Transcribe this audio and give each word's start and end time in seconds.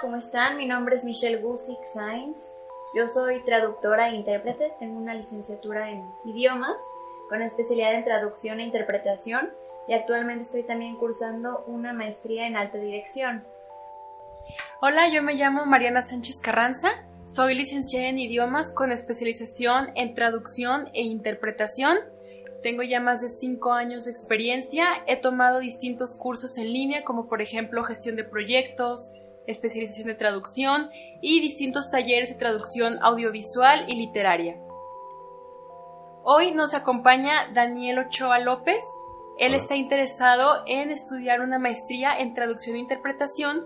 ¿cómo 0.00 0.16
están? 0.16 0.56
Mi 0.56 0.66
nombre 0.66 0.96
es 0.96 1.04
Michelle 1.04 1.38
Gusick 1.38 1.78
Sainz. 1.92 2.38
Yo 2.94 3.08
soy 3.08 3.42
traductora 3.44 4.10
e 4.10 4.16
intérprete. 4.16 4.72
Tengo 4.78 4.98
una 4.98 5.14
licenciatura 5.14 5.90
en 5.90 6.04
idiomas 6.24 6.76
con 7.28 7.42
especialidad 7.42 7.94
en 7.94 8.04
traducción 8.04 8.60
e 8.60 8.64
interpretación 8.64 9.50
y 9.88 9.94
actualmente 9.94 10.44
estoy 10.44 10.64
también 10.64 10.96
cursando 10.96 11.64
una 11.66 11.92
maestría 11.92 12.46
en 12.46 12.56
alta 12.56 12.78
dirección. 12.78 13.44
Hola, 14.80 15.08
yo 15.08 15.22
me 15.22 15.34
llamo 15.34 15.64
Mariana 15.64 16.02
Sánchez 16.02 16.40
Carranza. 16.42 16.88
Soy 17.26 17.54
licenciada 17.54 18.08
en 18.08 18.18
idiomas 18.18 18.72
con 18.72 18.92
especialización 18.92 19.92
en 19.94 20.14
traducción 20.14 20.88
e 20.92 21.02
interpretación. 21.02 21.98
Tengo 22.62 22.82
ya 22.82 23.00
más 23.00 23.20
de 23.20 23.28
cinco 23.28 23.72
años 23.72 24.04
de 24.04 24.10
experiencia. 24.10 24.86
He 25.06 25.16
tomado 25.16 25.58
distintos 25.58 26.16
cursos 26.16 26.58
en 26.58 26.72
línea, 26.72 27.02
como 27.04 27.28
por 27.28 27.40
ejemplo 27.40 27.84
gestión 27.84 28.16
de 28.16 28.24
proyectos, 28.24 29.10
especialización 29.46 30.08
de 30.08 30.14
traducción 30.14 30.90
y 31.20 31.40
distintos 31.40 31.90
talleres 31.90 32.30
de 32.30 32.36
traducción 32.36 32.98
audiovisual 33.02 33.84
y 33.88 33.96
literaria. 33.96 34.56
Hoy 36.24 36.52
nos 36.52 36.74
acompaña 36.74 37.52
Daniel 37.54 38.00
Ochoa 38.00 38.40
López. 38.40 38.82
Él 39.38 39.54
está 39.54 39.76
interesado 39.76 40.62
en 40.66 40.90
estudiar 40.90 41.40
una 41.40 41.58
maestría 41.58 42.10
en 42.18 42.34
traducción 42.34 42.76
e 42.76 42.80
interpretación 42.80 43.64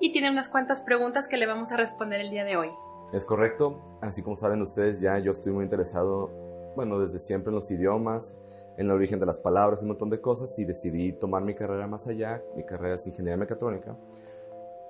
y 0.00 0.12
tiene 0.12 0.30
unas 0.30 0.48
cuantas 0.48 0.80
preguntas 0.80 1.28
que 1.28 1.36
le 1.36 1.46
vamos 1.46 1.72
a 1.72 1.76
responder 1.76 2.20
el 2.20 2.30
día 2.30 2.44
de 2.44 2.56
hoy. 2.56 2.70
Es 3.12 3.24
correcto, 3.24 3.98
así 4.00 4.22
como 4.22 4.36
saben 4.36 4.62
ustedes 4.62 5.00
ya 5.00 5.18
yo 5.18 5.32
estoy 5.32 5.52
muy 5.52 5.64
interesado, 5.64 6.30
bueno, 6.76 6.98
desde 6.98 7.18
siempre 7.18 7.50
en 7.50 7.56
los 7.56 7.70
idiomas, 7.70 8.34
en 8.76 8.86
el 8.86 8.92
origen 8.92 9.18
de 9.18 9.26
las 9.26 9.38
palabras, 9.38 9.82
un 9.82 9.88
montón 9.88 10.08
de 10.08 10.20
cosas 10.20 10.56
y 10.58 10.64
decidí 10.64 11.12
tomar 11.12 11.42
mi 11.42 11.54
carrera 11.54 11.86
más 11.86 12.06
allá, 12.06 12.42
mi 12.54 12.64
carrera 12.64 12.94
es 12.94 13.06
ingeniería 13.06 13.36
mecatrónica 13.36 13.96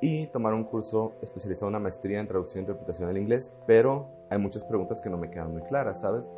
y 0.01 0.27
tomar 0.29 0.55
un 0.55 0.65
curso 0.65 1.15
especializado 1.23 1.69
una 1.69 1.79
maestría 1.79 2.21
en 2.21 2.29
traducción 2.29 2.59
e 2.59 2.63
interpretación 2.63 3.09
del 3.09 3.19
inglés, 3.19 3.53
pero 3.67 4.09
hay 4.31 4.39
muchas 4.39 4.65
preguntas 4.65 5.01
que 5.01 5.11
no 5.11 5.17
me 5.17 5.31
quedan 5.31 5.53
muy 5.53 5.63
claras, 5.63 6.01
¿sabes? 6.01 6.31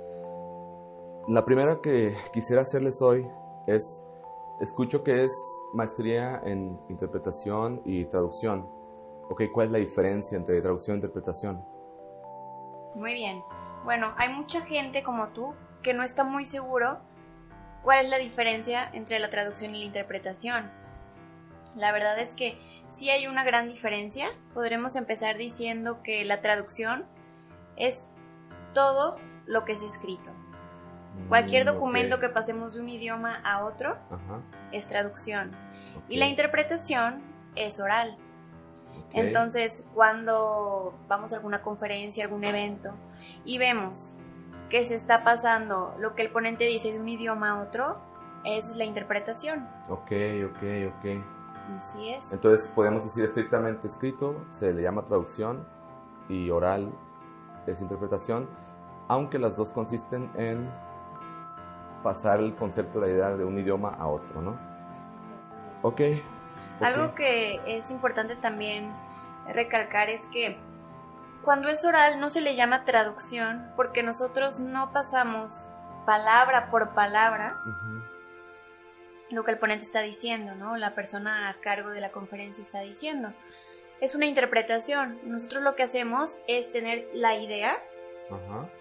La 1.29 1.45
primera 1.45 1.81
que 1.83 2.15
quisiera 2.33 2.63
hacerles 2.63 3.03
hoy 3.03 3.27
es, 3.67 4.03
escucho 4.61 5.05
que 5.05 5.25
es 5.25 5.33
maestría 5.75 6.41
en 6.45 6.79
interpretación 6.89 7.83
y 7.85 8.07
traducción. 8.07 8.67
Ok, 9.29 9.43
¿cuál 9.53 9.67
es 9.67 9.73
la 9.73 9.79
diferencia 9.79 10.37
entre 10.37 10.61
traducción 10.61 10.95
e 10.95 10.99
interpretación? 10.99 11.65
Muy 12.95 13.15
bien. 13.15 13.43
Bueno, 13.85 14.13
hay 14.17 14.33
mucha 14.33 14.63
gente 14.63 15.03
como 15.03 15.29
tú 15.29 15.55
que 15.83 15.95
no 15.95 16.03
está 16.03 16.25
muy 16.25 16.45
seguro 16.45 16.99
cuál 17.83 18.05
es 18.07 18.11
la 18.11 18.19
diferencia 18.19 18.91
entre 18.93 19.19
la 19.19 19.31
traducción 19.31 19.75
y 19.75 19.81
la 19.81 19.85
interpretación. 19.85 20.80
La 21.77 21.93
verdad 21.93 22.19
es 22.19 22.35
que 22.35 22.59
sí 22.89 23.11
hay 23.11 23.27
una 23.27 23.45
gran 23.45 23.69
diferencia. 23.69 24.29
Podremos 24.55 24.97
empezar 24.97 25.37
diciendo 25.37 26.03
que 26.03 26.25
la 26.25 26.41
traducción 26.41 27.05
es 27.77 28.05
todo 28.75 29.19
lo 29.47 29.65
que 29.65 29.73
es 29.73 29.83
escrito. 29.83 30.31
Cualquier 31.29 31.65
Mm, 31.65 31.75
documento 31.75 32.17
ok. 32.17 32.21
que 32.23 32.29
pasemos 32.29 32.75
de 32.75 32.81
un 32.81 32.89
idioma 32.89 33.41
a 33.45 33.65
otro 33.65 33.97
es 34.73 34.87
traducción. 34.87 35.53
Y 36.09 36.17
la 36.17 36.27
interpretación 36.27 37.23
es 37.57 37.79
oral. 37.81 38.17
Entonces, 39.13 39.85
cuando 39.95 40.95
vamos 41.09 41.33
a 41.33 41.37
alguna 41.37 41.63
conferencia, 41.63 42.25
algún 42.25 42.45
evento, 42.45 42.95
y 43.45 43.59
vemos 43.59 44.13
que 44.69 44.85
se 44.85 44.95
está 44.95 45.25
pasando 45.25 45.95
lo 45.99 46.15
que 46.15 46.23
el 46.23 46.31
ponente 46.31 46.65
dice 46.65 46.93
de 46.93 47.01
un 47.01 47.09
idioma 47.09 47.51
a 47.51 47.61
otro, 47.63 47.99
es 48.45 48.77
la 48.77 48.85
interpretación. 48.85 49.69
Ok, 49.89 50.13
ok, 50.47 50.63
ok. 50.97 51.40
Así 51.79 52.11
es. 52.11 52.33
Entonces 52.33 52.69
podemos 52.69 53.05
decir 53.05 53.25
estrictamente 53.25 53.87
escrito, 53.87 54.45
se 54.51 54.73
le 54.73 54.83
llama 54.83 55.05
traducción 55.05 55.67
y 56.29 56.51
oral 56.51 56.93
es 57.67 57.81
interpretación, 57.81 58.49
aunque 59.09 59.39
las 59.39 59.57
dos 59.57 59.71
consisten 59.71 60.31
en 60.37 60.69
pasar 62.03 62.41
el 62.41 62.55
concepto, 62.55 63.01
la 63.01 63.09
idea 63.09 63.31
de 63.31 63.45
un 63.45 63.59
idioma 63.59 63.91
a 63.91 64.07
otro, 64.07 64.41
¿no? 64.41 64.59
Ok. 65.83 66.01
Algo 66.81 67.15
que 67.15 67.61
es 67.67 67.91
importante 67.91 68.37
también 68.37 68.93
recalcar 69.47 70.09
es 70.09 70.25
que 70.27 70.59
cuando 71.43 71.69
es 71.69 71.85
oral 71.85 72.21
no 72.21 72.31
se 72.31 72.41
le 72.41 72.57
llama 72.57 72.85
traducción 72.85 73.71
porque 73.77 74.03
nosotros 74.03 74.59
no 74.59 74.93
pasamos 74.93 75.67
palabra 76.07 76.71
por 76.71 76.91
palabra 76.95 77.59
Ujú. 77.67 78.03
Lo 79.31 79.45
que 79.45 79.53
el 79.53 79.59
ponente 79.59 79.85
está 79.85 80.03
diciendo, 80.03 80.55
¿no? 80.55 80.77
La 80.77 80.95
persona 80.95 81.49
a 81.49 81.61
cargo 81.61 81.91
de 81.91 82.01
la 82.01 82.11
conferencia 82.11 82.63
está 82.63 82.81
diciendo. 82.81 83.33
Es 84.01 84.15
una 84.15 84.27
interpretación. 84.27 85.21
Nosotros 85.25 85.63
lo 85.63 85.77
que 85.77 85.83
hacemos 85.83 86.39
es 86.47 86.71
tener 86.73 87.09
la 87.13 87.37
idea 87.37 87.83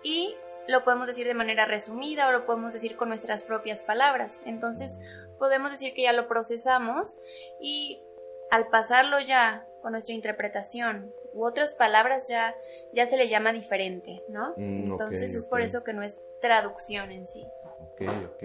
y 0.03 0.35
lo 0.67 0.83
podemos 0.83 1.07
decir 1.07 1.25
de 1.25 1.33
manera 1.33 1.65
resumida 1.65 2.27
o 2.27 2.31
lo 2.31 2.45
podemos 2.45 2.73
decir 2.73 2.95
con 2.95 3.09
nuestras 3.09 3.43
propias 3.43 3.81
palabras. 3.81 4.39
Entonces 4.45 4.99
podemos 5.37 5.71
decir 5.71 5.93
que 5.93 6.03
ya 6.03 6.13
lo 6.13 6.27
procesamos 6.27 7.17
y 7.59 8.01
al 8.51 8.67
pasarlo 8.67 9.19
ya 9.19 9.65
con 9.81 9.91
nuestra 9.93 10.13
interpretación 10.13 11.13
u 11.33 11.45
otras 11.45 11.73
palabras 11.73 12.27
ya, 12.27 12.55
ya 12.93 13.07
se 13.07 13.17
le 13.17 13.29
llama 13.29 13.53
diferente, 13.53 14.23
¿no? 14.29 14.53
Mm, 14.57 14.91
Entonces 14.91 15.33
es 15.33 15.45
por 15.45 15.61
eso 15.61 15.83
que 15.83 15.93
no 15.93 16.03
es 16.03 16.19
traducción 16.41 17.11
en 17.11 17.27
sí. 17.27 17.45
Ok, 17.79 18.01
ok. 18.33 18.43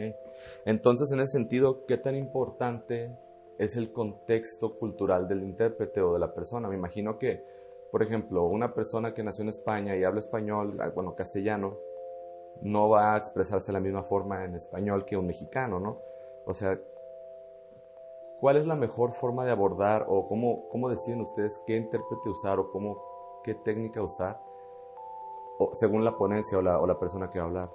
Entonces, 0.65 1.11
en 1.13 1.21
ese 1.21 1.33
sentido, 1.33 1.87
¿qué 1.87 1.97
tan 1.97 2.17
importante 2.17 3.17
es 3.59 3.77
el 3.77 3.93
contexto 3.93 4.79
cultural 4.79 5.29
del 5.29 5.43
intérprete 5.43 6.01
o 6.01 6.13
de 6.13 6.19
la 6.19 6.35
persona? 6.35 6.69
Me 6.69 6.75
imagino 6.75 7.19
que, 7.19 7.45
por 7.91 8.03
ejemplo, 8.03 8.45
una 8.45 8.75
persona 8.75 9.15
que 9.15 9.23
nació 9.23 9.43
en 9.43 9.51
España 9.51 9.97
y 9.97 10.05
habla 10.05 10.21
español, 10.21 10.77
ah, 10.81 10.91
bueno, 10.95 11.15
castellano, 11.15 11.79
no 12.63 12.89
va 12.89 13.15
a 13.15 13.19
expresarse 13.19 13.69
de 13.69 13.73
la 13.75 13.81
misma 13.81 14.05
forma 14.05 14.45
en 14.45 14.55
español 14.55 15.05
que 15.05 15.17
un 15.17 15.27
mexicano, 15.27 15.81
¿no? 15.81 16.01
O 16.47 16.55
sea, 16.55 16.79
¿cuál 18.41 18.57
es 18.57 18.67
la 18.67 18.77
mejor 18.77 19.13
forma 19.15 19.45
de 19.45 19.53
abordar 19.53 20.07
o 20.09 20.29
cómo, 20.29 20.69
cómo 20.69 20.89
deciden 20.89 21.21
ustedes 21.21 21.61
qué 21.67 21.77
intérprete 21.77 22.29
usar 22.29 22.59
o 22.59 22.71
cómo, 22.71 23.41
qué 23.43 23.55
técnica 23.55 24.03
usar 24.03 24.41
o, 25.59 25.71
según 25.75 26.05
la 26.05 26.17
ponencia 26.17 26.59
o 26.59 26.63
la, 26.63 26.79
o 26.79 26.87
la 26.87 26.99
persona 26.99 27.31
que 27.31 27.39
va 27.39 27.45
a 27.45 27.49
hablar? 27.49 27.71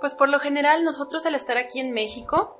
Pues 0.00 0.14
por 0.14 0.28
lo 0.28 0.38
general 0.38 0.84
nosotros 0.84 1.24
al 1.26 1.34
estar 1.34 1.56
aquí 1.58 1.80
en 1.80 1.92
México, 1.92 2.56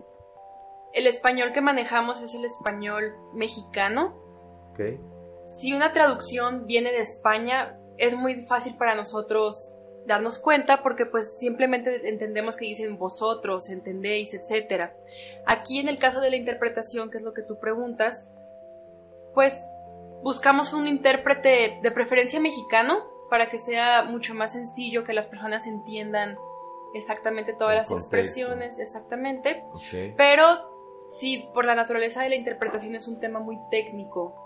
el 0.92 1.06
español 1.06 1.52
que 1.52 1.60
manejamos 1.60 2.20
es 2.22 2.34
el 2.34 2.44
español 2.44 3.14
mexicano. 3.32 4.14
¿Ok? 4.70 4.80
Si 5.44 5.74
una 5.74 5.92
traducción 5.92 6.66
viene 6.66 6.90
de 6.90 7.00
España, 7.00 7.78
es 7.98 8.16
muy 8.16 8.46
fácil 8.46 8.76
para 8.76 8.94
nosotros 8.94 9.74
darnos 10.06 10.38
cuenta 10.38 10.82
porque 10.82 11.06
pues 11.06 11.38
simplemente 11.38 12.08
entendemos 12.08 12.56
que 12.56 12.66
dicen 12.66 12.98
vosotros, 12.98 13.70
entendéis, 13.70 14.34
etc. 14.34 14.90
Aquí 15.46 15.78
en 15.78 15.88
el 15.88 15.98
caso 15.98 16.20
de 16.20 16.30
la 16.30 16.36
interpretación, 16.36 17.10
que 17.10 17.18
es 17.18 17.24
lo 17.24 17.32
que 17.32 17.42
tú 17.42 17.58
preguntas, 17.58 18.24
pues 19.34 19.64
buscamos 20.22 20.72
un 20.72 20.86
intérprete 20.86 21.78
de 21.82 21.90
preferencia 21.90 22.40
mexicano 22.40 23.04
para 23.30 23.50
que 23.50 23.58
sea 23.58 24.04
mucho 24.04 24.34
más 24.34 24.52
sencillo 24.52 25.04
que 25.04 25.12
las 25.12 25.26
personas 25.26 25.66
entiendan 25.66 26.36
exactamente 26.94 27.52
todas 27.52 27.72
El 27.72 27.78
las 27.78 27.88
contexto. 27.88 28.16
expresiones, 28.16 28.78
exactamente. 28.78 29.64
Pero 30.16 30.44
sí, 31.08 31.48
por 31.52 31.64
la 31.64 31.74
naturaleza 31.74 32.22
de 32.22 32.28
la 32.28 32.36
interpretación 32.36 32.94
es 32.94 33.08
un 33.08 33.20
tema 33.20 33.40
muy 33.40 33.58
técnico 33.70 34.43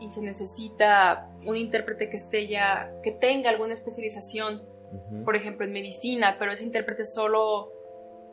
y 0.00 0.10
se 0.10 0.20
necesita 0.22 1.28
un 1.46 1.56
intérprete 1.56 2.10
que 2.10 2.16
esté 2.16 2.48
ya, 2.48 2.92
que 3.02 3.12
tenga 3.12 3.50
alguna 3.50 3.74
especialización, 3.74 4.62
Ujú. 4.92 5.24
por 5.24 5.36
ejemplo 5.36 5.64
en 5.64 5.72
medicina, 5.72 6.36
pero 6.38 6.52
ese 6.52 6.64
intérprete 6.64 7.06
solo 7.06 7.72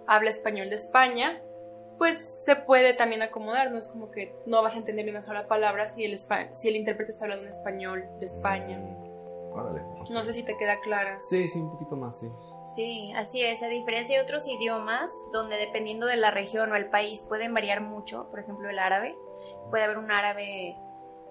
habla 0.08 0.30
español 0.30 0.70
de 0.70 0.76
España 0.76 1.42
pues 2.00 2.46
se 2.46 2.56
puede 2.56 2.94
también 2.94 3.22
acomodar, 3.22 3.72
no 3.72 3.78
es 3.78 3.90
como 3.90 4.10
que 4.10 4.34
no 4.46 4.64
vas 4.64 4.74
a 4.76 4.78
entender 4.78 5.08
una 5.10 5.22
sola 5.22 5.48
palabra 5.48 5.88
si 5.90 6.06
el, 6.06 6.18
si 6.54 6.70
el 6.70 6.78
intérprete 6.78 7.12
está 7.12 7.26
hablando 7.26 7.46
en 7.46 7.52
español 7.52 8.06
de 8.22 8.26
España. 8.26 8.80
Órale. 9.52 9.82
No 10.10 10.24
sé 10.24 10.32
si 10.32 10.44
te 10.44 10.56
queda 10.58 10.80
clara. 10.80 11.20
Sí, 11.20 11.48
sí, 11.50 11.60
un 11.60 11.72
poquito 11.72 11.98
más, 11.98 12.18
sí. 12.18 12.28
Sí, 12.70 13.12
así 13.16 13.44
es. 13.44 13.62
A 13.64 13.68
diferencia 13.68 14.18
de 14.18 14.24
otros 14.24 14.48
idiomas, 14.48 15.12
donde 15.34 15.58
dependiendo 15.58 16.06
de 16.06 16.16
la 16.16 16.32
región 16.32 16.72
o 16.72 16.76
el 16.76 16.90
país 16.90 17.22
pueden 17.28 17.54
variar 17.54 17.82
mucho, 17.82 18.30
por 18.30 18.40
ejemplo 18.40 18.70
el 18.70 18.80
árabe, 18.80 19.18
puede 19.70 19.84
haber 19.84 19.98
un 19.98 20.10
árabe 20.10 20.78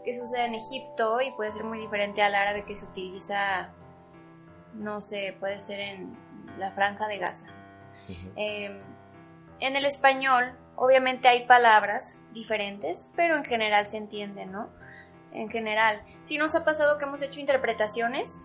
que 0.04 0.14
se 0.14 0.22
usa 0.22 0.44
en 0.44 0.54
Egipto 0.54 1.20
y 1.20 1.32
puede 1.32 1.52
ser 1.52 1.64
muy 1.64 1.78
diferente 1.78 2.22
al 2.22 2.34
árabe 2.34 2.64
que 2.64 2.76
se 2.76 2.84
utiliza, 2.84 3.70
no 4.74 5.00
sé, 5.00 5.36
puede 5.38 5.60
ser 5.60 5.80
en 5.80 6.16
la 6.58 6.72
franja 6.72 7.08
de 7.08 7.18
Gaza. 7.18 7.46
Em, 8.36 8.80
en 9.60 9.76
el 9.76 9.84
español, 9.84 10.56
obviamente 10.76 11.28
hay 11.28 11.46
palabras 11.46 12.16
diferentes, 12.32 13.08
pero 13.16 13.36
en 13.36 13.44
general 13.44 13.88
se 13.88 13.98
entiende, 13.98 14.46
¿no? 14.46 14.70
En 15.32 15.50
general. 15.50 16.02
Si 16.22 16.38
nos 16.38 16.54
ha 16.54 16.64
pasado 16.64 16.98
que 16.98 17.04
hemos 17.04 17.20
hecho 17.22 17.40
interpretaciones 17.40 18.40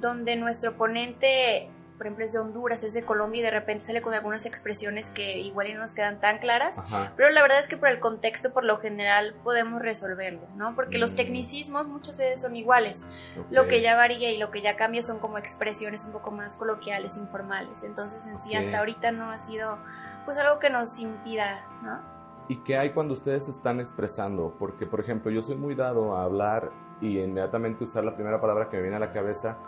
donde 0.00 0.36
nuestro 0.36 0.76
ponente 0.76 1.70
por 2.00 2.06
ejemplo, 2.06 2.24
es 2.24 2.32
de 2.32 2.38
Honduras, 2.38 2.82
es 2.82 2.94
de 2.94 3.04
Colombia 3.04 3.40
y 3.40 3.42
de 3.42 3.50
repente 3.50 3.84
sale 3.84 4.00
con 4.00 4.14
algunas 4.14 4.46
expresiones 4.46 5.10
que 5.10 5.36
igual 5.36 5.70
no 5.74 5.80
nos 5.80 5.92
quedan 5.92 6.18
tan 6.18 6.38
claras, 6.38 6.74
pero 7.14 7.28
la 7.28 7.42
verdad 7.42 7.58
es 7.58 7.68
que 7.68 7.76
por 7.76 7.90
el 7.90 8.00
contexto, 8.00 8.54
por 8.54 8.64
lo 8.64 8.78
general, 8.78 9.34
podemos 9.44 9.82
resolverlo, 9.82 10.40
¿no? 10.56 10.74
Porque 10.74 10.96
los 10.96 11.12
mm. 11.12 11.16
tecnicismos 11.16 11.88
muchas 11.88 12.16
veces 12.16 12.40
son 12.40 12.56
iguales. 12.56 13.02
Lo 13.50 13.68
que 13.68 13.82
ya 13.82 13.96
varía 13.96 14.30
y 14.30 14.38
lo 14.38 14.50
que 14.50 14.62
ya 14.62 14.76
cambia 14.76 15.02
son 15.02 15.18
como 15.18 15.36
expresiones 15.36 16.02
un 16.06 16.12
poco 16.12 16.30
más 16.30 16.54
coloquiales, 16.54 17.18
informales. 17.18 17.82
Entonces, 17.82 18.26
en 18.26 18.40
sí, 18.40 18.54
hasta 18.54 18.78
ahorita 18.78 19.12
no 19.12 19.30
ha 19.30 19.36
sido, 19.36 19.76
pues, 20.24 20.38
algo 20.38 20.58
que 20.58 20.70
nos 20.70 20.98
impida, 20.98 21.66
¿no? 21.82 22.00
¿Y 22.48 22.62
qué 22.62 22.78
hay 22.78 22.92
cuando 22.92 23.12
ustedes 23.12 23.46
están 23.46 23.78
expresando? 23.78 24.56
Porque, 24.58 24.86
por 24.86 25.00
ejemplo, 25.00 25.30
yo 25.30 25.42
soy 25.42 25.56
muy 25.56 25.74
dado 25.74 26.16
a 26.16 26.24
hablar 26.24 26.70
y 27.02 27.18
inmediatamente 27.18 27.84
usar 27.84 28.04
la 28.04 28.14
primera 28.14 28.40
palabra 28.40 28.70
que 28.70 28.78
me 28.78 28.84
viene 28.84 28.96
a 28.96 29.00
la 29.00 29.12
cabeza 29.12 29.58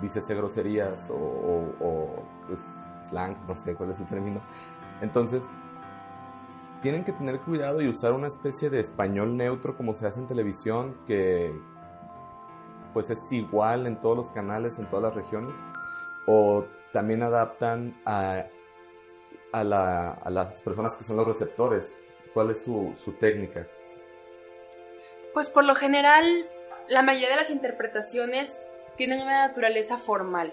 dícese 0.00 0.34
groserías 0.34 1.08
o, 1.10 2.22
pues, 2.46 2.60
slang, 3.08 3.36
no 3.46 3.54
sé 3.54 3.74
cuál 3.74 3.90
es 3.90 4.00
el 4.00 4.06
término. 4.06 4.40
Entonces, 5.00 5.48
tienen 6.82 7.04
que 7.04 7.12
tener 7.12 7.40
cuidado 7.40 7.80
y 7.80 7.88
usar 7.88 8.12
una 8.12 8.28
especie 8.28 8.70
de 8.70 8.80
español 8.80 9.36
neutro 9.36 9.76
como 9.76 9.94
se 9.94 10.06
hace 10.06 10.20
en 10.20 10.26
televisión, 10.26 10.96
que 11.06 11.52
pues 12.92 13.10
es 13.10 13.30
igual 13.30 13.86
en 13.86 14.00
todos 14.00 14.16
los 14.16 14.30
canales, 14.30 14.78
en 14.78 14.86
todas 14.86 15.02
las 15.02 15.14
regiones, 15.14 15.54
o 16.26 16.64
también 16.92 17.22
adaptan 17.22 17.94
a, 18.06 18.46
a, 19.52 19.64
las 19.64 20.62
personas 20.62 20.96
que 20.96 21.04
son 21.04 21.16
los 21.16 21.26
receptores. 21.26 21.96
¿Cuál 22.32 22.50
es 22.50 22.62
su 22.62 23.16
técnica? 23.18 23.66
Pues 25.34 25.50
por 25.50 25.64
lo 25.64 25.74
general, 25.74 26.24
la 26.88 27.02
mayoría 27.02 27.30
de 27.30 27.36
las 27.36 27.50
interpretaciones 27.50 28.66
tienen 28.96 29.20
una 29.20 29.46
naturaleza 29.46 29.98
formal. 29.98 30.52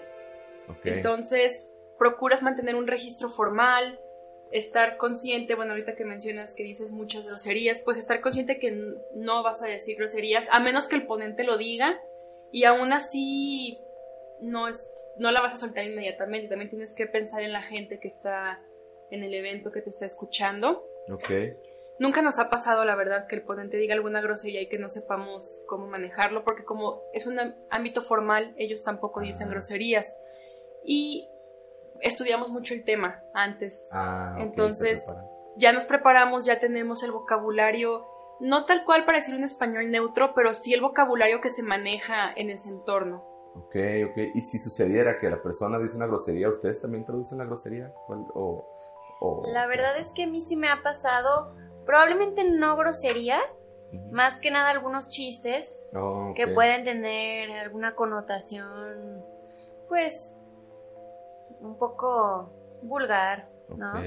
Entonces, 0.84 1.68
procuras 1.98 2.42
mantener 2.42 2.74
un 2.74 2.86
registro 2.86 3.28
formal, 3.28 4.00
estar 4.50 4.96
consciente, 4.96 5.54
bueno, 5.54 5.72
ahorita 5.72 5.96
que 5.96 6.04
mencionas 6.04 6.54
que 6.54 6.62
dices 6.62 6.90
muchas 6.92 7.26
groserías, 7.26 7.80
pues 7.80 7.98
estar 7.98 8.20
consciente 8.20 8.58
que 8.58 8.70
no 9.14 9.42
vas 9.42 9.62
a 9.62 9.66
decir 9.66 9.96
groserías, 9.96 10.48
a 10.52 10.60
menos 10.60 10.86
que 10.86 10.96
el 10.96 11.06
ponente 11.06 11.44
lo 11.44 11.58
diga, 11.58 12.00
y 12.52 12.64
aún 12.64 12.92
así 12.92 13.80
no, 14.40 14.68
es, 14.68 14.86
no 15.18 15.32
la 15.32 15.40
vas 15.40 15.54
a 15.54 15.56
soltar 15.58 15.84
inmediatamente, 15.84 16.48
también 16.48 16.70
tienes 16.70 16.94
que 16.94 17.06
pensar 17.06 17.42
en 17.42 17.52
la 17.52 17.62
gente 17.62 17.98
que 17.98 18.08
está 18.08 18.60
en 19.10 19.24
el 19.24 19.34
evento, 19.34 19.72
que 19.72 19.82
te 19.82 19.90
está 19.90 20.06
escuchando. 20.06 20.86
Nunca 21.98 22.22
nos 22.22 22.38
ha 22.38 22.50
pasado, 22.50 22.84
la 22.84 22.96
verdad, 22.96 23.26
que 23.28 23.36
el 23.36 23.42
ponente 23.42 23.76
diga 23.76 23.94
alguna 23.94 24.20
grosería 24.20 24.60
y 24.60 24.68
que 24.68 24.78
no 24.78 24.88
sepamos 24.88 25.62
cómo 25.66 25.86
manejarlo, 25.86 26.44
porque 26.44 26.64
como 26.64 27.02
es 27.12 27.26
un 27.26 27.38
ámbito 27.70 28.02
formal, 28.02 28.52
ellos 28.56 28.82
tampoco 28.82 29.20
dicen 29.20 29.48
groserías. 29.48 30.14
Y 30.84 31.28
estudiamos 32.00 32.50
mucho 32.50 32.74
el 32.74 32.84
tema 32.84 33.22
antes. 33.32 33.88
Ah, 33.92 34.36
Entonces, 34.40 35.06
ya 35.56 35.72
nos 35.72 35.86
preparamos, 35.86 36.44
ya 36.44 36.58
tenemos 36.58 37.02
el 37.04 37.12
vocabulario, 37.12 38.06
no 38.40 38.64
tal 38.66 38.84
cual 38.84 39.04
para 39.04 39.18
decir 39.18 39.34
un 39.34 39.44
español 39.44 39.90
neutro, 39.90 40.34
pero 40.34 40.52
sí 40.52 40.74
el 40.74 40.80
vocabulario 40.80 41.40
que 41.40 41.50
se 41.50 41.62
maneja 41.62 42.32
en 42.34 42.50
ese 42.50 42.70
entorno. 42.70 43.24
Ok, 43.54 43.76
ok. 44.10 44.18
¿Y 44.34 44.40
si 44.40 44.58
sucediera 44.58 45.18
que 45.18 45.30
la 45.30 45.40
persona 45.40 45.78
dice 45.78 45.96
una 45.96 46.06
grosería, 46.06 46.48
¿ustedes 46.48 46.80
también 46.80 47.04
traducen 47.04 47.38
la 47.38 47.44
grosería? 47.44 47.92
O, 48.34 48.68
la 49.46 49.66
verdad 49.66 49.96
es 49.96 50.12
que 50.12 50.24
a 50.24 50.26
mí 50.26 50.40
sí 50.40 50.56
me 50.56 50.68
ha 50.68 50.82
pasado 50.82 51.54
Probablemente 51.86 52.44
no 52.44 52.76
grosería, 52.76 53.40
más 54.10 54.38
que 54.40 54.50
nada 54.50 54.70
algunos 54.70 55.08
chistes 55.08 55.80
oh, 55.94 56.32
que 56.34 56.48
pueden 56.48 56.84
tener 56.84 57.50
alguna 57.52 57.94
connotación, 57.94 59.22
pues, 59.88 60.32
un 61.60 61.78
poco 61.78 62.50
vulgar, 62.82 63.48
¿no? 63.76 64.02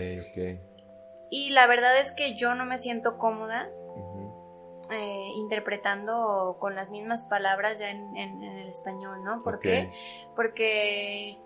Y 1.29 1.49
la 1.49 1.67
verdad 1.67 1.99
es 1.99 2.11
que 2.13 2.35
yo 2.35 2.55
no 2.55 2.65
me 2.65 2.77
siento 2.77 3.17
cómoda 3.17 3.69
eh, 4.89 5.31
interpretando 5.35 6.55
con 6.59 6.75
las 6.75 6.89
mismas 6.89 7.25
palabras 7.25 7.77
ya 7.79 7.89
en, 7.89 8.15
el 8.15 8.69
español, 8.69 9.23
¿no? 9.23 9.43
¿Por 9.43 9.59
qué? 9.59 9.91
Porque 10.35 11.37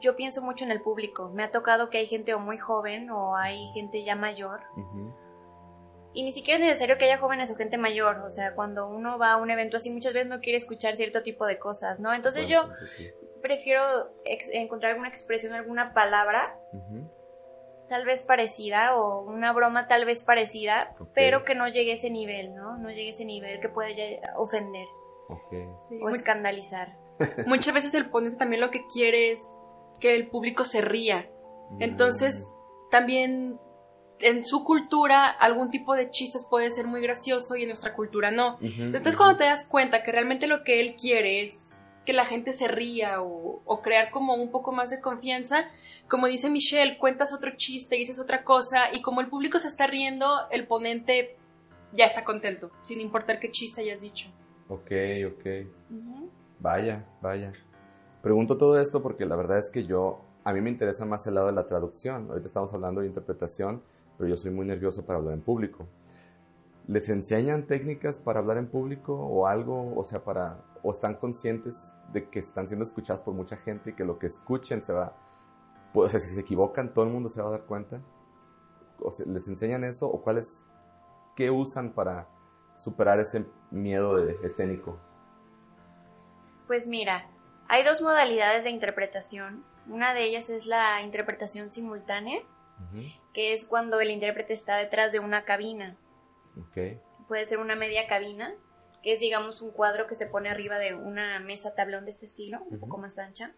yo 0.00 0.16
pienso 0.16 0.42
mucho 0.42 0.64
en 0.64 0.72
el 0.72 0.80
público. 0.80 1.30
Me 1.32 1.44
ha 1.44 1.50
tocado 1.52 1.88
que 1.88 1.98
hay 1.98 2.06
gente 2.06 2.34
o 2.34 2.40
muy 2.40 2.58
joven 2.58 3.10
o 3.10 3.36
hay 3.36 3.70
gente 3.74 4.02
ya 4.02 4.16
mayor 4.16 4.60
y 6.14 6.24
ni 6.24 6.32
siquiera 6.32 6.58
es 6.60 6.66
necesario 6.66 6.98
que 6.98 7.06
haya 7.06 7.18
jóvenes 7.18 7.50
o 7.50 7.56
gente 7.56 7.78
mayor, 7.78 8.18
o 8.18 8.30
sea, 8.30 8.54
cuando 8.54 8.88
uno 8.88 9.18
va 9.18 9.32
a 9.32 9.36
un 9.36 9.50
evento 9.50 9.78
así 9.78 9.90
muchas 9.90 10.12
veces 10.12 10.28
no 10.28 10.40
quiere 10.40 10.58
escuchar 10.58 10.96
cierto 10.96 11.22
tipo 11.22 11.46
de 11.46 11.58
cosas, 11.58 12.00
¿no? 12.00 12.12
Entonces 12.12 12.46
yo 12.48 12.68
prefiero 13.40 13.82
encontrar 14.24 14.92
alguna 14.92 15.08
expresión, 15.08 15.52
alguna 15.52 15.92
palabra, 15.92 16.56
tal 17.88 18.04
vez 18.04 18.22
parecida, 18.22 18.96
o 18.96 19.22
una 19.22 19.52
broma 19.52 19.86
tal 19.88 20.04
vez 20.04 20.22
parecida, 20.22 20.94
pero 21.14 21.44
que 21.44 21.54
no 21.54 21.68
llegue 21.68 21.92
a 21.92 21.94
ese 21.94 22.10
nivel, 22.10 22.54
¿no? 22.54 22.76
No 22.78 22.90
llegue 22.90 23.10
a 23.10 23.12
ese 23.12 23.24
nivel 23.24 23.60
que 23.60 23.68
puede 23.68 24.20
ofender 24.36 24.86
o 26.00 26.08
escandalizar. 26.10 26.96
Muchas 27.46 27.74
veces 27.74 27.94
el 27.94 28.10
ponente 28.10 28.38
también 28.38 28.60
lo 28.60 28.70
que 28.70 28.86
quiere 28.92 29.32
es 29.32 29.40
que 30.00 30.14
el 30.14 30.28
público 30.28 30.64
se 30.64 30.80
ría. 30.80 31.28
Entonces, 31.78 32.46
mm. 32.46 32.90
también 32.90 33.58
en 34.22 34.44
su 34.44 34.64
cultura 34.64 35.26
algún 35.26 35.70
tipo 35.70 35.94
de 35.94 36.10
chistes 36.10 36.46
puede 36.48 36.70
ser 36.70 36.86
muy 36.86 37.02
gracioso 37.02 37.56
y 37.56 37.62
en 37.62 37.68
nuestra 37.68 37.94
cultura 37.94 38.30
no. 38.30 38.58
Entonces 38.60 39.16
cuando 39.16 39.36
te 39.38 39.44
das 39.44 39.66
cuenta 39.66 40.02
que 40.02 40.12
realmente 40.12 40.46
lo 40.46 40.62
que 40.62 40.80
él 40.80 40.94
quiere 40.98 41.42
es 41.42 41.76
que 42.06 42.12
la 42.12 42.24
gente 42.24 42.52
se 42.52 42.68
ría 42.68 43.20
o, 43.20 43.80
crear 43.82 44.10
como 44.10 44.34
un 44.34 44.50
poco 44.50 44.72
más 44.72 44.90
de 44.90 45.00
confianza, 45.00 45.68
como 46.08 46.26
dice 46.26 46.50
Michelle, 46.50 46.98
cuentas 46.98 47.32
otro 47.32 47.52
chiste, 47.56 47.96
dices 47.96 48.18
otra 48.18 48.44
cosa 48.44 48.84
y 48.92 49.02
como 49.02 49.20
el 49.20 49.28
público 49.28 49.58
se 49.58 49.68
está 49.68 49.86
riendo, 49.86 50.26
el 50.50 50.66
ponente 50.66 51.36
ya 51.92 52.04
está 52.04 52.24
contento, 52.24 52.70
sin 52.82 53.00
importar 53.00 53.40
qué 53.40 53.50
chiste 53.50 53.82
hayas 53.82 54.00
dicho. 54.00 54.28
Ok, 54.68 54.90
ok. 55.26 55.66
Vaya, 56.60 57.04
vaya. 57.20 57.52
Pregunto 58.22 58.56
todo 58.56 58.80
esto 58.80 59.02
porque 59.02 59.26
la 59.26 59.34
verdad 59.34 59.58
es 59.58 59.70
que 59.70 59.84
yo, 59.84 60.20
a 60.44 60.52
mí 60.52 60.60
me 60.60 60.70
interesa 60.70 61.04
más 61.04 61.26
el 61.26 61.34
lado 61.34 61.48
de 61.48 61.54
la 61.54 61.66
traducción. 61.66 62.28
Ahorita 62.30 62.46
estamos 62.46 62.72
hablando 62.72 63.00
de 63.00 63.08
interpretación 63.08 63.82
pero 64.16 64.28
yo 64.28 64.36
soy 64.36 64.50
muy 64.50 64.66
nervioso 64.66 65.04
para 65.04 65.18
hablar 65.18 65.34
en 65.34 65.40
público. 65.40 65.86
¿Les 66.88 67.08
enseñan 67.08 67.66
técnicas 67.66 68.18
para 68.18 68.40
hablar 68.40 68.56
en 68.56 68.66
público 68.66 69.14
o 69.14 69.46
algo? 69.46 69.94
O 69.96 70.04
sea, 70.04 70.24
para, 70.24 70.58
o 70.82 70.90
están 70.90 71.14
conscientes 71.14 71.92
de 72.12 72.28
que 72.28 72.40
están 72.40 72.66
siendo 72.66 72.84
escuchados 72.84 73.22
por 73.22 73.34
mucha 73.34 73.56
gente 73.56 73.90
y 73.90 73.92
que 73.94 74.04
lo 74.04 74.18
que 74.18 74.26
escuchen 74.26 74.82
se 74.82 74.92
va, 74.92 75.16
pues, 75.92 76.08
o 76.08 76.10
sea, 76.10 76.20
si 76.20 76.34
se 76.34 76.40
equivocan, 76.40 76.92
todo 76.92 77.04
el 77.04 77.12
mundo 77.12 77.28
se 77.28 77.40
va 77.40 77.48
a 77.48 77.52
dar 77.52 77.62
cuenta. 77.62 78.00
O 79.00 79.10
sea, 79.10 79.26
¿Les 79.26 79.46
enseñan 79.48 79.84
eso 79.84 80.06
o 80.06 80.22
cuáles, 80.22 80.64
qué 81.36 81.50
usan 81.50 81.92
para 81.92 82.28
superar 82.76 83.20
ese 83.20 83.46
miedo 83.70 84.16
de 84.16 84.36
escénico? 84.42 84.98
Pues 86.66 86.88
mira, 86.88 87.26
hay 87.68 87.84
dos 87.84 88.02
modalidades 88.02 88.64
de 88.64 88.70
interpretación. 88.70 89.64
Una 89.88 90.14
de 90.14 90.24
ellas 90.24 90.50
es 90.50 90.66
la 90.66 91.02
interpretación 91.02 91.70
simultánea, 91.70 92.40
que 93.32 93.52
es 93.52 93.64
cuando 93.64 94.00
el 94.00 94.10
intérprete 94.10 94.52
está 94.52 94.76
detrás 94.76 95.12
de 95.12 95.20
una 95.20 95.44
cabina. 95.44 95.96
Puede 97.28 97.46
ser 97.46 97.58
una 97.58 97.76
media 97.76 98.06
cabina, 98.06 98.54
que 99.02 99.14
es 99.14 99.20
digamos 99.20 99.62
un 99.62 99.70
cuadro 99.70 100.06
que 100.06 100.14
se 100.14 100.26
pone 100.26 100.48
arriba 100.48 100.78
de 100.78 100.94
una 100.94 101.40
mesa 101.40 101.74
tablón 101.74 102.04
de 102.04 102.10
este 102.10 102.26
estilo, 102.26 102.62
un 102.70 102.78
poco 102.78 102.98
más 102.98 103.18
ancha. 103.18 103.54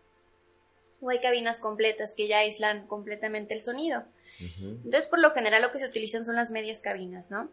O 1.00 1.10
hay 1.10 1.20
cabinas 1.20 1.60
completas 1.60 2.14
que 2.14 2.28
ya 2.28 2.38
aíslan 2.38 2.86
completamente 2.86 3.54
el 3.54 3.60
sonido. 3.60 4.04
Entonces, 4.40 5.06
por 5.06 5.18
lo 5.18 5.32
general, 5.32 5.62
lo 5.62 5.70
que 5.70 5.78
se 5.78 5.86
utilizan 5.86 6.24
son 6.24 6.36
las 6.36 6.50
medias 6.50 6.80
cabinas, 6.80 7.30
¿no? 7.30 7.50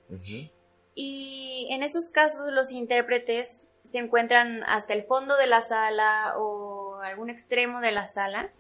Y 0.96 1.68
en 1.72 1.84
esos 1.84 2.10
casos, 2.10 2.51
los 2.51 2.72
intérpretes 2.72 3.65
se 3.84 3.98
encuentran 3.98 4.63
hasta 4.68 4.94
el 4.94 5.03
fondo 5.03 5.36
de 5.38 5.48
la 5.48 5.62
sala 5.62 6.34
o 6.38 7.00
algún 7.01 7.30
extremo 7.30 7.82
de 7.82 7.91
la 7.91 8.08
sala 8.08 8.51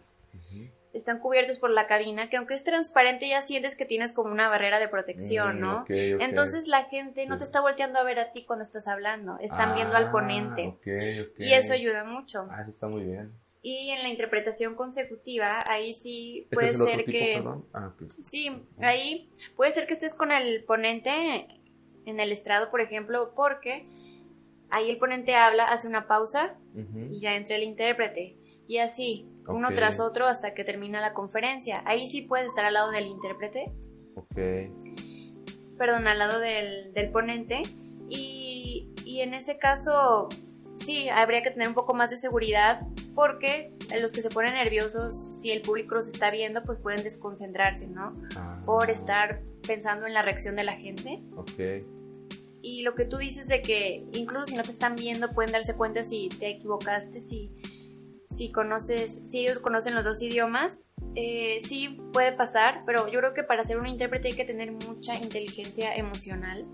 están 1.01 1.19
cubiertos 1.19 1.57
por 1.57 1.69
la 1.69 1.87
cabina, 1.87 2.29
que 2.29 2.37
aunque 2.37 2.53
es 2.53 2.63
transparente 2.63 3.27
ya 3.27 3.41
sientes 3.41 3.75
que 3.75 3.85
tienes 3.85 4.13
como 4.13 4.31
una 4.31 4.47
barrera 4.49 4.79
de 4.79 4.87
protección, 4.87 5.55
Mm, 5.57 5.59
¿no? 5.61 5.85
Entonces 5.89 6.67
la 6.67 6.85
gente 6.85 7.25
no 7.25 7.35
Sí. 7.35 7.39
te 7.39 7.43
está 7.45 7.59
volteando 7.61 7.99
a 7.99 8.03
ver 8.03 8.19
a 8.19 8.31
ti 8.31 8.45
cuando 8.45 8.63
estás 8.63 8.87
hablando, 8.87 9.37
están 9.39 9.73
viendo 9.75 9.95
Ah, 9.95 9.99
al 9.99 10.11
ponente. 10.11 10.75
Y 11.37 11.53
eso 11.53 11.73
ayuda 11.73 12.03
mucho. 12.03 12.47
Ah, 12.49 12.61
eso 12.61 12.71
está 12.71 12.87
muy 12.87 13.03
bien. 13.03 13.31
Y 13.63 13.89
en 13.91 14.01
la 14.01 14.09
interpretación 14.09 14.73
consecutiva, 14.75 15.63
ahí 15.67 15.93
sí 15.93 16.47
¿Este 16.49 16.55
puede 16.55 16.67
es 16.69 16.77
ser 16.77 17.03
tipo, 17.03 17.11
que... 17.11 17.43
Ah. 17.73 17.91
Sí, 18.23 18.63
ahí 18.79 19.29
puede 19.55 19.71
ser 19.71 19.85
que 19.85 19.93
estés 19.93 20.15
con 20.15 20.31
el 20.31 20.63
ponente 20.63 21.47
en 22.05 22.19
el 22.19 22.31
estrado, 22.31 22.71
por 22.71 22.81
ejemplo, 22.81 23.33
porque 23.35 23.85
ahí 24.71 24.89
el 24.89 24.97
ponente 24.97 25.35
habla, 25.35 25.65
hace 25.65 25.87
una 25.87 26.07
pausa 26.07 26.55
y 27.11 27.19
ya 27.19 27.35
entra 27.35 27.55
el 27.55 27.63
intérprete. 27.63 28.35
Y 28.71 28.77
así, 28.77 29.25
uno 29.49 29.67
tras 29.73 29.99
otro 29.99 30.27
hasta 30.27 30.53
que 30.53 30.63
termina 30.63 31.01
la 31.01 31.11
conferencia. 31.13 31.83
Ahí 31.85 32.07
sí 32.09 32.21
puedes 32.21 32.47
estar 32.47 32.63
al 32.63 32.73
lado 32.73 32.89
del 32.89 33.05
intérprete, 33.05 33.69
Ok. 34.15 34.37
perdón, 35.77 36.07
al 36.07 36.17
lado 36.17 36.39
del, 36.39 36.93
del 36.93 37.09
ponente. 37.09 37.63
Y, 38.07 38.87
y 39.03 39.19
en 39.19 39.33
ese 39.33 39.57
caso, 39.57 40.29
sí, 40.77 41.09
habría 41.09 41.43
que 41.43 41.51
tener 41.51 41.67
un 41.67 41.73
poco 41.73 41.93
más 41.93 42.11
de 42.11 42.17
seguridad 42.17 42.87
porque 43.13 43.73
los 44.01 44.13
que 44.13 44.21
se 44.21 44.29
ponen 44.29 44.53
nerviosos, 44.53 45.37
si 45.41 45.51
el 45.51 45.61
público 45.63 45.95
los 45.95 46.07
está 46.07 46.31
viendo, 46.31 46.63
pues 46.63 46.79
pueden 46.79 47.03
desconcentrarse, 47.03 47.87
¿no? 47.87 48.15
Ah, 48.37 48.61
Por 48.65 48.89
estar 48.89 49.41
pensando 49.67 50.07
en 50.07 50.13
la 50.13 50.21
reacción 50.21 50.55
de 50.55 50.63
la 50.63 50.77
gente. 50.77 51.19
Ok. 51.35 51.83
Y 52.61 52.83
lo 52.83 52.95
que 52.95 53.03
tú 53.03 53.17
dices 53.17 53.49
de 53.49 53.61
que 53.61 54.05
incluso 54.13 54.45
si 54.45 54.55
no 54.55 54.63
te 54.63 54.71
están 54.71 54.95
viendo 54.95 55.31
pueden 55.33 55.51
darse 55.51 55.75
cuenta 55.75 56.05
si 56.05 56.29
te 56.29 56.47
equivocaste, 56.47 57.19
si, 57.19 57.51
si 58.31 58.51
conoces, 58.51 59.21
si 59.25 59.41
ellos 59.41 59.59
conocen 59.59 59.93
los 59.93 60.03
dos 60.03 60.21
idiomas, 60.21 60.85
eh, 61.15 61.59
sí 61.65 61.99
puede 62.13 62.31
pasar, 62.31 62.83
pero 62.85 63.07
yo 63.07 63.19
creo 63.19 63.33
que 63.33 63.43
para 63.43 63.65
ser 63.65 63.77
un 63.77 63.87
intérprete 63.87 64.29
hay 64.29 64.35
que 64.35 64.45
tener 64.45 64.71
mucha 64.71 65.15
inteligencia 65.15 65.93
emocional, 65.93 66.65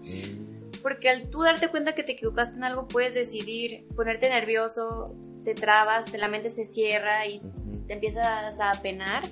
porque 0.83 1.09
al 1.09 1.29
tú 1.29 1.41
darte 1.41 1.69
cuenta 1.69 1.95
que 1.95 2.03
te 2.03 2.13
equivocaste 2.13 2.57
en 2.57 2.63
algo 2.63 2.87
puedes 2.87 3.13
decidir 3.13 3.87
ponerte 3.95 4.29
nervioso, 4.29 5.15
te 5.43 5.55
trabas, 5.55 6.05
te, 6.05 6.17
la 6.17 6.27
mente 6.27 6.51
se 6.51 6.65
cierra 6.65 7.25
y 7.25 7.41
te 7.87 7.93
empiezas 7.93 8.59
a 8.59 8.81
penar 8.81 9.23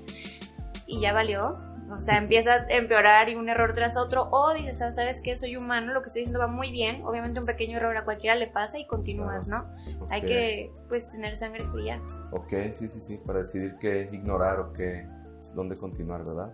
y 0.87 0.99
ya 1.01 1.13
valió. 1.13 1.59
O 1.91 1.99
sea, 1.99 2.17
empiezas 2.17 2.61
a 2.63 2.73
empeorar 2.73 3.29
y 3.29 3.35
un 3.35 3.47
error 3.47 3.73
tras 3.73 3.95
otro. 3.95 4.27
O 4.31 4.53
dices, 4.53 4.81
ah, 4.81 4.91
¿sabes 4.91 5.21
qué? 5.21 5.37
Soy 5.37 5.55
humano, 5.55 5.93
lo 5.93 6.01
que 6.01 6.07
estoy 6.07 6.21
diciendo 6.21 6.39
va 6.39 6.47
muy 6.47 6.71
bien. 6.71 7.03
Obviamente 7.05 7.39
un 7.39 7.45
pequeño 7.45 7.77
error 7.77 7.95
a 7.95 8.03
cualquiera 8.03 8.35
le 8.35 8.47
pasa 8.47 8.79
y 8.79 8.87
continúas, 8.87 9.47
¿no? 9.47 9.65
Hay 10.09 10.21
Ok. 10.21 10.27
que, 10.27 10.71
pues, 10.89 11.09
tener 11.09 11.37
sangre 11.37 11.63
fría. 11.71 12.01
Ok, 12.31 12.51
sí, 12.73 12.89
sí, 12.89 13.01
sí, 13.01 13.19
para 13.25 13.39
decidir 13.39 13.75
qué 13.79 14.09
ignorar 14.11 14.59
o 14.59 14.73
qué, 14.73 15.07
dónde 15.53 15.75
continuar, 15.75 16.23
¿verdad? 16.25 16.51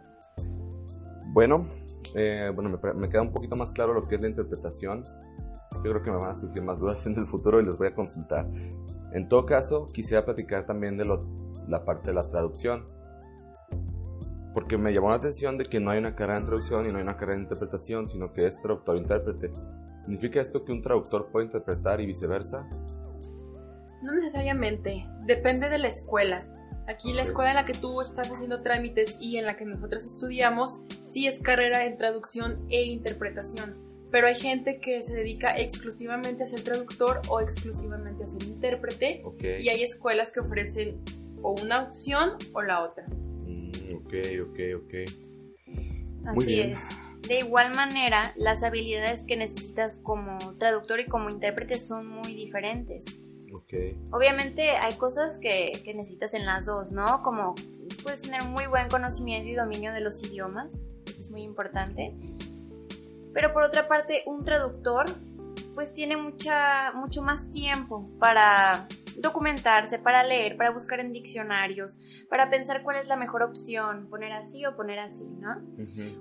Bueno, 1.28 1.68
eh, 2.16 2.52
bueno, 2.54 2.70
me, 2.82 2.94
me 2.94 3.10
queda 3.10 3.22
un 3.22 3.32
poquito 3.32 3.56
más 3.56 3.72
claro 3.72 3.94
lo 3.94 4.08
que 4.08 4.16
es 4.16 4.22
la 4.22 4.28
interpretación. 4.30 5.04
Yo 5.76 5.82
creo 5.92 6.04
que 6.04 6.12
me 6.12 6.18
van 6.18 6.32
a 6.32 6.36
surgir 6.36 6.62
más 6.62 6.78
dudas 6.78 7.06
en 7.06 7.16
el 7.18 7.24
futuro 7.24 7.62
y 7.62 7.66
les 7.66 7.78
voy 7.78 7.88
a 7.88 7.96
consultar. 7.96 8.48
En 9.14 9.30
todo 9.30 9.46
caso, 9.46 9.86
quisiera 9.94 10.26
platicar 10.26 10.66
también 10.66 10.98
de 10.98 11.06
lo- 11.06 11.26
la 11.68 11.86
parte 11.86 12.10
de 12.10 12.16
la 12.16 12.30
traducción. 12.30 12.86
Porque 14.54 14.78
me 14.78 14.94
llamó 14.94 15.10
la 15.10 15.16
atención 15.16 15.58
de 15.58 15.66
que 15.66 15.80
no 15.80 15.92
hay 15.92 16.00
una 16.00 16.16
carrera 16.16 16.40
en 16.40 16.46
traducción 16.46 16.86
y 16.88 16.92
no 16.92 16.98
hay 16.98 17.04
una 17.04 17.16
carrera 17.16 17.38
en 17.38 17.44
interpretación, 17.44 18.08
sino 18.08 18.34
que 18.34 18.48
es 18.48 18.60
traductor-intérprete. 18.62 19.52
¿Significa 20.02 20.42
esto 20.42 20.66
que 20.66 20.72
un 20.72 20.82
traductor 20.82 21.30
puede 21.32 21.46
interpretar 21.46 22.02
y 22.02 22.06
viceversa? 22.06 22.68
No 24.02 24.14
necesariamente, 24.14 25.06
depende 25.26 25.70
de 25.70 25.78
la 25.78 25.88
escuela. 25.88 26.38
Aquí 26.88 27.14
la 27.14 27.22
escuela 27.22 27.52
en 27.52 27.56
la 27.56 27.66
que 27.66 27.74
tú 27.74 28.02
estás 28.02 28.32
haciendo 28.32 28.62
trámites 28.62 29.16
y 29.20 29.38
en 29.38 29.46
la 29.46 29.56
que 29.56 29.66
nosotros 29.66 30.04
estudiamos, 30.04 30.80
sí 31.04 31.28
es 31.28 31.40
carrera 31.40 31.86
en 31.86 31.98
traducción 31.98 32.66
e 32.70 32.84
interpretación. 32.86 33.76
Pero 34.10 34.28
hay 34.28 34.36
gente 34.36 34.80
que 34.80 35.02
se 35.04 35.16
dedica 35.16 35.58
exclusivamente 35.58 36.44
a 36.44 36.48
ser 36.48 36.62
traductor 36.64 37.22
o 37.30 37.40
exclusivamente 37.40 38.24
a 38.24 38.28
ser 38.28 38.44
intérprete. 38.44 39.22
Ok. 39.24 39.44
Y 39.62 39.70
hay 39.70 39.84
escuelas 39.84 40.32
que 40.32 40.42
ofrecen 40.42 41.00
o 41.42 41.56
una 41.62 41.84
opción 41.84 42.32
o 42.54 42.62
la 42.62 42.84
otra. 42.84 43.06
Mm, 43.52 43.96
ok, 43.96 44.14
ok, 44.48 44.60
ok. 44.84 44.94
Muy 45.68 46.44
Así 46.44 46.46
bien. 46.46 46.74
es. 46.74 46.82
De 47.28 47.40
igual 47.40 47.76
manera, 47.76 48.34
las 48.36 48.64
habilidades 48.64 49.24
que 49.24 49.36
necesitas 49.36 49.98
como 49.98 50.38
traductor 50.58 51.00
y 51.00 51.06
como 51.06 51.30
intérprete 51.30 51.80
son 51.80 52.08
muy 52.08 52.34
diferentes. 52.34 53.06
Ok. 53.54 53.74
Obviamente 54.12 54.72
hay 54.72 54.96
cosas 54.96 55.38
que, 55.38 55.72
que 55.84 55.94
necesitas 55.94 56.34
en 56.34 56.46
las 56.46 56.66
dos, 56.66 56.92
¿no? 56.92 57.22
Como 57.22 57.54
puedes 58.04 58.22
tener 58.22 58.44
muy 58.44 58.66
buen 58.66 58.88
conocimiento 58.90 59.50
y 59.50 59.54
dominio 59.54 59.94
de 59.94 60.02
los 60.02 60.24
idiomas, 60.24 60.72
eso 61.06 61.20
es 61.20 61.30
muy 61.30 61.44
importante. 61.44 62.14
Pero 63.34 63.54
por 63.54 63.64
otra 63.64 63.88
parte, 63.88 64.24
un 64.26 64.44
traductor 64.44 65.06
pues 65.74 65.94
tiene 65.94 66.18
mucha, 66.18 66.92
mucho 66.94 67.22
más 67.22 67.50
tiempo 67.52 68.10
para 68.20 68.88
documentarse, 69.20 70.00
para 70.00 70.24
leer, 70.24 70.58
para 70.58 70.72
buscar 70.72 71.00
en 71.00 71.12
diccionarios, 71.12 72.00
para 72.30 72.50
pensar 72.50 72.84
cuál 72.84 72.98
es 72.98 73.08
la 73.08 73.16
mejor 73.16 73.44
opción, 73.44 74.08
poner 74.10 74.32
así 74.32 74.66
o 74.66 74.76
poner 74.76 75.00
así, 75.00 75.26
¿no? 75.26 75.58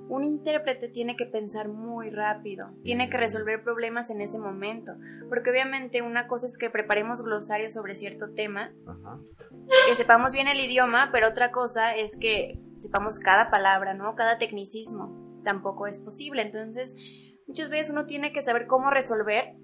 Un 0.09 0.25
intérprete 0.25 0.88
tiene 0.88 1.16
que 1.16 1.26
pensar 1.26 1.68
muy 1.68 2.11
rápido, 2.11 2.70
tiene 2.82 3.09
que 3.09 3.16
Mm. 3.16 3.20
resolver 3.20 3.62
problemas 3.62 4.11
en 4.11 4.20
ese 4.20 4.38
momento, 4.38 4.92
porque 5.28 5.50
obviamente 5.50 6.02
una 6.02 6.26
cosa 6.26 6.47
es 6.47 6.59
que 6.59 6.70
preparemos 6.70 7.23
glosarios 7.23 7.73
sobre 7.73 7.94
cierto 7.94 8.30
tema, 8.35 8.73
que 9.88 9.94
sepamos 9.94 10.32
bien 10.32 10.49
el 10.49 10.61
idioma, 10.61 11.11
pero 11.12 11.28
otra 11.28 11.50
cosa 11.52 11.94
es 11.94 12.16
que 12.16 12.59
sepamos 12.80 13.18
cada 13.18 13.50
palabra, 13.50 13.94
¿no? 13.94 14.14
Cada 14.14 14.38
tecnicismo. 14.38 15.40
Tampoco 15.44 15.87
es 15.87 15.99
posible. 15.99 16.42
Entonces, 16.42 16.94
muchas 17.47 17.70
veces 17.70 17.90
uno 17.90 18.06
tiene 18.06 18.32
que 18.32 18.42
saber 18.42 18.66
cómo 18.66 18.90
resolver 18.90 19.54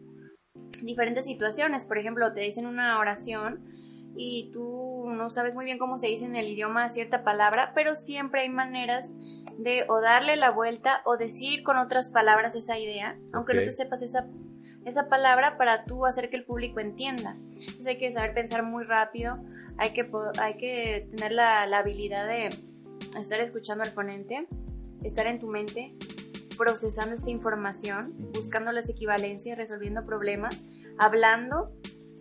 diferentes 0.82 1.24
situaciones. 1.24 1.84
Por 1.84 1.98
ejemplo, 1.98 2.32
te 2.32 2.40
dicen 2.40 2.66
una 2.66 2.98
oración 2.98 3.60
y 4.16 4.50
tú 4.52 5.10
no 5.10 5.30
sabes 5.30 5.54
muy 5.54 5.64
bien 5.64 5.78
cómo 5.78 5.98
se 5.98 6.06
dice 6.06 6.24
en 6.24 6.36
el 6.36 6.48
idioma 6.48 6.88
cierta 6.88 7.22
palabra, 7.22 7.72
pero 7.74 7.94
siempre 7.94 8.42
hay 8.42 8.48
maneras 8.48 9.14
de 9.58 9.84
o 9.88 10.00
darle 10.00 10.36
la 10.36 10.50
vuelta 10.50 11.02
o 11.04 11.16
decir 11.16 11.62
con 11.62 11.76
otras 11.76 12.08
palabras 12.08 12.54
esa 12.54 12.78
idea, 12.78 13.18
aunque 13.32 13.54
no 13.54 13.62
te 13.62 13.72
sepas 13.72 14.02
esa, 14.02 14.26
esa 14.84 15.08
palabra 15.08 15.56
para 15.58 15.84
tú 15.84 16.06
hacer 16.06 16.30
que 16.30 16.36
el 16.36 16.44
público 16.44 16.80
entienda. 16.80 17.36
Entonces 17.52 17.86
hay 17.86 17.98
que 17.98 18.12
saber 18.12 18.34
pensar 18.34 18.62
muy 18.62 18.84
rápido, 18.84 19.38
hay 19.76 19.90
que, 19.90 20.10
hay 20.40 20.56
que 20.56 21.08
tener 21.14 21.32
la, 21.32 21.66
la 21.66 21.78
habilidad 21.78 22.26
de 22.26 22.48
estar 23.18 23.40
escuchando 23.40 23.84
al 23.84 23.92
ponente, 23.92 24.46
estar 25.02 25.26
en 25.26 25.38
tu 25.38 25.46
mente, 25.46 25.94
procesando 26.56 27.14
esta 27.14 27.30
información, 27.30 28.14
buscando 28.34 28.72
las 28.72 28.88
equivalencias, 28.88 29.56
resolviendo 29.58 30.04
problemas, 30.04 30.62
hablando 30.98 31.72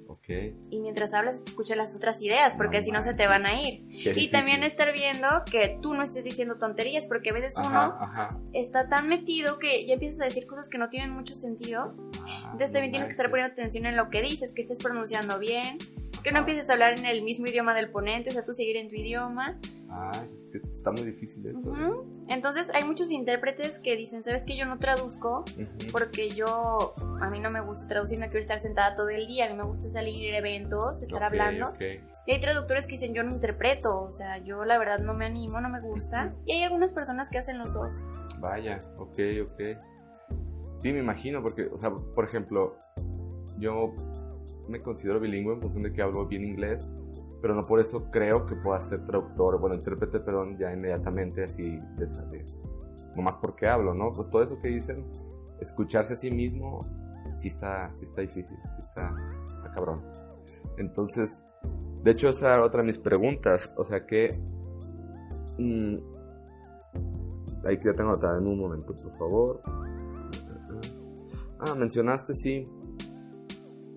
Ok. 0.07 0.29
y 0.69 0.79
mientras 0.79 1.13
hablas 1.13 1.35
escucha 1.45 1.75
las 1.75 1.95
otras 1.95 2.21
ideas, 2.21 2.55
porque 2.55 2.79
No 2.79 2.83
si 2.85 2.91
no 2.91 3.01
se 3.03 3.13
te 3.13 3.27
van 3.27 3.45
a 3.45 3.61
ir. 3.61 3.83
Y 3.89 4.29
también 4.29 4.63
estar 4.63 4.91
viendo 4.93 5.27
que 5.49 5.77
tú 5.81 5.93
no 5.93 6.03
estés 6.03 6.23
diciendo 6.23 6.57
tonterías, 6.57 7.05
porque 7.05 7.29
a 7.31 7.33
veces 7.33 7.53
Ajá, 7.57 7.69
uno 7.69 7.79
ajá. 7.99 8.37
está 8.53 8.87
tan 8.87 9.07
metido 9.07 9.57
que 9.59 9.85
ya 9.85 9.93
empiezas 9.93 10.21
a 10.21 10.25
decir 10.25 10.45
cosas 10.47 10.69
que 10.69 10.77
no 10.77 10.89
tienen 10.89 11.11
mucho 11.11 11.35
sentido. 11.35 11.95
Ah, 12.23 12.41
Entonces 12.51 12.71
también 12.71 12.91
no 12.91 12.97
tienes 12.97 13.05
que 13.07 13.11
estar 13.11 13.29
poniendo 13.29 13.53
atención 13.53 13.85
en 13.85 13.95
lo 13.97 14.09
que 14.09 14.21
dices, 14.21 14.51
que 14.53 14.61
estés 14.61 14.77
pronunciando 14.79 15.39
bien, 15.39 15.77
que 16.23 16.31
no 16.31 16.39
empieces 16.39 16.69
a 16.69 16.73
hablar 16.73 16.97
en 16.97 17.05
el 17.05 17.21
mismo 17.21 17.45
idioma 17.47 17.75
del 17.75 17.89
ponente, 17.91 18.31
o 18.31 18.33
sea, 18.33 18.43
tú 18.43 18.53
seguir 18.53 18.77
en 18.77 18.89
tu 18.89 18.95
idioma. 18.95 19.59
Ah, 19.97 20.11
es 20.25 20.45
que 20.51 20.57
está 20.69 20.91
muy 20.91 21.03
difícil 21.03 21.45
eso. 21.47 21.69
Ujú. 21.69 22.25
Entonces 22.27 22.69
hay 22.73 22.83
muchos 22.83 23.11
intérpretes 23.11 23.79
que 23.79 23.95
dicen, 23.95 24.23
¿sabes 24.23 24.43
que 24.43 24.57
Yo 24.57 24.65
no 24.65 24.77
traduzco 24.77 25.45
porque 25.91 26.29
yo, 26.29 26.93
a 27.21 27.29
mí 27.29 27.39
no 27.39 27.49
me 27.49 27.61
gusta 27.61 27.87
traducir, 27.87 28.19
no 28.19 28.25
quiero 28.25 28.41
estar 28.41 28.61
sentada 28.61 28.95
todo 28.95 29.09
el 29.09 29.25
día, 29.25 29.45
a 29.45 29.49
mí 29.49 29.55
me 29.55 29.63
gusta 29.63 29.89
salir, 29.89 30.15
ir 30.15 30.33
a 30.33 30.39
eventos, 30.39 31.01
estar 31.01 31.23
hablando. 31.23 31.73
Y 32.27 32.31
hay 32.31 32.41
traductores 32.41 32.85
que 32.87 32.93
dicen, 32.93 33.13
yo 33.13 33.23
no 33.23 33.31
interpreto, 33.31 34.01
o 34.01 34.11
sea, 34.11 34.37
yo 34.39 34.65
la 34.65 34.77
verdad 34.77 34.99
no 34.99 35.13
me 35.13 35.25
animo, 35.25 35.61
no 35.61 35.69
me 35.69 35.79
gusta. 35.79 36.33
Y 36.45 36.53
hay 36.53 36.63
algunas 36.63 36.91
personas 36.91 37.29
que 37.29 37.37
hacen 37.37 37.57
los 37.57 37.73
dos. 37.73 38.01
Vaya, 38.39 38.79
ok, 38.97 39.19
ok. 39.43 39.61
Sí, 40.77 40.91
me 40.91 40.99
imagino, 40.99 41.41
porque, 41.41 41.67
o 41.67 41.79
sea, 41.79 41.91
por 41.91 42.25
ejemplo, 42.25 42.77
yo 43.59 43.93
me 44.67 44.81
considero 44.81 45.19
bilingüe 45.19 45.53
en 45.53 45.61
función 45.61 45.83
de 45.83 45.93
que 45.93 46.01
hablo 46.01 46.25
bien 46.25 46.43
inglés, 46.43 46.91
pero 47.45 47.53
no 47.53 47.61
por 47.61 47.79
eso 47.79 48.09
creo 48.09 48.47
que 48.47 48.55
pueda 48.55 48.81
ser 48.81 49.05
traductor, 49.05 49.59
bueno, 49.59 49.75
intérprete, 49.75 50.19
perdón, 50.19 50.57
ya 50.57 50.73
inmediatamente 50.73 51.43
así, 51.43 51.79
de 51.95 52.05
esa 52.05 52.25
vez. 52.25 52.59
Nomás 53.15 53.37
porque 53.37 53.67
hablo, 53.67 53.93
¿no? 53.93 54.11
Pues 54.11 54.31
todo 54.31 54.41
eso 54.41 54.59
que 54.59 54.69
dicen, 54.69 55.05
escucharse 55.59 56.13
a 56.13 56.15
sí 56.15 56.31
mismo, 56.31 56.79
sí 57.37 57.49
está, 57.49 57.93
sí 57.93 58.05
está 58.05 58.21
difícil, 58.21 58.57
sí 58.57 58.79
está, 58.79 59.15
está 59.45 59.71
cabrón. 59.71 60.01
Entonces, 60.79 61.45
de 62.01 62.09
hecho, 62.09 62.29
esa 62.29 62.51
era 62.51 62.65
otra 62.65 62.81
de 62.81 62.87
mis 62.87 62.97
preguntas, 62.97 63.71
o 63.77 63.85
sea 63.85 64.07
que... 64.07 64.29
mm, 65.59 65.97
ahí 67.67 67.77
que 67.77 67.85
ya 67.85 67.93
tengo 67.93 68.09
anotada 68.09 68.39
en 68.39 68.47
un 68.47 68.59
momento, 68.59 68.95
por 68.95 69.17
favor. 69.19 69.61
Ah, 71.59 71.75
mencionaste, 71.75 72.33
sí. 72.33 72.67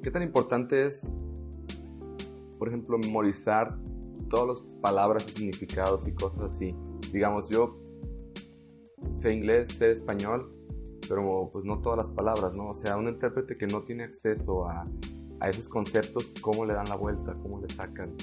¿Qué 0.02 0.10
tan 0.10 0.22
importante 0.22 0.84
es, 0.84 1.16
por 2.58 2.68
ejemplo, 2.68 2.98
memorizar 2.98 3.76
todas 4.28 4.60
las 4.60 4.74
palabras 4.80 5.26
y 5.28 5.38
significados 5.38 6.06
y 6.06 6.12
cosas 6.12 6.52
así. 6.52 6.74
Digamos, 7.12 7.48
yo 7.48 7.78
sé 9.12 9.32
inglés, 9.32 9.72
sé 9.74 9.92
español, 9.92 10.50
pero 11.08 11.48
pues 11.52 11.64
no 11.64 11.80
todas 11.80 11.98
las 11.98 12.08
palabras, 12.08 12.54
¿no? 12.54 12.70
O 12.70 12.74
sea, 12.74 12.96
un 12.96 13.08
intérprete 13.08 13.56
que 13.56 13.66
no 13.66 13.82
tiene 13.82 14.04
acceso 14.04 14.68
a, 14.68 14.84
a 15.40 15.48
esos 15.48 15.68
conceptos, 15.68 16.32
¿cómo 16.40 16.64
le 16.64 16.74
dan 16.74 16.88
la 16.88 16.96
vuelta? 16.96 17.34
¿Cómo 17.42 17.60
le 17.60 17.68
sacan? 17.68 18.14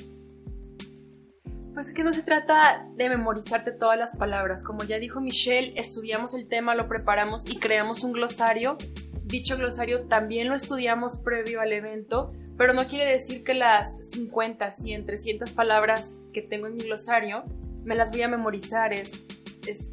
Pues 1.73 1.87
es 1.87 1.93
que 1.93 2.05
no 2.05 2.13
se 2.13 2.23
trata 2.23 2.87
de 2.95 3.09
memorizarte 3.09 3.73
todas 3.73 3.99
las 3.99 4.15
palabras. 4.15 4.63
Como 4.63 4.85
ya 4.85 4.97
dijo 4.97 5.19
Michelle, 5.19 5.73
estudiamos 5.75 6.33
el 6.33 6.47
tema, 6.47 6.73
lo 6.73 6.87
preparamos 6.87 7.45
y 7.51 7.59
creamos 7.59 8.03
un 8.03 8.13
glosario. 8.13 8.77
Dicho 9.25 9.57
glosario 9.57 10.07
también 10.07 10.47
lo 10.47 10.55
estudiamos 10.55 11.17
previo 11.17 11.59
al 11.59 11.73
evento, 11.73 12.31
pero 12.57 12.73
no 12.73 12.85
quiere 12.87 13.11
decir 13.11 13.43
que 13.43 13.53
las 13.53 14.09
50, 14.11 14.71
100, 14.71 15.05
300 15.05 15.51
palabras 15.51 16.17
que 16.33 16.41
tengo 16.41 16.67
en 16.67 16.75
mi 16.75 16.83
glosario 16.83 17.43
me 17.83 17.95
las 17.95 18.11
voy 18.11 18.23
a 18.23 18.27
memorizar. 18.27 18.93
Es, 18.93 19.25
es 19.67 19.91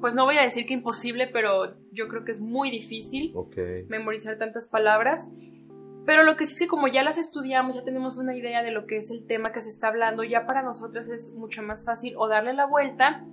pues 0.00 0.14
no 0.14 0.24
voy 0.24 0.38
a 0.38 0.42
decir 0.42 0.66
que 0.66 0.74
imposible, 0.74 1.26
pero 1.26 1.76
yo 1.92 2.08
creo 2.08 2.24
que 2.24 2.32
es 2.32 2.40
muy 2.40 2.70
difícil 2.70 3.34
memorizar 3.88 4.38
tantas 4.38 4.66
palabras. 4.66 5.26
Pero 6.06 6.22
lo 6.22 6.36
que 6.36 6.46
sí 6.46 6.54
es 6.54 6.58
que 6.58 6.66
como 6.66 6.88
ya 6.88 7.02
las 7.02 7.18
estudiamos, 7.18 7.76
ya 7.76 7.84
tenemos 7.84 8.16
una 8.16 8.34
idea 8.34 8.62
de 8.62 8.70
lo 8.70 8.86
que 8.86 8.96
es 8.96 9.10
el 9.10 9.26
tema 9.26 9.52
que 9.52 9.60
se 9.60 9.68
está 9.68 9.88
hablando, 9.88 10.24
ya 10.24 10.46
para 10.46 10.62
nosotras 10.62 11.08
es 11.08 11.32
mucho 11.34 11.62
más 11.62 11.84
fácil 11.84 12.14
o 12.16 12.28
darle 12.28 12.52
la 12.52 12.66
vuelta 12.66 13.24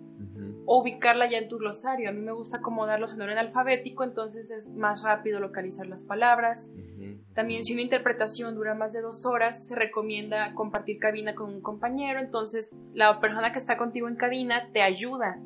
o 0.69 0.81
ubicarla 0.81 1.29
ya 1.29 1.37
en 1.37 1.47
tu 1.47 1.57
glosario. 1.57 2.09
A 2.09 2.11
mí 2.11 2.19
me 2.19 2.33
gusta 2.33 2.57
acomodarlos 2.57 3.13
en 3.13 3.21
orden 3.21 3.37
alfabético, 3.37 4.03
entonces 4.03 4.51
es 4.51 4.67
más 4.67 5.01
rápido 5.01 5.39
localizar 5.39 5.87
las 5.87 6.03
palabras. 6.03 6.67
También 7.33 7.63
si 7.63 7.73
una 7.73 7.83
interpretación 7.83 8.53
dura 8.53 8.75
más 8.75 8.91
de 8.91 9.01
dos 9.01 9.25
horas, 9.25 9.67
se 9.67 9.75
recomienda 9.75 10.53
compartir 10.53 10.99
cabina 10.99 11.35
con 11.35 11.53
un 11.53 11.61
compañero, 11.61 12.19
entonces 12.19 12.75
la 12.93 13.19
persona 13.21 13.53
que 13.53 13.59
está 13.59 13.77
contigo 13.77 14.09
en 14.09 14.17
cabina 14.17 14.69
te 14.73 14.81
ayuda 14.81 15.39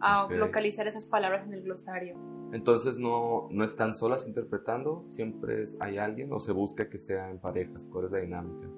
a 0.00 0.28
localizar 0.30 0.86
esas 0.86 1.06
palabras 1.06 1.46
en 1.46 1.54
el 1.54 1.62
glosario. 1.62 2.16
Entonces 2.52 2.98
no, 2.98 3.48
no 3.50 3.64
están 3.64 3.94
solas 3.94 4.26
interpretando, 4.26 5.04
siempre 5.08 5.66
hay 5.80 5.98
alguien 5.98 6.32
o 6.32 6.40
se 6.40 6.52
busca 6.52 6.88
que 6.88 6.98
sea 6.98 7.30
en 7.30 7.38
parejas, 7.38 7.86
¿cuál 7.90 8.06
es 8.06 8.12
la 8.12 8.18
dinámica? 8.18 8.68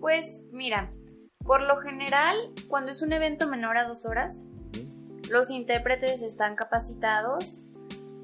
Pues 0.00 0.42
mira, 0.52 0.92
por 1.44 1.62
lo 1.62 1.78
general, 1.78 2.36
cuando 2.68 2.92
es 2.92 3.02
un 3.02 3.12
evento 3.12 3.48
menor 3.48 3.76
a 3.76 3.88
dos 3.88 4.06
horas, 4.06 4.48
los 5.30 5.50
intérpretes 5.50 6.22
están 6.22 6.56
capacitados 6.56 7.66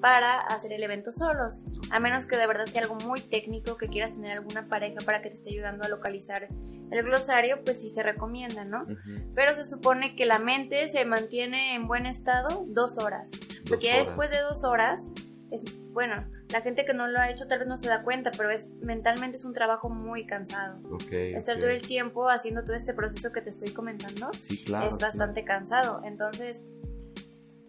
para 0.00 0.38
hacer 0.38 0.73
el 0.73 0.83
evento 0.83 1.12
solos, 1.12 1.64
a 1.90 2.00
menos 2.00 2.26
que 2.26 2.37
de 2.37 2.47
verdad 2.47 2.66
sea 2.66 2.83
algo 2.83 2.97
muy 3.07 3.21
técnico, 3.21 3.76
que 3.76 3.88
quieras 3.88 4.12
tener 4.12 4.33
alguna 4.33 4.69
pareja 4.69 4.99
para 5.05 5.23
que 5.23 5.31
te 5.31 5.37
esté 5.37 5.50
ayudando 5.50 5.85
a 5.85 5.88
localizar 5.88 6.49
el 6.90 7.02
glosario, 7.02 7.62
pues 7.64 7.81
sí 7.81 7.90
se 7.90 8.02
recomienda, 8.02 8.64
¿no? 8.64 8.87
Pero 9.35 9.55
se 9.55 9.64
supone 9.64 10.14
que 10.16 10.26
la 10.26 10.38
mente 10.38 10.88
se 10.88 11.05
mantiene 11.05 11.75
en 11.75 11.87
buen 11.87 12.07
estado 12.07 12.64
dos 12.69 12.99
horas, 12.99 13.31
porque 13.69 13.95
después 13.95 14.31
de 14.31 14.40
dos 14.40 14.64
horas 14.64 15.09
es 15.50 15.64
bueno, 15.97 16.26
la 16.52 16.61
gente 16.61 16.85
que 16.85 16.93
no 16.93 17.09
lo 17.09 17.19
ha 17.19 17.31
hecho 17.31 17.47
tal 17.47 17.61
vez 17.61 17.69
no 17.69 17.78
se 17.78 17.88
da 17.88 18.02
cuenta, 18.02 18.31
pero 18.37 18.50
es 18.50 18.71
mentalmente 18.83 19.38
es 19.38 19.47
un 19.47 19.55
trabajo 19.55 19.88
muy 19.88 20.26
cansado. 20.26 20.78
Estar 21.11 21.59
todo 21.59 21.71
el 21.71 21.81
tiempo 21.81 22.28
haciendo 22.28 22.64
todo 22.64 22.76
este 22.76 22.93
proceso 22.93 23.33
que 23.33 23.40
te 23.40 23.49
estoy 23.49 23.73
comentando 23.73 24.31
es 24.31 24.99
bastante 25.00 25.45
cansado. 25.45 26.02
Entonces, 26.05 26.62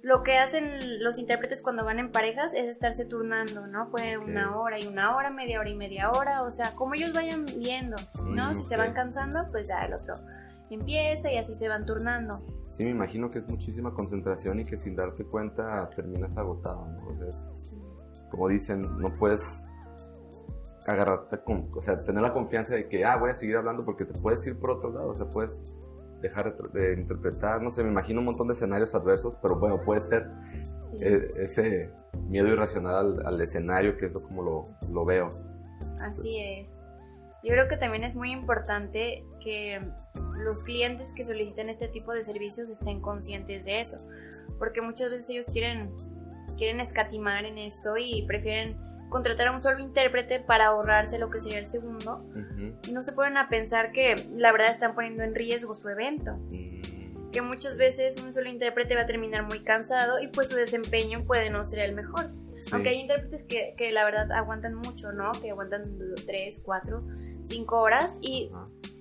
lo 0.03 0.23
que 0.23 0.37
hacen 0.37 1.03
los 1.03 1.17
intérpretes 1.17 1.61
cuando 1.61 1.83
van 1.83 1.99
en 1.99 2.11
parejas 2.11 2.53
es 2.53 2.67
estarse 2.67 3.05
turnando, 3.05 3.67
¿no? 3.67 3.89
Puede 3.89 4.17
una 4.17 4.57
hora 4.57 4.79
y 4.79 4.87
una 4.87 5.15
hora, 5.15 5.29
media 5.29 5.59
hora 5.59 5.69
y 5.69 5.75
media 5.75 6.11
hora, 6.11 6.43
o 6.43 6.51
sea, 6.51 6.75
como 6.75 6.93
ellos 6.93 7.13
vayan 7.13 7.45
viendo, 7.57 7.95
¿no? 8.23 8.51
Mm, 8.51 8.55
si 8.55 8.63
se 8.63 8.77
van 8.77 8.93
cansando, 8.93 9.47
pues 9.51 9.67
ya 9.67 9.85
el 9.85 9.93
otro 9.93 10.13
empieza 10.69 11.31
y 11.31 11.37
así 11.37 11.55
se 11.55 11.67
van 11.67 11.85
turnando. 11.85 12.41
Sí, 12.69 12.83
me 12.83 12.91
imagino 12.91 13.29
que 13.29 13.39
es 13.39 13.49
muchísima 13.49 13.93
concentración 13.93 14.59
y 14.59 14.63
que 14.63 14.77
sin 14.77 14.95
darte 14.95 15.23
cuenta 15.23 15.89
terminas 15.95 16.35
agotado, 16.37 16.85
¿no? 16.87 17.07
O 17.07 17.15
sea, 17.15 18.29
como 18.29 18.47
dicen, 18.49 18.79
no 18.99 19.13
puedes 19.17 19.41
agarrarte 20.85 21.39
con, 21.43 21.69
o 21.75 21.81
sea, 21.81 21.95
tener 21.95 22.21
la 22.21 22.33
confianza 22.33 22.75
de 22.75 22.87
que, 22.87 23.03
ah, 23.03 23.17
voy 23.17 23.31
a 23.31 23.35
seguir 23.35 23.57
hablando 23.57 23.83
porque 23.83 24.05
te 24.05 24.19
puedes 24.19 24.45
ir 24.45 24.57
por 24.59 24.71
otro 24.71 24.91
lado, 24.91 25.09
o 25.09 25.15
sea, 25.15 25.27
puedes 25.27 25.51
dejar 26.21 26.55
de 26.73 26.93
interpretar, 26.93 27.61
no 27.61 27.71
sé, 27.71 27.83
me 27.83 27.91
imagino 27.91 28.19
un 28.19 28.25
montón 28.25 28.47
de 28.47 28.53
escenarios 28.53 28.93
adversos, 28.95 29.37
pero 29.41 29.59
bueno, 29.59 29.81
puede 29.83 29.99
ser 29.99 30.29
eh, 31.01 31.29
ese 31.37 31.91
miedo 32.27 32.47
irracional 32.47 33.25
al, 33.25 33.41
escenario, 33.41 33.97
que 33.97 34.07
es 34.07 34.13
como 34.13 34.41
lo, 34.41 34.63
lo 34.91 35.05
veo. 35.05 35.29
Así 35.99 36.39
es. 36.39 36.77
Yo 37.43 37.53
creo 37.53 37.67
que 37.67 37.77
también 37.77 38.03
es 38.03 38.15
muy 38.15 38.31
importante 38.31 39.23
que 39.43 39.79
los 40.37 40.63
clientes 40.63 41.13
que 41.13 41.23
soliciten 41.23 41.69
este 41.69 41.87
tipo 41.87 42.11
de 42.11 42.23
servicios 42.23 42.69
estén 42.69 43.01
conscientes 43.01 43.65
de 43.65 43.81
eso, 43.81 43.97
porque 44.57 44.81
muchas 44.81 45.11
veces 45.11 45.29
ellos 45.29 45.47
quieren, 45.47 45.91
quieren 46.57 46.79
escatimar 46.79 47.45
en 47.45 47.57
esto 47.57 47.95
y 47.97 48.23
prefieren 48.27 48.75
contratar 49.09 49.47
a 49.47 49.51
un 49.51 49.61
solo 49.61 49.79
intérprete 49.79 50.39
para 50.39 50.67
ahorrarse 50.67 51.17
lo 51.17 51.29
que 51.29 51.39
sería 51.39 51.59
el 51.59 51.67
segundo. 51.67 52.25
Y 52.87 52.91
no 52.91 53.01
se 53.01 53.13
ponen 53.13 53.37
a 53.37 53.49
pensar 53.49 53.91
que 53.91 54.15
la 54.35 54.51
verdad 54.51 54.71
están 54.71 54.95
poniendo 54.95 55.23
en 55.23 55.35
riesgo 55.35 55.75
su 55.75 55.89
evento. 55.89 56.37
Mm. 56.49 57.31
Que 57.31 57.41
muchas 57.41 57.77
veces 57.77 58.21
un 58.23 58.33
solo 58.33 58.49
intérprete 58.49 58.95
va 58.95 59.01
a 59.01 59.05
terminar 59.05 59.43
muy 59.43 59.59
cansado 59.59 60.19
y 60.19 60.27
pues 60.27 60.49
su 60.49 60.55
desempeño 60.55 61.25
puede 61.25 61.49
no 61.49 61.63
ser 61.65 61.79
el 61.79 61.93
mejor. 61.93 62.31
Aunque 62.71 62.89
hay 62.89 62.99
intérpretes 62.99 63.43
que, 63.43 63.75
que, 63.77 63.91
la 63.91 64.03
verdad 64.03 64.31
aguantan 64.31 64.73
mucho, 64.73 65.11
¿no? 65.11 65.31
Que 65.33 65.51
aguantan 65.51 65.97
3, 66.25 66.61
4, 66.63 67.03
5 67.43 67.79
horas 67.79 68.17
y 68.19 68.51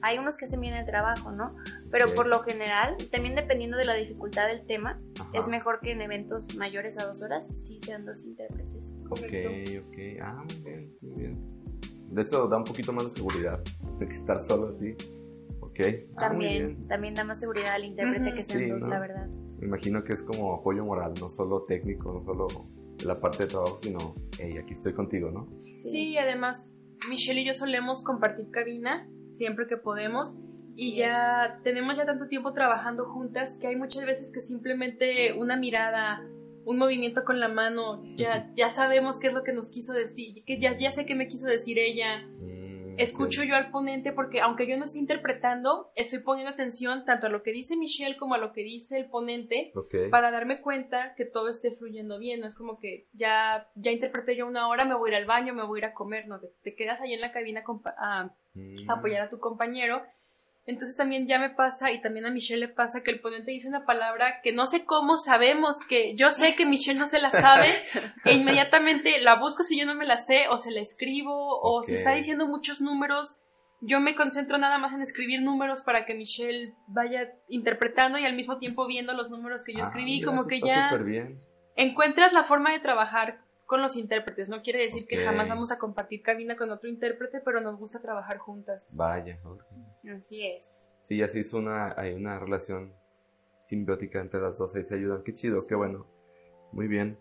hay 0.03 0.19
unos 0.19 0.37
que 0.37 0.45
hacen 0.45 0.61
bien 0.61 0.75
el 0.75 0.87
trabajo, 0.87 1.33
¿no? 1.33 1.57
Pero 1.91 2.07
por 2.15 2.27
lo 2.27 2.41
general, 2.41 2.97
también 3.11 3.35
dependiendo 3.35 3.77
de 3.77 3.85
la 3.85 3.95
dificultad 3.95 4.47
del 4.47 4.67
tema, 4.67 5.01
es 5.33 5.47
mejor 5.49 5.81
que 5.81 5.93
en 5.93 6.03
eventos 6.03 6.55
mayores 6.57 6.99
a 6.99 7.07
dos 7.07 7.23
horas 7.23 7.49
sí 7.49 7.81
sean 7.81 8.05
dos 8.05 8.25
intérpretes. 8.25 8.93
Ok, 9.11 9.87
ok. 9.87 9.99
Ah, 10.23 10.45
muy 10.45 10.63
bien, 10.65 10.97
muy 11.01 11.15
bien. 11.23 11.57
De 12.11 12.23
eso 12.23 12.49
da 12.49 12.57
un 12.57 12.65
poquito 12.65 12.93
más 12.93 13.05
de 13.05 13.11
seguridad, 13.11 13.61
de 13.99 14.07
que 14.07 14.15
estar 14.15 14.41
solo 14.41 14.69
así. 14.69 14.95
Ok. 15.61 15.81
Ah, 16.17 16.21
también, 16.21 16.87
también 16.89 17.15
da 17.15 17.25
más 17.25 17.41
seguridad 17.41 17.75
al 17.75 17.85
intérprete 17.85 18.33
que 18.33 18.43
sean 18.45 18.69
dos, 18.69 18.89
la 18.89 19.01
verdad. 19.01 19.29
Me 19.59 19.67
imagino 19.67 20.05
que 20.05 20.13
es 20.13 20.23
como 20.23 20.55
apoyo 20.55 20.85
moral, 20.85 21.13
no 21.21 21.31
solo 21.31 21.65
técnico, 21.65 22.13
no 22.13 22.25
solo 22.25 22.47
la 23.05 23.21
parte 23.21 23.45
de 23.45 23.51
trabajo, 23.51 23.79
sino, 23.83 24.15
hey, 24.39 24.57
aquí 24.63 24.73
estoy 24.73 24.95
contigo, 24.95 25.31
¿no? 25.31 25.49
Sí, 25.91 26.17
además, 26.19 26.71
Michelle 27.09 27.41
y 27.41 27.47
yo 27.47 27.55
solemos 27.55 28.03
compartir 28.03 28.51
cabina 28.51 29.09
siempre 29.33 29.67
que 29.67 29.77
podemos 29.77 30.35
y 30.75 30.97
ya 30.97 31.61
tenemos 31.65 31.97
ya 31.97 32.05
tanto 32.05 32.29
tiempo 32.29 32.53
trabajando 32.53 33.07
juntas 33.07 33.57
que 33.61 33.67
hay 33.67 33.77
muchas 33.77 34.05
veces 34.05 34.31
que 34.31 34.41
simplemente 34.41 35.33
una 35.33 35.57
mirada, 35.57 36.23
un 36.67 36.77
movimiento 36.77 37.25
con 37.25 37.41
la 37.41 37.49
mano, 37.49 38.05
ya, 38.17 38.51
ya 38.55 38.69
sabemos 38.69 39.19
qué 39.19 39.29
es 39.29 39.33
lo 39.33 39.43
que 39.43 39.53
nos 39.53 39.71
quiso 39.71 39.95
decir, 39.95 40.45
que 40.45 40.61
ya, 40.61 40.77
ya 40.77 40.91
sé 40.91 41.07
qué 41.07 41.15
me 41.15 41.29
quiso 41.29 41.47
decir 41.47 41.79
ella. 41.79 42.27
Mm 42.27 42.57
escucho 42.97 43.43
yo 43.45 43.55
al 43.55 43.71
ponente 43.71 44.13
porque 44.13 44.41
aunque 44.41 44.67
yo 44.67 44.77
no 44.77 44.85
estoy 44.85 45.01
interpretando, 45.01 45.91
estoy 45.95 46.21
poniendo 46.21 46.53
atención 46.53 47.05
tanto 47.05 47.27
a 47.27 47.31
lo 47.31 47.43
que 47.43 47.53
dice 47.53 47.77
Michelle 47.77 48.17
como 48.17 48.35
a 48.35 48.39
lo 48.39 48.53
que 48.53 48.63
dice 48.63 48.99
el 48.99 49.07
ponente 49.07 49.73
para 50.11 50.31
darme 50.31 50.61
cuenta 50.61 51.15
que 51.17 51.25
todo 51.25 51.49
esté 51.49 51.73
fluyendo 51.73 52.19
bien. 52.19 52.41
No 52.41 52.47
es 52.47 52.55
como 52.55 52.79
que 52.79 53.07
ya, 53.13 53.69
ya 53.75 53.93
interpreté 53.93 54.37
yo 54.37 54.47
una 54.47 54.69
hora, 54.69 54.85
me 54.85 54.95
voy 54.95 55.11
a 55.11 55.15
ir 55.15 55.19
al 55.19 55.27
baño, 55.27 55.55
me 55.55 55.65
voy 55.65 55.79
a 55.79 55.83
ir 55.85 55.87
a 55.87 55.95
comer, 55.95 56.27
no, 56.27 56.41
te, 56.63 56.75
quedas 56.75 57.01
ahí 57.01 57.13
en 57.13 57.21
la 57.21 57.33
cabina 57.33 57.63
a, 57.99 58.31
mm. 58.55 58.91
apoyar 58.91 59.23
a 59.23 59.31
tu 59.31 59.39
compañero. 59.39 60.03
Entonces 60.67 60.97
también 60.97 61.29
ya 61.29 61.39
me 61.39 61.51
pasa 61.51 61.93
y 61.93 62.01
también 62.01 62.27
a 62.27 62.31
Michelle 62.31 62.67
le 62.67 62.73
pasa 62.73 63.03
que 63.05 63.13
el 63.13 63.21
ponente 63.21 63.53
dice 63.53 63.69
una 63.69 63.87
palabra 63.87 64.41
que 64.43 64.53
no 64.53 64.67
sé 64.67 64.85
cómo 64.85 65.17
sabemos 65.17 65.77
que 65.89 66.17
yo 66.17 66.29
sé 66.31 66.57
que 66.57 66.67
Michelle 66.67 66.99
no 66.99 67.07
se 67.07 67.21
la 67.21 67.31
sabe 67.31 67.85
e 68.25 68.35
inmediatamente 68.35 69.21
la 69.21 69.37
busco 69.37 69.63
si 69.63 69.79
yo 69.79 69.87
no 69.87 69.95
me 69.95 70.07
la 70.07 70.17
sé 70.17 70.49
o 70.51 70.57
se 70.57 70.73
la 70.73 70.81
escribo 70.81 71.61
o 71.61 71.85
si 71.85 71.95
está 71.95 72.15
diciendo 72.15 72.49
muchos 72.49 72.81
números. 72.81 73.37
Yo 73.81 74.01
me 74.01 74.17
concentro 74.17 74.59
nada 74.59 74.79
más 74.79 74.93
en 74.93 75.03
escribir 75.03 75.41
números 75.41 75.83
para 75.83 76.05
que 76.05 76.15
Michelle 76.15 76.75
vaya 76.89 77.33
interpretando 77.49 78.19
y 78.19 78.25
al 78.25 78.35
mismo 78.35 78.59
tiempo 78.59 78.89
viendo 78.89 79.13
los 79.13 79.31
números 79.31 79.63
que 79.65 79.73
yo 79.73 79.85
ah, 79.85 79.87
escribí 79.87 80.23
como 80.23 80.49
que 80.49 80.61
ya 80.61 80.91
encuentras 81.77 82.33
la 82.33 82.43
forma 82.43 82.73
de 82.73 82.81
trabajar 82.81 83.46
con 83.67 83.83
los 83.83 83.97
intérpretes. 83.97 84.49
No 84.49 84.63
quiere 84.63 84.81
decir 84.81 85.07
que 85.07 85.19
jamás 85.19 85.49
vamos 85.49 85.73
a 85.73 85.79
compartir 85.79 86.23
cabina 86.23 86.57
con 86.57 86.71
otro 86.71 86.89
intérprete, 86.89 87.41
pero 87.41 87.61
nos 87.61 87.77
gusta 87.77 88.01
trabajar 88.01 88.39
juntas. 88.39 88.93
Vaya, 88.95 89.39
Así 90.17 90.47
es. 90.47 90.91
Sí, 91.03 91.23
así 91.23 91.41
es 91.41 91.53
una, 91.53 91.95
hay 91.97 92.15
una 92.15 92.39
relación 92.39 92.95
simbiótica 93.61 94.21
entre 94.21 94.41
las 94.41 94.59
dos, 94.59 94.75
ahí 94.75 94.85
se 94.85 94.95
ayudan. 94.95 95.23
Qué 95.23 95.35
chido, 95.35 95.67
qué 95.67 95.75
bueno. 95.75 96.07
Muy 96.73 96.89
bien. 96.89 97.19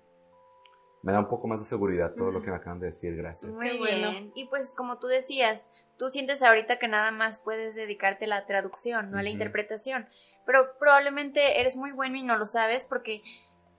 Me 1.02 1.12
da 1.12 1.20
un 1.20 1.28
poco 1.28 1.48
más 1.48 1.60
de 1.60 1.66
seguridad 1.66 2.16
todo 2.16 2.32
lo 2.32 2.42
que 2.42 2.50
me 2.50 2.56
acaban 2.56 2.80
de 2.80 2.88
decir, 2.88 3.16
gracias. 3.16 3.52
Muy 3.52 3.78
bien. 3.78 4.32
Y 4.34 4.48
pues 4.48 4.74
como 4.74 4.98
tú 4.98 5.06
decías, 5.06 5.70
tú 5.98 6.10
sientes 6.10 6.42
ahorita 6.42 6.80
que 6.80 6.88
nada 6.88 7.12
más 7.12 7.38
puedes 7.38 7.76
dedicarte 7.76 8.26
a 8.26 8.30
la 8.30 8.46
traducción, 8.48 9.12
no 9.12 9.20
a 9.20 9.24
la 9.24 9.30
interpretación. 9.30 10.08
Pero 10.48 10.78
probablemente 10.80 11.60
eres 11.60 11.76
muy 11.76 11.92
bueno 11.92 12.18
y 12.18 12.24
no 12.24 12.38
lo 12.38 12.48
sabes 12.48 12.86
porque 12.86 13.22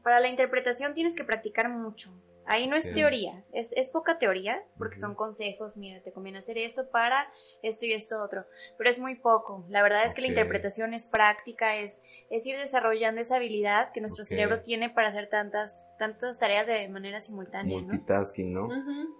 para 0.04 0.20
la 0.20 0.28
interpretación 0.28 0.94
tienes 0.94 1.16
que 1.16 1.24
practicar 1.24 1.68
mucho 1.68 2.12
Ahí 2.48 2.68
no 2.68 2.76
es 2.76 2.90
teoría, 2.92 3.44
es, 3.52 3.72
es 3.72 3.88
poca 3.88 4.18
teoría, 4.18 4.62
porque 4.78 4.96
son 4.96 5.16
consejos, 5.16 5.76
mira, 5.76 6.00
te 6.02 6.12
conviene 6.12 6.38
hacer 6.38 6.58
esto 6.58 6.88
para 6.90 7.28
esto 7.62 7.86
y 7.86 7.92
esto 7.92 8.22
otro, 8.22 8.44
pero 8.78 8.88
es 8.88 9.00
muy 9.00 9.16
poco. 9.16 9.64
La 9.68 9.82
verdad 9.82 10.04
es 10.04 10.14
que 10.14 10.20
la 10.20 10.28
interpretación 10.28 10.94
es 10.94 11.06
práctica, 11.08 11.76
es, 11.76 11.98
es 12.30 12.46
ir 12.46 12.56
desarrollando 12.56 13.20
esa 13.20 13.36
habilidad 13.36 13.90
que 13.92 14.00
nuestro 14.00 14.24
cerebro 14.24 14.60
tiene 14.60 14.90
para 14.90 15.08
hacer 15.08 15.28
tantas, 15.28 15.86
tantas 15.98 16.38
tareas 16.38 16.66
de 16.68 16.88
manera 16.88 17.20
simultánea, 17.20 17.80
¿no? 17.80 17.88
Multitasking, 17.88 18.52
¿no? 18.52 18.66
Ujú. 18.66 19.16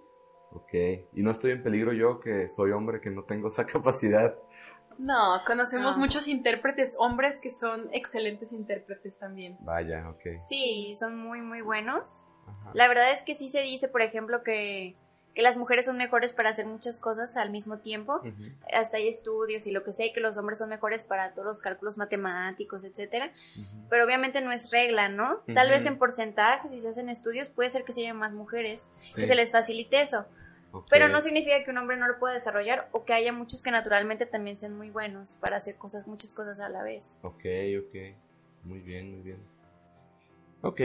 Ok. 0.51 0.73
Y 1.13 1.21
no 1.21 1.31
estoy 1.31 1.51
en 1.51 1.63
peligro 1.63 1.91
yo, 1.91 2.21
que 2.21 2.47
soy 2.49 2.71
hombre, 2.71 3.01
que 3.01 3.09
no 3.09 3.23
tengo 3.23 3.49
esa 3.49 3.65
capacidad. 3.67 4.35
No, 4.97 5.41
conocemos 5.45 5.95
No. 5.95 6.03
muchos 6.03 6.27
intérpretes, 6.27 6.95
hombres 6.97 7.39
que 7.39 7.51
son 7.51 7.89
excelentes 7.93 8.51
intérpretes 8.51 9.19
también. 9.19 9.57
Vaya, 9.59 10.09
ok. 10.09 10.41
Sí, 10.47 10.95
son 10.97 11.17
muy, 11.17 11.41
muy 11.41 11.61
buenos. 11.61 12.23
Ajá. 12.47 12.71
La 12.73 12.87
verdad 12.87 13.11
es 13.11 13.21
que 13.21 13.35
sí 13.35 13.49
se 13.49 13.61
dice, 13.61 13.87
por 13.87 14.01
ejemplo, 14.01 14.43
que, 14.43 14.95
que 15.35 15.41
las 15.41 15.57
mujeres 15.57 15.85
son 15.85 15.97
mejores 15.97 16.33
para 16.33 16.49
hacer 16.49 16.65
muchas 16.65 16.97
cosas 16.99 17.37
al 17.37 17.49
mismo 17.51 17.77
tiempo. 17.79 18.21
Hasta 18.73 18.97
hay 18.97 19.07
estudios 19.07 19.67
y 19.67 19.71
lo 19.71 19.83
que 19.83 19.93
sé, 19.93 20.11
que 20.13 20.19
los 20.19 20.35
hombres 20.37 20.57
son 20.59 20.69
mejores 20.69 21.03
para 21.03 21.33
todos 21.33 21.45
los 21.45 21.59
cálculos 21.59 21.97
matemáticos, 21.97 22.83
etcétera. 22.83 23.31
Ujú. 23.55 23.87
Pero 23.89 24.05
obviamente 24.05 24.41
no 24.41 24.51
es 24.51 24.71
regla, 24.71 25.09
¿no? 25.09 25.41
Tal 25.53 25.69
vez 25.69 25.85
en 25.85 25.97
porcentaje, 25.97 26.69
si 26.69 26.81
se 26.81 26.89
hacen 26.89 27.09
estudios, 27.09 27.49
puede 27.49 27.69
ser 27.69 27.83
que 27.83 27.93
se 27.93 28.01
haya 28.01 28.13
más 28.13 28.33
mujeres, 28.33 28.83
Sí. 29.03 29.21
que 29.21 29.27
se 29.27 29.35
les 29.35 29.51
facilite 29.51 30.01
eso. 30.01 30.25
Pero 30.89 31.07
no 31.07 31.21
significa 31.21 31.63
que 31.63 31.71
un 31.71 31.77
hombre 31.77 31.97
no 31.97 32.07
lo 32.07 32.19
pueda 32.19 32.33
desarrollar 32.35 32.87
o 32.91 33.03
que 33.03 33.13
haya 33.13 33.33
muchos 33.33 33.61
que 33.61 33.71
naturalmente 33.71 34.25
también 34.25 34.57
sean 34.57 34.77
muy 34.77 34.89
buenos 34.89 35.37
para 35.41 35.57
hacer 35.57 35.75
cosas, 35.75 36.07
muchas 36.07 36.33
cosas 36.33 36.59
a 36.59 36.69
la 36.69 36.83
vez. 36.83 37.13
Ok, 37.21 37.45
ok. 37.79 38.15
Muy 38.63 38.79
bien, 38.79 39.11
muy 39.11 39.21
bien. 39.21 39.39
Ok. 40.61 40.81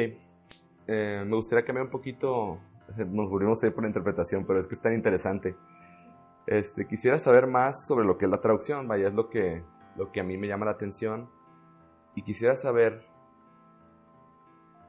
Eh, 0.87 1.23
me 1.27 1.37
gustaría 1.37 1.65
cambiar 1.65 1.87
un 1.87 1.93
poquito. 1.93 2.59
Nos 2.97 3.31
volvimos 3.31 3.63
a 3.63 3.67
ir 3.67 3.75
por 3.75 3.85
la 3.85 3.89
interpretación, 3.89 4.45
pero 4.47 4.61
es 4.61 4.67
que 4.67 4.75
es 4.75 4.81
tan 4.81 4.95
interesante. 4.95 5.57
Este, 6.47 6.87
quisiera 6.87 7.19
saber 7.19 7.47
más 7.47 7.87
sobre 7.87 8.05
lo 8.05 8.19
que 8.19 8.25
es 8.25 8.31
la 8.31 8.41
traducción, 8.41 8.89
vaya, 8.89 9.09
es 9.09 9.15
lo 9.15 9.29
que, 9.29 9.63
lo 9.97 10.11
que 10.11 10.21
a 10.21 10.25
mí 10.25 10.37
me 10.37 10.49
llama 10.49 10.67
la 10.67 10.73
atención. 10.73 11.31
Y 12.15 12.23
quisiera 12.23 12.57
saber, 12.57 13.07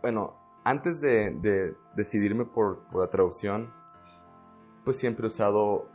bueno, 0.01 0.36
antes 0.63 0.99
de, 0.99 1.32
de 1.41 1.75
decidirme 1.95 2.45
por, 2.45 2.79
por 2.91 3.01
la 3.01 3.10
traducción, 3.10 3.71
pues 4.84 4.97
siempre 4.97 5.27
he 5.27 5.29
usado 5.29 5.88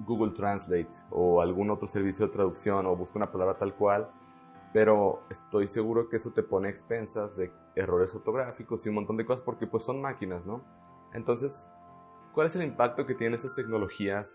Google 0.00 0.32
Translate 0.32 0.90
o 1.10 1.40
algún 1.40 1.70
otro 1.70 1.88
servicio 1.88 2.26
de 2.26 2.32
traducción 2.32 2.86
o 2.86 2.96
busco 2.96 3.18
una 3.18 3.30
palabra 3.30 3.56
tal 3.56 3.74
cual, 3.74 4.10
pero 4.74 5.22
estoy 5.30 5.68
seguro 5.68 6.08
que 6.08 6.16
eso 6.16 6.32
te 6.32 6.42
pone 6.42 6.66
a 6.66 6.72
expensas 6.72 7.36
de 7.36 7.52
errores 7.76 8.12
ortográficos 8.12 8.84
y 8.84 8.88
un 8.88 8.96
montón 8.96 9.16
de 9.16 9.24
cosas 9.24 9.44
porque 9.44 9.68
pues 9.68 9.84
son 9.84 10.02
máquinas, 10.02 10.44
¿no? 10.44 10.64
Entonces, 11.14 11.64
¿cuál 12.34 12.48
es 12.48 12.56
el 12.56 12.64
impacto 12.64 13.06
que 13.06 13.14
tienen 13.14 13.38
esas 13.38 13.54
tecnologías 13.54 14.28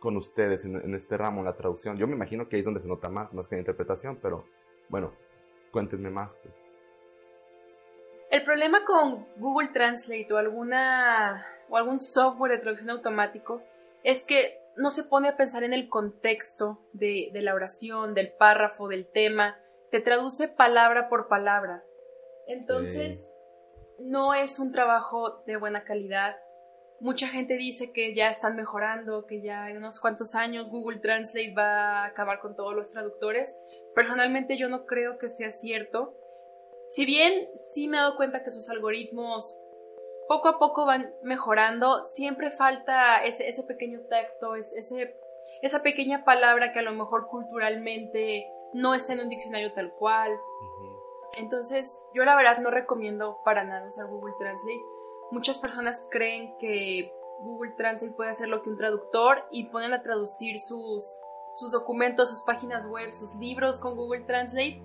con 0.00 0.16
ustedes 0.16 0.64
en, 0.64 0.76
en 0.76 0.94
este 0.94 1.18
ramo, 1.18 1.40
en 1.40 1.44
la 1.44 1.58
traducción? 1.58 1.98
Yo 1.98 2.06
me 2.06 2.14
imagino 2.14 2.48
que 2.48 2.56
ahí 2.56 2.60
es 2.60 2.64
donde 2.64 2.80
se 2.80 2.88
nota 2.88 3.10
más, 3.10 3.34
más 3.34 3.48
que 3.48 3.56
en 3.56 3.58
interpretación, 3.60 4.18
pero 4.22 4.46
bueno, 4.88 5.12
cuéntenme 5.72 6.08
más. 6.08 6.34
Pues. 6.42 6.54
El 8.30 8.44
problema 8.44 8.82
con 8.86 9.26
Google 9.36 9.68
Translate 9.74 10.32
o 10.32 10.38
alguna 10.38 11.44
o 11.68 11.76
algún 11.76 12.00
software 12.00 12.52
de 12.52 12.58
traducción 12.60 12.88
automático 12.88 13.60
es 14.04 14.24
que 14.24 14.58
no 14.78 14.88
se 14.90 15.04
pone 15.04 15.28
a 15.28 15.36
pensar 15.36 15.64
en 15.64 15.74
el 15.74 15.90
contexto 15.90 16.78
de 16.94 17.30
la 17.34 17.54
oración, 17.54 18.14
del 18.14 18.32
párrafo, 18.32 18.88
del 18.88 19.06
tema, 19.06 19.58
te 19.90 20.00
traduce 20.00 20.48
palabra 20.48 21.08
por 21.08 21.28
palabra. 21.28 21.84
Entonces, 22.46 23.30
no 23.98 24.34
es 24.34 24.58
un 24.58 24.72
trabajo 24.72 25.42
de 25.46 25.56
buena 25.56 25.84
calidad. 25.84 26.36
Mucha 27.00 27.28
gente 27.28 27.56
dice 27.56 27.92
que 27.92 28.14
ya 28.14 28.28
están 28.30 28.56
mejorando, 28.56 29.26
que 29.26 29.42
ya 29.42 29.68
en 29.70 29.76
unos 29.78 30.00
cuantos 30.00 30.34
años 30.34 30.70
Google 30.70 30.98
Translate 31.00 31.52
va 31.52 32.02
a 32.02 32.06
acabar 32.06 32.40
con 32.40 32.56
todos 32.56 32.74
los 32.74 32.90
traductores. 32.90 33.54
Personalmente 33.94 34.56
yo 34.56 34.68
no 34.68 34.86
creo 34.86 35.18
que 35.18 35.28
sea 35.28 35.50
cierto. 35.50 36.14
Si 36.88 37.04
bien 37.04 37.48
sí 37.54 37.88
me 37.88 37.96
he 37.96 38.00
dado 38.00 38.16
cuenta 38.16 38.44
que 38.44 38.50
sus 38.50 38.70
algoritmos 38.70 39.58
poco 40.28 40.48
a 40.48 40.58
poco 40.58 40.86
van 40.86 41.12
mejorando, 41.22 42.04
siempre 42.04 42.50
falta 42.50 43.24
ese, 43.24 43.48
ese 43.48 43.62
pequeño 43.64 44.00
tacto, 44.08 44.56
es- 44.56 44.72
ese, 44.72 45.16
esa 45.62 45.82
pequeña 45.82 46.24
palabra 46.24 46.72
que 46.72 46.78
a 46.78 46.82
lo 46.82 46.92
mejor 46.92 47.26
culturalmente 47.28 48.46
no 48.76 48.94
está 48.94 49.14
en 49.14 49.20
un 49.20 49.28
diccionario 49.30 49.72
tal 49.72 49.92
cual. 49.94 50.38
Entonces, 51.36 51.98
yo 52.14 52.24
la 52.24 52.36
verdad 52.36 52.58
no 52.58 52.70
recomiendo 52.70 53.38
para 53.44 53.64
nada 53.64 53.88
usar 53.88 54.06
Google 54.06 54.34
Translate. 54.38 54.84
Muchas 55.30 55.58
personas 55.58 56.06
creen 56.10 56.56
que 56.58 57.12
Google 57.40 57.72
Translate 57.76 58.14
puede 58.14 58.30
hacer 58.30 58.48
lo 58.48 58.62
que 58.62 58.70
un 58.70 58.76
traductor 58.76 59.44
y 59.50 59.64
ponen 59.64 59.94
a 59.94 60.02
traducir 60.02 60.58
sus, 60.58 61.04
sus 61.54 61.72
documentos, 61.72 62.28
sus 62.28 62.42
páginas 62.42 62.86
web, 62.86 63.10
sus 63.12 63.34
libros 63.36 63.78
con 63.78 63.96
Google 63.96 64.24
Translate. 64.24 64.82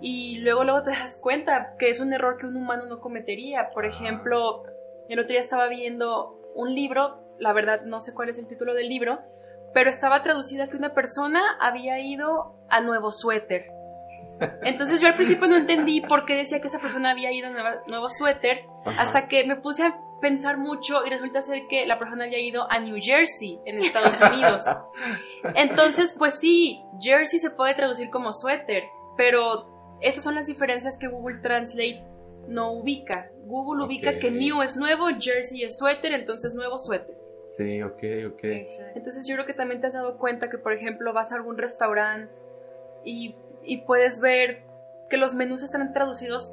Y 0.00 0.38
luego, 0.38 0.64
luego 0.64 0.82
te 0.82 0.90
das 0.90 1.16
cuenta 1.16 1.76
que 1.78 1.90
es 1.90 2.00
un 2.00 2.12
error 2.12 2.38
que 2.38 2.46
un 2.46 2.56
humano 2.56 2.86
no 2.86 3.00
cometería. 3.00 3.70
Por 3.70 3.86
ejemplo, 3.86 4.64
el 5.08 5.18
otro 5.20 5.30
día 5.30 5.40
estaba 5.40 5.68
viendo 5.68 6.40
un 6.56 6.74
libro, 6.74 7.20
la 7.38 7.52
verdad 7.52 7.82
no 7.82 8.00
sé 8.00 8.14
cuál 8.14 8.30
es 8.30 8.38
el 8.38 8.48
título 8.48 8.74
del 8.74 8.88
libro, 8.88 9.20
pero 9.74 9.90
estaba 9.90 10.22
traducida 10.22 10.68
que 10.68 10.76
una 10.76 10.94
persona 10.94 11.40
había 11.60 11.98
ido 12.00 12.56
a 12.68 12.80
Nuevo 12.80 13.10
Suéter. 13.10 13.66
Entonces 14.64 15.00
yo 15.00 15.06
al 15.06 15.14
principio 15.14 15.46
no 15.46 15.56
entendí 15.56 16.00
por 16.00 16.24
qué 16.24 16.34
decía 16.34 16.60
que 16.60 16.66
esa 16.66 16.80
persona 16.80 17.10
había 17.12 17.30
ido 17.32 17.46
a 17.48 17.50
Nueva- 17.50 17.82
Nuevo 17.86 18.08
Suéter, 18.10 18.64
Ajá. 18.84 19.02
hasta 19.02 19.28
que 19.28 19.46
me 19.46 19.56
puse 19.56 19.84
a 19.84 19.96
pensar 20.20 20.58
mucho 20.58 21.04
y 21.06 21.10
resulta 21.10 21.42
ser 21.42 21.62
que 21.68 21.86
la 21.86 21.98
persona 21.98 22.24
había 22.24 22.40
ido 22.40 22.66
a 22.70 22.78
New 22.80 22.96
Jersey, 23.00 23.60
en 23.66 23.78
Estados 23.78 24.18
Unidos. 24.20 24.62
Entonces, 25.54 26.14
pues 26.18 26.38
sí, 26.38 26.82
Jersey 27.00 27.38
se 27.38 27.50
puede 27.50 27.74
traducir 27.74 28.10
como 28.10 28.32
suéter, 28.32 28.84
pero 29.16 29.98
esas 30.00 30.22
son 30.24 30.34
las 30.34 30.46
diferencias 30.46 30.98
que 30.98 31.08
Google 31.08 31.38
Translate 31.40 32.04
no 32.48 32.72
ubica. 32.72 33.28
Google 33.44 33.84
ubica 33.84 34.18
que 34.18 34.30
New 34.30 34.62
es 34.62 34.76
nuevo, 34.76 35.06
Jersey 35.20 35.62
es 35.64 35.78
suéter, 35.78 36.12
entonces 36.12 36.54
nuevo 36.54 36.78
suéter. 36.78 37.16
Sí, 37.56 37.82
ok, 37.82 38.02
ok. 38.32 38.44
Exacto. 38.44 38.92
Entonces 38.96 39.26
yo 39.26 39.34
creo 39.34 39.46
que 39.46 39.52
también 39.54 39.80
te 39.80 39.86
has 39.88 39.92
dado 39.94 40.18
cuenta 40.18 40.48
que, 40.50 40.58
por 40.58 40.72
ejemplo, 40.72 41.12
vas 41.12 41.32
a 41.32 41.36
algún 41.36 41.58
restaurante 41.58 42.32
y, 43.04 43.36
y 43.62 43.78
puedes 43.82 44.20
ver 44.20 44.62
que 45.10 45.16
los 45.18 45.34
menús 45.34 45.62
están 45.62 45.92
traducidos 45.92 46.50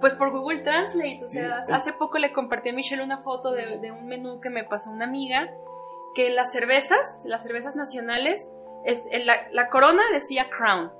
pues 0.00 0.14
por 0.14 0.30
Google 0.30 0.62
Translate. 0.62 1.18
O 1.22 1.26
Sí, 1.26 1.36
sea, 1.38 1.58
es- 1.60 1.70
hace 1.70 1.92
poco 1.92 2.18
le 2.18 2.32
compartí 2.32 2.70
a 2.70 2.72
Michelle 2.72 3.02
una 3.04 3.22
foto 3.22 3.52
de, 3.52 3.78
de 3.78 3.92
un 3.92 4.06
menú 4.06 4.40
que 4.40 4.48
me 4.50 4.64
pasó 4.64 4.90
una 4.90 5.04
amiga, 5.04 5.50
que 6.14 6.30
las 6.30 6.50
cervezas, 6.52 7.22
las 7.26 7.42
cervezas 7.42 7.76
nacionales, 7.76 8.44
es, 8.84 9.02
en 9.10 9.26
la, 9.26 9.46
la 9.52 9.68
corona 9.68 10.02
decía 10.12 10.46
Crown, 10.50 10.90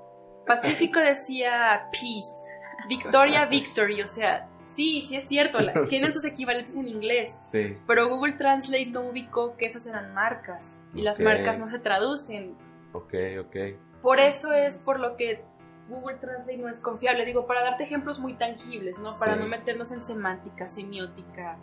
Pacífico 0.47 1.01
decía 1.01 1.89
Peace, 1.91 2.51
Victoria 2.89 3.47
Victory, 3.51 4.03
o 4.03 4.07
sea, 4.07 4.47
sí, 4.75 5.05
sí 5.09 5.17
es 5.17 5.29
cierto, 5.29 5.59
la- 5.61 5.73
tienen 5.89 6.13
sus 6.13 6.25
equivalentes 6.25 6.75
en 6.77 6.89
inglés. 6.89 7.35
Sí, 7.53 7.77
Pero 7.87 8.09
Google 8.09 8.33
Translate 8.35 8.87
no 8.87 9.03
ubicó 9.03 9.57
que 9.57 9.67
esas 9.67 9.87
eran 9.87 10.15
marcas 10.15 10.77
y 10.95 11.03
las 11.03 11.19
marcas 11.21 11.59
no 11.59 11.69
se 11.69 11.79
traducen. 11.79 12.55
ok, 12.93 13.15
ok. 13.47 13.57
Por 14.03 14.19
eso 14.19 14.53
es 14.53 14.79
por 14.79 14.99
lo 14.99 15.17
que 15.17 15.43
Google 15.89 16.17
Translate 16.19 16.57
no 16.57 16.69
es 16.69 16.81
confiable. 16.81 17.25
Digo, 17.27 17.47
para 17.47 17.63
darte 17.63 17.83
ejemplos 17.85 18.19
muy 18.19 18.35
tangibles, 18.35 18.99
¿no? 18.99 19.19
Para 19.19 19.35
Sí. 19.35 19.41
no 19.41 19.47
meternos 19.47 19.91
en 19.91 20.01
semántica, 20.01 20.67
semiótica, 20.69 21.59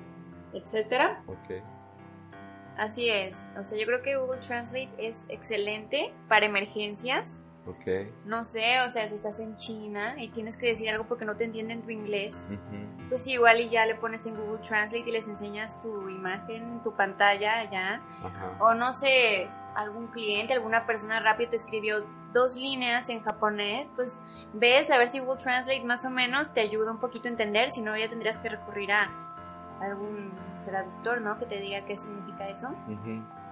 etcétera. 0.54 1.24
Ok. 1.28 1.62
Así 2.78 3.10
es. 3.10 3.36
O 3.60 3.63
sea, 3.63 3.78
yo 3.78 3.86
creo 3.88 4.04
que 4.04 4.17
Google 4.17 4.39
Translate 4.41 4.89
es 5.00 5.26
excelente 5.30 6.13
para 6.28 6.46
emergencias. 6.46 7.39
Ok. 7.68 8.08
No 8.26 8.44
sé, 8.44 8.82
o 8.82 8.90
sea, 8.90 9.08
si 9.10 9.16
estás 9.16 9.40
en 9.40 9.58
China 9.58 10.16
y 10.18 10.30
tienes 10.30 10.56
que 10.58 10.68
decir 10.68 10.90
algo 10.90 11.06
porque 11.06 11.26
no 11.26 11.36
te 11.36 11.44
entienden 11.44 11.82
tu 11.82 11.90
inglés, 11.90 12.48
pues 13.10 13.28
igual 13.28 13.60
y 13.60 13.70
ya 13.70 13.86
le 13.86 13.96
pones 13.96 14.26
en 14.26 14.36
Google 14.36 14.60
Translate 14.60 15.10
y 15.10 15.12
les 15.12 15.28
enseñas 15.28 15.82
tu 15.82 16.10
imagen, 16.10 16.82
tu 16.84 16.94
pantalla. 16.96 17.62
Ajá. 18.24 18.56
O 18.60 18.74
no 18.74 18.94
sé, 18.94 19.50
algún 19.76 20.08
cliente, 20.08 20.54
alguna 20.54 20.86
persona 20.86 21.20
rápido 21.20 21.52
te 21.52 21.58
escribió 21.58 22.06
dos 22.34 22.56
líneas 22.56 23.10
en 23.10 23.22
japonés, 23.22 23.88
pues 23.96 24.20
ves 24.54 24.90
a 24.90 24.98
ver 24.98 25.10
si 25.10 25.20
Google 25.20 25.42
Translate 25.42 25.84
más 25.84 26.06
o 26.06 26.10
menos 26.10 26.54
te 26.54 26.62
ayuda 26.62 26.92
un 26.92 27.00
poquito 27.00 27.28
a 27.28 27.32
entender, 27.32 27.72
si 27.72 27.82
no 27.82 27.98
ya 27.98 28.10
tendrías 28.10 28.38
que 28.38 28.50
recurrir 28.50 28.92
a 28.92 29.10
algún 29.82 30.32
traductor, 30.66 31.22
¿no? 31.22 31.38
Que 31.38 31.46
te 31.46 31.60
diga 31.60 31.86
qué 31.86 31.98
significa 31.98 32.50
eso. 32.50 32.70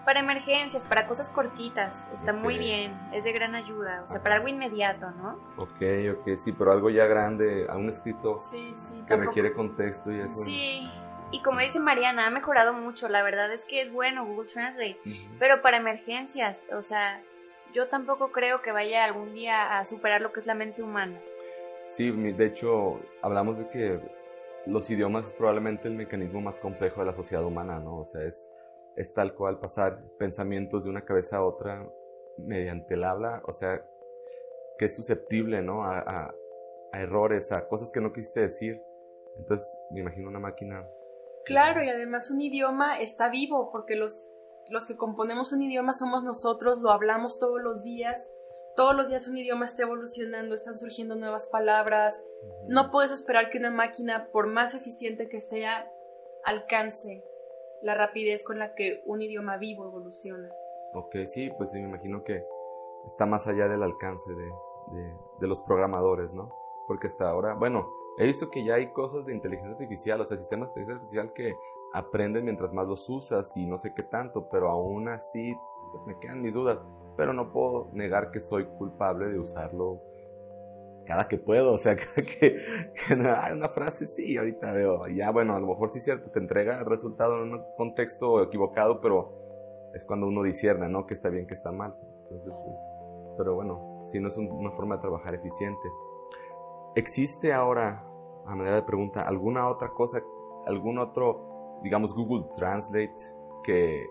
Para 0.05 0.19
emergencias, 0.19 0.85
para 0.85 1.07
cosas 1.07 1.29
cortitas, 1.31 2.07
está 2.13 2.31
muy 2.31 2.59
bien, 2.59 2.93
es 3.11 3.23
de 3.23 3.31
gran 3.31 3.55
ayuda, 3.55 4.03
o 4.03 4.07
sea, 4.07 4.21
para 4.21 4.35
algo 4.35 4.47
inmediato, 4.47 5.09
¿no? 5.11 5.39
Ok, 5.57 5.81
ok, 6.19 6.35
sí, 6.37 6.51
pero 6.51 6.71
algo 6.71 6.91
ya 6.91 7.05
grande, 7.07 7.65
a 7.67 7.75
un 7.75 7.89
escrito 7.89 8.37
Sí, 8.37 8.71
sí. 8.75 8.93
que 8.93 8.99
tampoco- 9.07 9.29
requiere 9.29 9.53
contexto 9.53 10.11
y 10.11 10.19
eso. 10.19 10.37
Sí, 10.37 10.87
y 11.31 11.41
como 11.41 11.59
dice 11.61 11.79
Mariana, 11.79 12.27
ha 12.27 12.29
mejorado 12.29 12.73
mucho, 12.73 13.09
la 13.09 13.23
verdad 13.23 13.51
es 13.51 13.65
que 13.65 13.81
es 13.81 13.91
bueno 13.91 14.25
Google 14.27 14.47
Translate, 14.47 14.99
pero 15.39 15.63
para 15.63 15.77
emergencias, 15.77 16.63
o 16.71 16.83
sea, 16.83 17.19
yo 17.73 17.87
tampoco 17.87 18.31
creo 18.31 18.61
que 18.61 18.71
vaya 18.71 19.05
algún 19.05 19.33
día 19.33 19.79
a 19.79 19.85
superar 19.85 20.21
lo 20.21 20.31
que 20.31 20.39
es 20.39 20.45
la 20.45 20.53
mente 20.53 20.83
humana. 20.83 21.19
Sí, 21.87 22.11
mi- 22.11 22.31
de 22.31 22.45
hecho, 22.45 22.99
hablamos 23.23 23.57
de 23.57 23.69
que 23.69 23.99
los 24.67 24.87
idiomas 24.89 25.25
es 25.27 25.33
probablemente 25.33 25.87
el 25.87 25.95
mecanismo 25.95 26.41
más 26.41 26.55
complejo 26.59 26.99
de 27.01 27.07
la 27.07 27.13
sociedad 27.15 27.43
humana, 27.43 27.79
¿no? 27.79 27.97
O 27.97 28.05
sea, 28.05 28.21
es, 28.23 28.47
es 28.95 29.13
tal 29.13 29.35
cual 29.35 29.59
pasar 29.59 30.01
pensamientos 30.17 30.83
de 30.83 30.89
una 30.89 31.05
cabeza 31.05 31.37
a 31.37 31.45
otra 31.45 31.87
mediante 32.37 32.95
el 32.95 33.03
habla, 33.03 33.41
o 33.45 33.53
sea, 33.53 33.85
que 34.77 34.85
es 34.85 34.95
susceptible, 34.95 35.61
¿no? 35.61 35.83
A, 35.83 35.99
a, 35.99 36.35
a 36.91 37.01
errores, 37.01 37.51
a 37.51 37.67
cosas 37.67 37.91
que 37.91 38.01
no 38.01 38.13
quisiste 38.13 38.41
decir. 38.41 38.81
Entonces, 39.37 39.67
me 39.91 40.01
imagino 40.01 40.29
una 40.29 40.39
máquina. 40.39 40.85
Claro, 41.45 41.83
y 41.83 41.89
además 41.89 42.31
un 42.31 42.41
idioma 42.41 42.99
está 42.99 43.29
vivo, 43.29 43.69
porque 43.71 43.95
los, 43.95 44.23
los 44.69 44.85
que 44.85 44.95
componemos 44.95 45.51
un 45.51 45.61
idioma 45.61 45.93
somos 45.93 46.23
nosotros, 46.23 46.79
lo 46.81 46.91
hablamos 46.91 47.37
todos 47.39 47.61
los 47.61 47.83
días, 47.83 48.27
todos 48.75 48.95
los 48.95 49.07
días 49.07 49.27
un 49.27 49.37
idioma 49.37 49.65
está 49.65 49.83
evolucionando, 49.83 50.55
están 50.55 50.77
surgiendo 50.77 51.15
nuevas 51.15 51.47
palabras. 51.47 52.21
No 52.67 52.91
puedes 52.91 53.11
esperar 53.11 53.49
que 53.49 53.57
una 53.57 53.71
máquina, 53.71 54.29
por 54.31 54.47
más 54.47 54.73
eficiente 54.73 55.29
que 55.29 55.39
sea, 55.39 55.89
alcance 56.43 57.23
la 57.81 57.95
rapidez 57.95 58.43
con 58.43 58.59
la 58.59 58.75
que 58.75 59.03
un 59.05 59.21
idioma 59.21 59.57
vivo 59.57 59.85
evoluciona. 59.85 60.49
Ok, 60.93 61.15
sí, 61.27 61.51
pues 61.57 61.73
me 61.73 61.81
imagino 61.81 62.23
que 62.23 62.43
está 63.05 63.25
más 63.25 63.47
allá 63.47 63.67
del 63.67 63.83
alcance 63.83 64.31
de, 64.33 64.45
de, 64.93 65.13
de 65.39 65.47
los 65.47 65.59
programadores, 65.61 66.31
¿no? 66.33 66.49
Porque 66.87 67.07
hasta 67.07 67.29
ahora, 67.29 67.53
bueno, 67.53 67.91
he 68.17 68.25
visto 68.25 68.49
que 68.49 68.63
ya 68.63 68.75
hay 68.75 68.91
cosas 68.91 69.25
de 69.25 69.33
inteligencia 69.33 69.73
artificial, 69.73 70.21
o 70.21 70.25
sea, 70.25 70.37
sistemas 70.37 70.73
de 70.73 70.81
inteligencia 70.81 70.95
artificial 70.95 71.33
que 71.33 71.55
aprenden 71.93 72.45
mientras 72.45 72.73
más 72.73 72.87
los 72.87 73.09
usas 73.09 73.55
y 73.55 73.65
no 73.65 73.77
sé 73.77 73.93
qué 73.93 74.03
tanto, 74.03 74.49
pero 74.49 74.69
aún 74.69 75.07
así, 75.07 75.55
pues 75.91 76.05
me 76.05 76.19
quedan 76.19 76.41
mis 76.41 76.53
dudas. 76.53 76.79
Pero 77.17 77.33
no 77.33 77.51
puedo 77.51 77.89
negar 77.93 78.31
que 78.31 78.41
soy 78.41 78.65
culpable 78.77 79.27
de 79.27 79.39
usarlo 79.39 80.01
cada 81.05 81.27
que 81.27 81.37
puedo, 81.37 81.73
o 81.73 81.77
sea, 81.77 81.95
cada 82.15 82.15
que, 82.15 82.57
que 82.93 83.13
una, 83.13 83.53
una 83.53 83.69
frase 83.69 84.05
sí, 84.07 84.37
ahorita 84.37 84.71
veo, 84.71 85.07
ya 85.07 85.31
bueno, 85.31 85.55
a 85.55 85.59
lo 85.59 85.67
mejor 85.67 85.89
sí 85.89 85.99
es 85.99 86.05
cierto, 86.05 86.31
te 86.31 86.39
entrega 86.39 86.79
el 86.79 86.85
resultado 86.85 87.43
en 87.43 87.53
un 87.53 87.63
contexto 87.77 88.43
equivocado, 88.43 88.99
pero 89.01 89.45
es 89.93 90.05
cuando 90.05 90.27
uno 90.27 90.43
discierne, 90.43 90.89
¿no? 90.89 91.05
Que 91.05 91.13
está 91.13 91.29
bien, 91.29 91.47
que 91.47 91.53
está 91.53 91.71
mal. 91.71 91.95
Entonces, 92.23 92.53
pues, 92.65 92.77
pero 93.37 93.55
bueno, 93.55 94.03
si 94.07 94.19
no 94.19 94.27
es 94.27 94.37
un, 94.37 94.51
una 94.51 94.71
forma 94.71 94.95
de 94.95 95.01
trabajar 95.01 95.33
eficiente. 95.35 95.89
¿Existe 96.95 97.53
ahora, 97.53 98.03
a 98.45 98.55
manera 98.55 98.77
de 98.77 98.83
pregunta, 98.83 99.21
alguna 99.21 99.69
otra 99.69 99.89
cosa, 99.89 100.21
algún 100.65 100.97
otro, 100.99 101.79
digamos, 101.83 102.13
Google 102.13 102.45
Translate 102.57 103.15
que, 103.63 104.05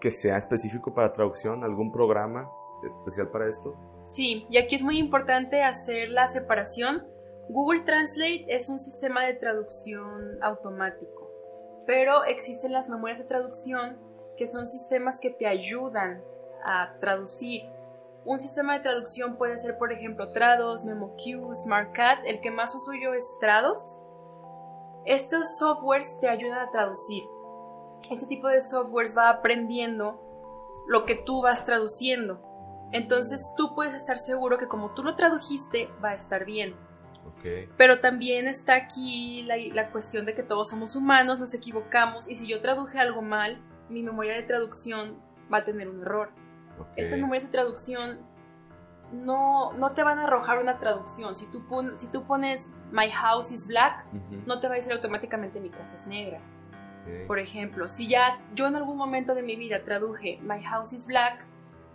que 0.00 0.10
sea 0.10 0.38
específico 0.38 0.94
para 0.94 1.12
traducción? 1.12 1.64
¿Algún 1.64 1.92
programa 1.92 2.50
especial 2.82 3.28
para 3.28 3.48
esto? 3.48 3.74
Sí, 4.04 4.46
y 4.50 4.58
aquí 4.58 4.74
es 4.74 4.82
muy 4.82 4.98
importante 4.98 5.62
hacer 5.62 6.10
la 6.10 6.28
separación. 6.28 7.06
Google 7.48 7.80
Translate 7.80 8.46
es 8.48 8.68
un 8.68 8.78
sistema 8.78 9.24
de 9.24 9.34
traducción 9.34 10.42
automático, 10.42 11.30
pero 11.86 12.24
existen 12.24 12.72
las 12.72 12.88
memorias 12.88 13.18
de 13.18 13.24
traducción 13.24 13.98
que 14.36 14.46
son 14.46 14.66
sistemas 14.66 15.18
que 15.18 15.30
te 15.30 15.46
ayudan 15.46 16.22
a 16.64 16.94
traducir. 17.00 17.62
Un 18.24 18.38
sistema 18.38 18.74
de 18.74 18.80
traducción 18.80 19.36
puede 19.36 19.58
ser, 19.58 19.78
por 19.78 19.92
ejemplo, 19.92 20.32
Trados, 20.32 20.84
MemoQ, 20.84 21.54
SmartCat. 21.54 22.24
El 22.26 22.40
que 22.40 22.50
más 22.50 22.74
uso 22.74 22.92
yo 22.92 23.14
es 23.14 23.24
Trados. 23.40 23.96
Estos 25.06 25.56
softwares 25.58 26.18
te 26.20 26.28
ayudan 26.28 26.58
a 26.58 26.70
traducir. 26.70 27.22
Este 28.10 28.26
tipo 28.26 28.48
de 28.48 28.60
softwares 28.60 29.16
va 29.16 29.30
aprendiendo 29.30 30.20
lo 30.86 31.04
que 31.04 31.14
tú 31.14 31.42
vas 31.42 31.64
traduciendo. 31.64 32.40
Entonces 32.92 33.48
tú 33.56 33.74
puedes 33.74 33.94
estar 33.94 34.18
seguro 34.18 34.58
que 34.58 34.66
como 34.66 34.90
tú 34.94 35.02
lo 35.02 35.14
tradujiste, 35.14 35.88
va 36.02 36.10
a 36.10 36.14
estar 36.14 36.44
bien. 36.44 36.74
Pero 37.76 38.00
también 38.00 38.48
está 38.48 38.74
aquí 38.74 39.42
la, 39.44 39.56
la, 39.72 39.90
cuestión 39.90 40.26
de 40.26 40.34
que 40.34 40.42
todos 40.42 40.68
somos 40.70 40.96
humanos, 40.96 41.38
nos 41.38 41.54
equivocamos 41.54 42.28
y 42.28 42.34
si 42.34 42.48
yo 42.48 42.60
traduje 42.60 42.98
algo 42.98 43.22
mal, 43.22 43.58
mi 43.88 44.02
memoria 44.02 44.34
de 44.34 44.42
traducción 44.42 45.18
va 45.52 45.58
a 45.58 45.64
tener 45.64 45.88
un 45.88 46.00
error. 46.02 46.30
okay. 46.80 47.04
Estas 47.04 47.18
memorias 47.20 47.44
de 47.44 47.50
traducción 47.50 48.18
no, 49.12 49.72
no 49.74 49.92
te 49.92 50.02
van 50.02 50.18
a 50.18 50.24
arrojar 50.24 50.58
una 50.58 50.78
traducción. 50.78 51.36
Si 51.36 51.46
tú, 51.46 51.64
pon, 51.66 51.98
si 51.98 52.08
tú 52.08 52.24
pones 52.24 52.68
My 52.90 53.08
house 53.10 53.50
is 53.52 53.66
black, 53.66 54.04
Uh 54.12 54.16
-huh. 54.16 54.46
no 54.46 54.60
te 54.60 54.66
va 54.66 54.74
a 54.74 54.76
decir 54.76 54.92
automáticamente 54.92 55.60
mi 55.60 55.70
casa 55.70 55.94
es 55.94 56.06
negra. 56.06 56.40
okay. 57.02 57.26
Por 57.26 57.38
ejemplo, 57.38 57.86
si 57.86 58.08
ya 58.08 58.40
yo 58.54 58.66
en 58.66 58.74
algún 58.76 58.96
momento 58.96 59.34
de 59.34 59.42
mi 59.42 59.56
vida 59.56 59.84
traduje 59.84 60.38
My 60.42 60.62
house 60.64 60.92
is 60.92 61.06
black, 61.06 61.44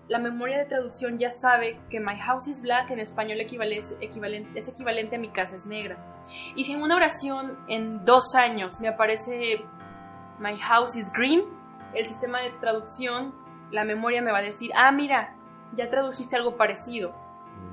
la 0.07 0.19
memoria 0.19 0.57
de 0.57 0.65
traducción 0.65 1.17
ya 1.17 1.29
sabe 1.29 1.79
que 1.89 1.99
My 1.99 2.17
house 2.19 2.47
is 2.47 2.61
black 2.61 2.91
en 2.91 2.99
español 2.99 3.39
equivalente, 3.39 4.59
es 4.59 4.67
equivalente 4.67 5.15
a 5.15 5.19
mi 5.19 5.29
casa 5.29 5.55
es 5.55 5.65
negra. 5.65 5.97
Y 6.55 6.65
si 6.65 6.73
en 6.73 6.81
una 6.81 6.95
oración 6.95 7.57
en 7.67 8.03
dos 8.05 8.35
años 8.35 8.79
me 8.81 8.89
aparece 8.89 9.63
My 10.39 10.57
house 10.59 10.95
is 10.95 11.11
green, 11.11 11.43
el 11.93 12.05
sistema 12.05 12.41
de 12.41 12.51
traducción, 12.59 13.33
la 13.71 13.85
memoria 13.85 14.21
me 14.21 14.31
va 14.31 14.39
a 14.39 14.43
decir, 14.43 14.71
ah, 14.75 14.91
mira, 14.91 15.35
ya 15.75 15.89
tradujiste 15.89 16.35
algo 16.35 16.57
parecido. 16.57 17.13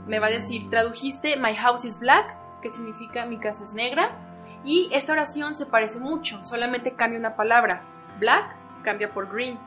Me 0.06 0.18
va 0.20 0.28
a 0.28 0.30
decir, 0.30 0.70
tradujiste 0.70 1.36
My 1.36 1.54
house 1.56 1.84
is 1.84 1.98
black, 1.98 2.36
que 2.60 2.70
significa 2.70 3.26
mi 3.26 3.38
casa 3.38 3.64
es 3.64 3.74
negra, 3.74 4.16
y 4.64 4.88
esta 4.92 5.12
oración 5.12 5.54
se 5.54 5.66
parece 5.66 5.98
mucho, 5.98 6.44
solamente 6.44 6.94
cambia 6.94 7.18
una 7.18 7.34
palabra. 7.34 7.82
Black 8.18 8.54
cambia 8.82 9.12
por 9.12 9.32
green. 9.32 9.58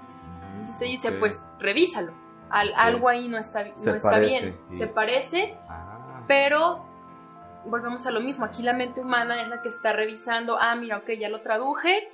Entonces 0.54 0.78
te 0.78 0.86
dice, 0.86 1.12
pues 1.12 1.46
revísalo. 1.60 2.23
Al, 2.54 2.68
Sí. 2.70 2.74
Algo 2.78 3.10
ahí 3.10 3.28
no 3.28 3.38
está, 3.38 3.64
no 3.64 3.78
Se 3.78 3.90
está 3.98 4.10
parece, 4.12 4.40
bien. 4.42 4.58
sí. 4.72 4.78
Se 4.78 4.88
parece, 4.88 5.56
Ah, 5.68 6.24
pero 6.28 6.86
volvemos 7.66 8.06
a 8.06 8.12
lo 8.12 8.20
mismo. 8.22 8.46
Aquí 8.46 8.62
la 8.64 8.74
mente 8.74 9.00
humana 9.02 9.42
es 9.42 9.48
la 9.50 9.62
que 9.62 9.70
está 9.70 9.94
revisando, 9.94 10.58
ah, 10.60 10.76
mira, 10.76 10.98
ok, 10.98 11.12
ya 11.20 11.30
lo 11.30 11.42
traduje, 11.42 12.10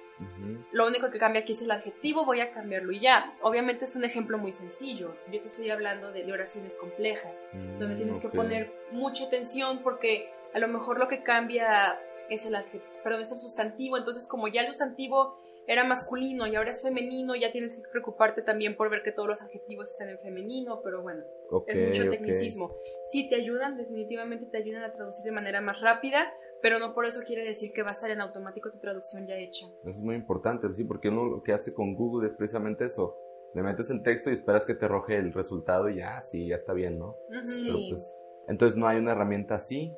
lo 0.73 0.85
único 0.87 1.09
que 1.11 1.17
cambia 1.17 1.41
aquí 1.41 1.53
es 1.53 1.61
el 1.61 1.71
adjetivo, 1.71 2.25
voy 2.25 2.41
a 2.41 2.51
cambiarlo 2.51 2.91
y 2.91 2.99
ya. 2.99 3.33
Obviamente 3.41 3.85
es 3.85 3.95
un 3.95 4.03
ejemplo 4.03 4.37
muy 4.37 4.51
sencillo. 4.51 5.15
Yo 5.31 5.39
te 5.41 5.47
estoy 5.47 5.69
hablando 5.71 6.11
de, 6.11 6.23
de 6.25 6.33
oraciones 6.33 6.75
complejas, 6.75 7.33
donde 7.53 7.95
Mm, 7.95 7.97
tienes 7.97 8.19
que 8.19 8.27
ok. 8.27 8.35
poner 8.35 8.71
mucha 8.91 9.25
atención 9.25 9.79
porque 9.81 10.29
a 10.53 10.59
lo 10.59 10.67
mejor 10.67 10.99
lo 10.99 11.07
que 11.07 11.23
cambia 11.23 11.97
es 12.29 12.45
el 12.45 12.55
adjetivo, 12.55 12.83
perdón, 13.03 13.21
es 13.21 13.31
el 13.31 13.37
sustantivo. 13.39 13.97
Entonces, 13.97 14.27
como 14.27 14.47
ya 14.49 14.61
el 14.61 14.67
sustantivo 14.67 15.39
era 15.69 15.83
masculino 15.83 16.47
y 16.47 16.55
ahora 16.55 16.71
es 16.71 16.81
femenino, 16.81 17.35
ya 17.35 17.51
tienes 17.51 17.75
que 17.75 17.81
preocuparte 17.91 18.41
también 18.41 18.75
por 18.75 18.89
ver 18.89 19.03
que 19.03 19.11
todos 19.11 19.29
los 19.29 19.39
adjetivos 19.39 19.87
estén 19.91 20.09
en 20.09 20.17
femenino, 20.17 20.81
pero 20.83 21.03
bueno, 21.03 21.23
Ok, 21.51 21.69
es 21.69 21.87
mucho 21.87 22.09
tecnicismo. 22.09 22.75
Sí 23.05 23.29
te 23.29 23.35
ayudan, 23.35 23.77
definitivamente 23.77 24.47
te 24.47 24.57
ayudan 24.57 24.83
a 24.83 24.91
traducir 24.91 25.23
de 25.23 25.31
manera 25.31 25.61
más 25.61 25.79
rápida, 25.79 26.33
pero 26.63 26.79
no 26.79 26.95
por 26.95 27.05
eso 27.05 27.21
quiere 27.23 27.43
decir 27.43 27.71
que 27.71 27.83
va 27.83 27.89
a 27.89 27.91
estar 27.91 28.09
en 28.09 28.19
automático 28.19 28.71
tu 28.71 28.79
traducción 28.79 29.27
ya 29.27 29.35
hecha. 29.35 29.67
Eso 29.83 29.91
es 29.91 29.99
muy 29.99 30.15
importante, 30.15 30.67
sí, 30.75 30.83
porque 30.83 31.09
uno 31.09 31.25
lo 31.25 31.43
que 31.43 31.53
hace 31.53 31.71
con 31.71 31.93
Google 31.93 32.27
es 32.27 32.33
precisamente 32.33 32.85
eso. 32.85 33.15
Le 33.53 33.61
metes 33.61 33.91
el 33.91 34.01
texto 34.01 34.31
y 34.31 34.33
esperas 34.33 34.65
que 34.65 34.73
te 34.73 34.85
arroje 34.85 35.17
el 35.17 35.31
resultado 35.33 35.87
y 35.87 35.97
ya, 35.97 36.23
sí, 36.23 36.47
ya 36.47 36.55
está 36.55 36.73
bien, 36.73 36.97
¿no? 36.97 37.09
Ujú. 37.29 37.47
Sí. 37.47 37.65
Pero 37.67 37.79
pues, 37.91 38.15
entonces 38.47 38.75
no 38.75 38.87
hay 38.87 38.97
una 38.97 39.11
herramienta 39.11 39.53
así, 39.55 39.95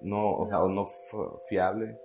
no, 0.00 0.32
o 0.34 0.46
sea, 0.48 0.58
No. 0.58 0.64
o 0.64 0.68
no 0.70 0.88
fiable. 1.46 1.98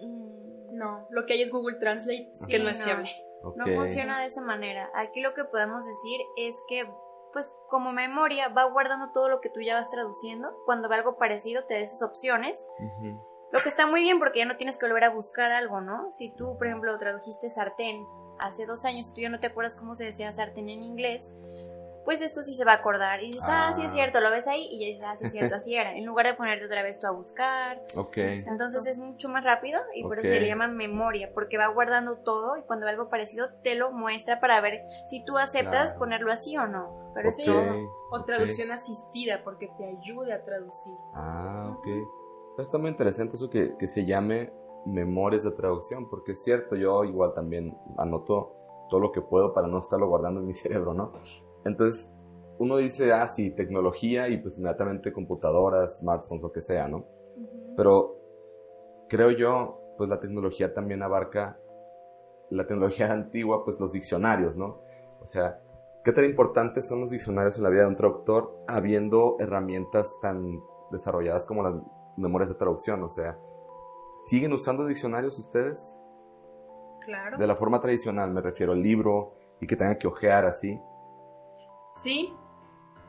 Mm, 0.00 0.43
No, 0.74 1.06
lo 1.10 1.24
que 1.26 1.34
hay 1.34 1.42
es 1.42 1.50
Google 1.50 1.78
Translate, 1.78 2.30
Sí, 2.34 2.46
que 2.48 2.58
no 2.58 2.68
es 2.68 2.78
no. 2.78 2.84
fiable. 2.84 3.10
Ok. 3.42 3.56
No 3.56 3.66
funciona 3.66 4.20
de 4.20 4.26
esa 4.26 4.40
manera. 4.40 4.90
Aquí 4.94 5.20
lo 5.20 5.34
que 5.34 5.44
podemos 5.44 5.84
decir 5.84 6.20
es 6.36 6.56
que, 6.68 6.86
pues 7.32 7.52
como 7.68 7.92
memoria, 7.92 8.48
va 8.48 8.64
guardando 8.64 9.12
todo 9.12 9.28
lo 9.28 9.40
que 9.40 9.50
tú 9.50 9.60
ya 9.60 9.74
vas 9.74 9.90
traduciendo. 9.90 10.50
Cuando 10.64 10.88
ve 10.88 10.96
algo 10.96 11.16
parecido, 11.18 11.64
te 11.64 11.74
da 11.74 11.80
esas 11.80 12.02
opciones. 12.02 12.64
Lo 13.52 13.60
que 13.60 13.68
está 13.68 13.86
muy 13.86 14.00
bien 14.02 14.18
porque 14.18 14.40
ya 14.40 14.46
no 14.46 14.56
tienes 14.56 14.76
que 14.78 14.86
volver 14.86 15.04
a 15.04 15.10
buscar 15.10 15.52
algo, 15.52 15.80
¿no? 15.80 16.12
Si 16.12 16.30
tú, 16.34 16.56
por 16.58 16.66
ejemplo, 16.66 16.96
tradujiste 16.98 17.50
sartén 17.50 18.04
hace 18.38 18.66
dos 18.66 18.84
años 18.84 19.08
y 19.10 19.14
tú 19.14 19.20
ya 19.20 19.28
no 19.28 19.38
te 19.38 19.46
acuerdas 19.46 19.76
cómo 19.76 19.94
se 19.94 20.04
decía 20.04 20.32
sartén 20.32 20.68
en 20.68 20.82
inglés, 20.82 21.30
pues 22.04 22.20
esto 22.20 22.42
sí 22.42 22.54
se 22.54 22.64
va 22.64 22.72
a 22.72 22.76
acordar. 22.76 23.22
Y 23.22 23.26
dices, 23.26 23.42
ah, 23.46 23.72
sí 23.74 23.82
Ah. 23.82 23.86
es 23.86 23.92
cierto, 23.92 24.20
lo 24.20 24.30
ves 24.30 24.46
ahí 24.46 24.68
y 24.70 24.80
ya 24.80 24.86
dices, 24.86 25.04
ah, 25.06 25.16
sí 25.16 25.24
es 25.26 25.32
cierto, 25.32 25.54
así 25.56 25.74
era. 25.74 25.96
En 25.96 26.04
lugar 26.04 26.26
de 26.26 26.34
ponerte 26.34 26.66
otra 26.66 26.82
vez 26.82 26.98
tú 26.98 27.06
a 27.06 27.10
buscar. 27.10 27.80
Ok. 27.96 28.16
Entonces 28.18 28.86
es 28.86 28.98
mucho 28.98 29.28
más 29.28 29.42
rápido 29.44 29.80
y 29.94 30.02
por 30.02 30.18
eso 30.18 30.28
Ok. 30.28 30.34
se 30.34 30.40
le 30.40 30.46
llama 30.48 30.66
memoria, 30.68 31.30
porque 31.34 31.58
va 31.58 31.66
guardando 31.68 32.18
todo 32.18 32.56
y 32.56 32.62
cuando 32.62 32.86
ve 32.86 32.92
algo 32.92 33.08
parecido 33.08 33.48
te 33.62 33.74
lo 33.74 33.90
muestra 33.92 34.40
para 34.40 34.60
ver 34.60 34.82
si 35.06 35.24
tú 35.24 35.38
aceptas 35.38 35.84
Claro. 35.86 35.98
ponerlo 35.98 36.32
así 36.32 36.56
o 36.56 36.66
no. 36.66 37.12
Pero 37.14 37.28
es 37.28 37.36
Sí. 37.36 37.44
todo. 37.46 37.74
O 38.10 38.18
ok. 38.20 38.26
traducción 38.26 38.70
asistida, 38.70 39.42
porque 39.44 39.68
te 39.78 39.84
ayuda 39.84 40.36
a 40.36 40.44
traducir. 40.44 40.94
Ah, 41.14 41.74
ok. 41.78 41.86
Está 42.58 42.78
muy 42.78 42.90
interesante 42.90 43.36
eso 43.36 43.50
que, 43.50 43.76
que 43.78 43.88
se 43.88 44.04
llame 44.04 44.52
memorias 44.86 45.42
de 45.44 45.50
traducción, 45.52 46.08
porque 46.10 46.32
es 46.32 46.42
cierto, 46.44 46.76
yo 46.76 47.04
igual 47.04 47.32
también 47.34 47.76
anoto 47.98 48.52
todo 48.90 49.00
lo 49.00 49.12
que 49.12 49.22
puedo 49.22 49.54
para 49.54 49.66
no 49.66 49.78
estarlo 49.78 50.06
guardando 50.08 50.40
en 50.40 50.46
mi 50.46 50.54
cerebro, 50.54 50.92
¿no? 50.94 51.10
Entonces, 51.64 52.10
uno 52.58 52.76
dice, 52.76 53.12
ah, 53.12 53.26
sí, 53.28 53.50
tecnología 53.50 54.28
y 54.28 54.38
pues 54.38 54.58
inmediatamente 54.58 55.12
computadoras, 55.12 55.98
smartphones, 55.98 56.42
lo 56.42 56.52
que 56.52 56.60
sea, 56.60 56.88
¿no? 56.88 56.98
Ujú. 56.98 57.74
Pero 57.76 58.16
creo 59.08 59.30
yo, 59.30 59.80
pues 59.96 60.08
la 60.08 60.20
tecnología 60.20 60.72
también 60.72 61.02
abarca 61.02 61.58
la 62.50 62.66
tecnología 62.66 63.10
antigua, 63.12 63.64
pues 63.64 63.78
los 63.80 63.92
diccionarios, 63.92 64.56
¿no? 64.56 64.80
O 65.20 65.26
sea, 65.26 65.60
¿qué 66.04 66.12
tan 66.12 66.24
importantes 66.24 66.86
son 66.86 67.00
los 67.00 67.10
diccionarios 67.10 67.56
en 67.56 67.64
la 67.64 67.70
vida 67.70 67.82
de 67.82 67.88
un 67.88 67.96
traductor 67.96 68.56
habiendo 68.68 69.36
herramientas 69.40 70.14
tan 70.20 70.60
desarrolladas 70.90 71.46
como 71.46 71.62
las 71.62 71.74
memorias 72.16 72.50
de 72.50 72.56
traducción? 72.56 73.02
O 73.02 73.08
sea, 73.08 73.36
¿Siguen 74.14 74.52
usando 74.52 74.86
diccionarios 74.86 75.38
ustedes? 75.38 75.94
Claro. 77.04 77.36
De 77.36 77.46
la 77.46 77.56
forma 77.56 77.80
tradicional, 77.80 78.30
me 78.30 78.40
refiero 78.40 78.72
al 78.72 78.80
libro 78.80 79.34
y 79.60 79.66
que 79.66 79.76
tengan 79.76 79.98
que 79.98 80.06
ojear 80.06 80.46
así. 80.46 80.80
Sí, 81.94 82.32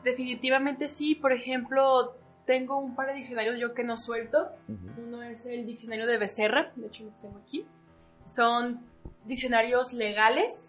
definitivamente 0.04 0.88
sí. 0.88 1.14
Por 1.14 1.32
ejemplo, 1.32 2.16
tengo 2.46 2.78
un 2.78 2.94
par 2.94 3.08
de 3.08 3.14
diccionarios 3.14 3.58
yo 3.58 3.74
que 3.74 3.84
no 3.84 3.96
suelto. 3.96 4.48
Uno 4.68 5.22
es 5.22 5.44
el 5.46 5.66
diccionario 5.66 6.06
de 6.06 6.18
Becerra, 6.18 6.72
de 6.76 6.86
hecho 6.86 7.04
los 7.04 7.20
tengo 7.20 7.38
aquí. 7.38 7.66
Son 8.26 8.80
diccionarios 9.24 9.92
legales 9.92 10.68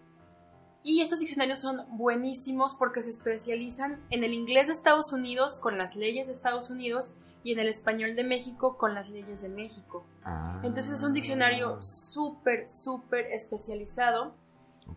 y 0.82 1.02
estos 1.02 1.20
diccionarios 1.20 1.60
son 1.60 1.84
buenísimos 1.96 2.74
porque 2.74 3.02
se 3.02 3.10
especializan 3.10 4.00
en 4.10 4.24
el 4.24 4.32
inglés 4.32 4.66
de 4.66 4.72
Estados 4.72 5.12
Unidos 5.12 5.58
con 5.58 5.78
las 5.78 5.96
leyes 5.96 6.26
de 6.26 6.32
Estados 6.32 6.70
Unidos 6.70 7.12
y 7.44 7.52
en 7.52 7.60
el 7.60 7.68
español 7.68 8.16
de 8.16 8.24
México 8.24 8.76
con 8.76 8.94
las 8.94 9.08
leyes 9.08 9.42
de 9.42 9.48
México. 9.48 10.04
Ah. 10.24 10.60
Entonces 10.64 10.94
es 10.94 11.02
un 11.02 11.12
diccionario 11.12 11.80
súper, 11.80 12.68
súper 12.68 13.26
especializado 13.26 14.34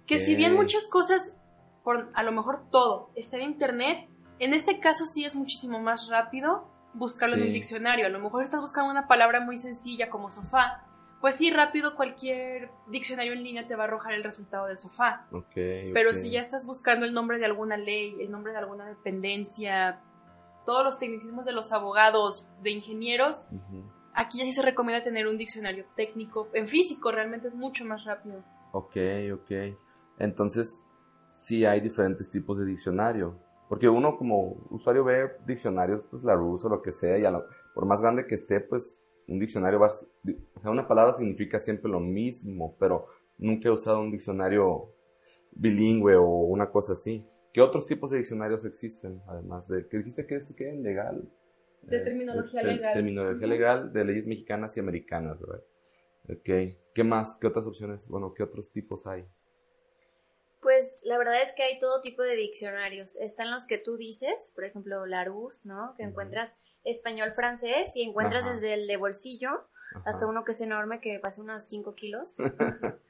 que 0.08 0.18
si 0.18 0.36
bien 0.36 0.56
muchas 0.56 0.88
cosas, 0.88 1.34
por, 1.84 2.12
a 2.14 2.24
lo 2.24 2.32
mejor 2.32 2.70
todo, 2.72 3.10
está 3.16 3.38
en 3.38 3.44
internet, 3.44 4.08
en 4.40 4.54
este 4.54 4.80
caso 4.80 5.06
sí 5.06 5.24
es 5.24 5.36
muchísimo 5.36 5.80
más 5.80 6.08
rápido 6.10 6.68
buscarlo 6.94 7.36
en 7.36 7.44
un 7.44 7.54
diccionario. 7.54 8.06
A 8.06 8.10
lo 8.10 8.20
mejor 8.20 8.44
estás 8.44 8.60
buscando 8.60 8.90
una 8.90 9.08
palabra 9.08 9.40
muy 9.40 9.58
sencilla 9.58 10.10
como 10.10 10.30
sofá. 10.30 10.84
Pues 11.22 11.36
sí, 11.36 11.52
rápido 11.52 11.96
cualquier 11.96 12.72
diccionario 12.88 13.34
en 13.34 13.44
línea 13.44 13.68
te 13.68 13.76
va 13.76 13.84
a 13.84 13.88
arrojar 13.88 14.14
el 14.14 14.24
resultado 14.24 14.66
del 14.66 14.80
sofá. 14.80 15.28
Ok, 15.32 15.54
Pero 15.94 16.14
si 16.14 16.32
ya 16.32 16.40
estás 16.40 16.66
buscando 16.66 17.06
el 17.06 17.14
nombre 17.14 17.38
de 17.38 17.46
alguna 17.46 17.78
ley, 17.78 18.16
el 18.20 18.32
nombre 18.32 18.52
de 18.52 18.58
alguna 18.58 18.88
dependencia, 18.88 20.02
todos 20.66 20.84
los 20.84 20.98
tecnicismos 20.98 21.46
de 21.46 21.52
los 21.52 21.72
abogados, 21.72 22.48
de 22.64 22.72
ingenieros, 22.72 23.44
aquí 24.16 24.40
ya 24.40 24.46
sí 24.46 24.52
se 24.52 24.64
recomienda 24.64 25.04
tener 25.04 25.28
un 25.28 25.38
diccionario 25.38 25.86
técnico. 25.96 26.48
En 26.54 26.66
físico 26.66 27.12
realmente 27.12 27.50
es 27.50 27.54
mucho 27.54 27.86
más 27.86 28.04
rápido. 28.06 28.44
Ok, 28.72 28.98
ok. 29.34 29.78
Entonces, 30.18 30.82
sí 31.32 31.66
hay 31.66 31.80
diferentes 31.82 32.30
tipos 32.30 32.58
de 32.60 32.66
diccionario. 32.66 33.38
Porque 33.70 33.88
uno 33.88 34.18
como 34.18 34.68
usuario 34.70 35.06
ve 35.06 35.32
diccionarios, 35.48 36.04
pues 36.12 36.24
la 36.24 36.34
o 36.36 36.70
lo 36.70 36.82
que 36.82 36.92
sea, 36.92 37.18
y 37.18 37.24
a 37.24 37.32
lo- 37.32 37.46
por 37.74 37.86
más 37.86 38.02
grande 38.02 38.26
que 38.28 38.36
esté, 38.36 38.60
pues 38.60 39.00
un 39.28 39.40
diccionario 39.40 39.80
va 39.80 39.88
O 39.88 40.60
sea, 40.62 40.72
una 40.72 40.88
palabra 40.88 41.14
significa 41.14 41.58
siempre 41.60 41.90
lo 41.90 42.02
mismo, 42.02 42.76
pero 42.78 43.08
nunca 43.38 43.70
he 43.70 43.72
usado 43.72 44.02
un 44.02 44.12
diccionario 44.12 44.94
bilingüe 45.54 46.16
o 46.18 46.26
una 46.28 46.70
cosa 46.70 46.94
así. 46.94 47.26
¿Qué 47.54 47.62
otros 47.62 47.86
tipos 47.86 48.12
de 48.12 48.18
diccionarios 48.18 48.66
existen? 48.66 49.22
Además 49.28 49.68
de... 49.70 49.88
¿Qué 49.88 49.98
dijiste 49.98 50.26
que 50.26 50.36
es 50.36 50.54
qué? 50.54 50.74
legal? 50.74 51.30
De 51.84 51.98
Eh, 51.98 52.02
terminología 52.02 52.62
de- 52.64 52.74
legal. 52.74 52.94
Terminología 52.94 53.48
legal 53.48 53.94
de 53.94 54.06
leyes 54.06 54.28
mexicanas 54.28 54.76
y 54.76 54.80
americanas, 54.82 55.40
¿verdad? 55.40 55.64
Ok. 56.30 56.78
¿Qué 56.94 57.04
más? 57.06 57.38
¿Qué 57.40 57.48
otras 57.48 57.66
opciones? 57.66 58.06
Bueno, 58.08 58.34
¿qué 58.34 58.44
otros 58.44 58.70
tipos 58.72 59.08
hay? 59.08 59.26
Pues 60.62 60.96
la 61.04 61.18
verdad 61.18 61.42
es 61.42 61.54
que 61.54 61.64
hay 61.64 61.80
todo 61.80 62.02
tipo 62.02 62.22
de 62.22 62.36
diccionarios. 62.36 63.16
Están 63.16 63.52
los 63.52 63.66
que 63.66 63.78
tú 63.78 63.98
dices, 63.98 64.52
por 64.54 64.64
ejemplo, 64.64 65.06
Larousse, 65.06 65.66
¿no? 65.66 65.96
Que 65.98 66.04
encuentras 66.04 66.54
español-francés 66.84 67.96
y 67.96 68.04
encuentras 68.04 68.44
Ajá. 68.44 68.54
desde 68.54 68.74
el 68.74 68.88
de 68.88 68.98
bolsillo 68.98 69.68
hasta 70.06 70.26
uno 70.26 70.44
que 70.44 70.54
es 70.54 70.62
enorme, 70.62 71.02
que 71.02 71.20
pasa 71.20 71.42
unos 71.42 71.66
5 71.66 71.96
kilos. 71.96 72.36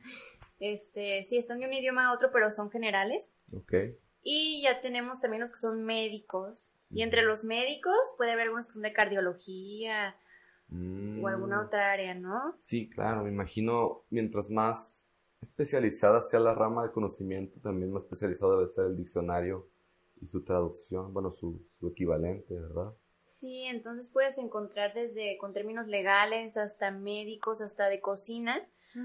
este, 0.60 1.24
sí, 1.24 1.38
están 1.38 1.60
de 1.60 1.68
un 1.68 1.74
idioma 1.74 2.08
a 2.08 2.14
otro, 2.14 2.32
pero 2.32 2.52
son 2.52 2.72
generales. 2.72 3.32
Ok. 3.54 3.74
Y 4.24 4.62
ya 4.64 4.82
tenemos 4.82 5.20
también 5.20 5.42
los 5.42 5.52
que 5.52 5.58
son 5.58 5.84
médicos. 5.84 6.74
Y 6.90 7.04
entre 7.04 7.22
los 7.22 7.44
médicos 7.44 7.98
puede 8.18 8.32
haber 8.32 8.46
algunos 8.46 8.68
que 8.68 8.74
son 8.74 8.82
de 8.82 8.94
cardiología 8.94 10.16
o 10.70 11.28
alguna 11.28 11.62
Mm, 11.62 11.66
otra 11.66 11.92
área, 11.92 12.14
¿no? 12.14 12.58
Sí, 12.62 12.90
claro, 12.90 13.24
me 13.24 13.30
imagino, 13.30 14.04
mientras 14.10 14.50
más 14.50 15.01
especializada 15.42 16.22
sea 16.22 16.40
la 16.40 16.54
rama 16.54 16.84
de 16.84 16.92
conocimiento, 16.92 17.60
también 17.62 17.92
más 17.92 18.04
especializado 18.04 18.58
debe 18.58 18.68
ser 18.68 18.86
el 18.86 18.98
diccionario 18.98 19.68
y 20.22 20.28
su 20.28 20.44
traducción, 20.44 21.14
bueno, 21.14 21.32
su, 21.32 21.62
su 21.80 21.88
equivalente, 21.88 22.54
¿verdad? 22.54 22.94
Sí, 23.28 23.64
entonces 23.64 24.08
puedes 24.10 24.38
encontrar 24.38 24.94
desde 24.94 25.38
con 25.38 25.54
términos 25.54 25.88
legales 25.88 26.58
hasta 26.58 26.92
médicos, 26.92 27.62
hasta 27.62 27.90
de 27.90 28.02
cocina. 28.02 28.62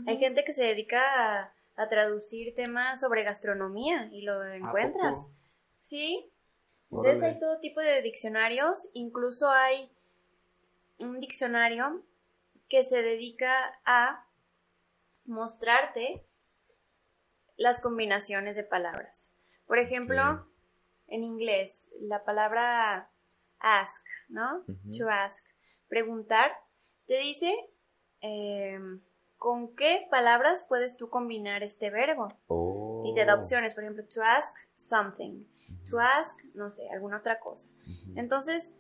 Hay 0.07 0.19
gente 0.19 0.45
que 0.45 0.53
se 0.53 0.65
dedica 0.65 1.01
a, 1.45 1.55
a 1.77 1.89
traducir 1.89 2.55
temas 2.55 3.01
sobre 3.01 3.23
gastronomía 3.23 4.11
y 4.13 4.23
lo 4.23 4.41
¿A 4.41 4.57
encuentras. 4.57 5.19
Sí, 5.79 6.29
entonces 6.91 7.23
hay 7.23 7.39
todo 7.39 7.61
tipo 7.61 7.81
de 7.81 8.03
diccionarios, 8.03 8.89
incluso 8.95 9.49
hay 9.49 9.91
un 10.99 11.21
diccionario 11.21 12.03
que 12.69 12.85
se 12.85 13.03
dedica 13.03 13.79
a 13.85 14.27
mostrarte 15.25 16.26
las 17.57 17.81
combinaciones 17.81 18.57
de 18.57 18.65
palabras. 18.65 19.31
Por 19.67 19.79
ejemplo, 19.79 20.47
en 21.09 21.25
inglés, 21.25 21.89
la 22.01 22.25
palabra 22.25 23.11
ask, 23.59 24.05
¿no? 24.29 24.65
To 24.99 25.09
ask, 25.09 25.45
preguntar, 25.89 26.53
te 27.07 27.19
dice 27.19 27.55
em, 28.21 29.01
con 29.37 29.75
qué 29.75 30.07
palabras 30.11 30.65
puedes 30.69 30.97
tú 30.97 31.09
combinar 31.09 31.63
este 31.63 31.91
verbo. 31.91 32.29
Oh. 32.49 33.03
Y 33.07 33.15
te 33.15 33.25
da 33.25 33.35
opciones, 33.35 33.75
por 33.75 33.85
ejemplo, 33.85 34.05
to 34.07 34.23
ask 34.23 34.57
something, 34.77 35.45
to 35.89 36.01
ask, 36.01 36.39
no 36.55 36.71
sé, 36.71 36.89
alguna 36.91 37.19
otra 37.19 37.39
cosa. 37.41 37.67
Entonces, 38.17 38.71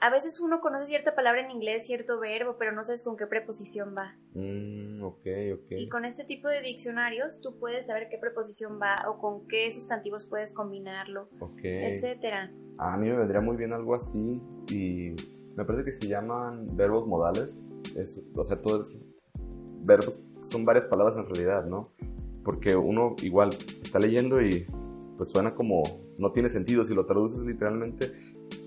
a 0.00 0.10
veces 0.10 0.40
uno 0.40 0.60
conoce 0.60 0.86
cierta 0.86 1.14
palabra 1.14 1.40
en 1.42 1.50
inglés, 1.50 1.86
cierto 1.86 2.18
verbo, 2.20 2.56
pero 2.58 2.72
no 2.72 2.82
sabes 2.82 3.02
con 3.02 3.16
qué 3.16 3.26
preposición 3.26 3.94
va. 3.96 4.16
Mm, 4.34 5.02
ok, 5.02 5.26
ok. 5.54 5.70
Y 5.70 5.88
con 5.88 6.04
este 6.04 6.24
tipo 6.24 6.48
de 6.48 6.60
diccionarios 6.60 7.40
tú 7.40 7.58
puedes 7.58 7.86
saber 7.86 8.08
qué 8.10 8.18
preposición 8.18 8.78
va 8.80 9.08
o 9.08 9.18
con 9.18 9.46
qué 9.48 9.70
sustantivos 9.70 10.24
puedes 10.24 10.52
combinarlo, 10.52 11.28
ok. 11.40 11.60
etcétera. 11.62 12.52
A 12.78 12.96
mí 12.96 13.08
me 13.08 13.16
vendría 13.16 13.40
muy 13.40 13.56
bien 13.56 13.72
algo 13.72 13.94
así 13.94 14.42
y 14.70 15.14
me 15.56 15.64
parece 15.64 15.84
que 15.84 15.92
se 15.92 16.08
llaman 16.08 16.76
verbos 16.76 17.06
modales. 17.06 17.56
Es, 17.96 18.20
o 18.34 18.44
sea, 18.44 18.60
todos 18.60 18.98
verbos 19.82 20.18
son 20.42 20.64
varias 20.64 20.86
palabras 20.86 21.16
en 21.16 21.26
realidad, 21.26 21.64
¿no? 21.66 21.92
Porque 22.44 22.76
uno 22.76 23.14
igual 23.22 23.50
está 23.82 23.98
leyendo 23.98 24.42
y 24.42 24.66
pues 25.16 25.28
suena 25.28 25.54
como 25.54 25.82
no 26.18 26.32
tiene 26.32 26.48
sentido 26.48 26.84
si 26.84 26.94
lo 26.94 27.06
traduces 27.06 27.38
literalmente 27.40 28.12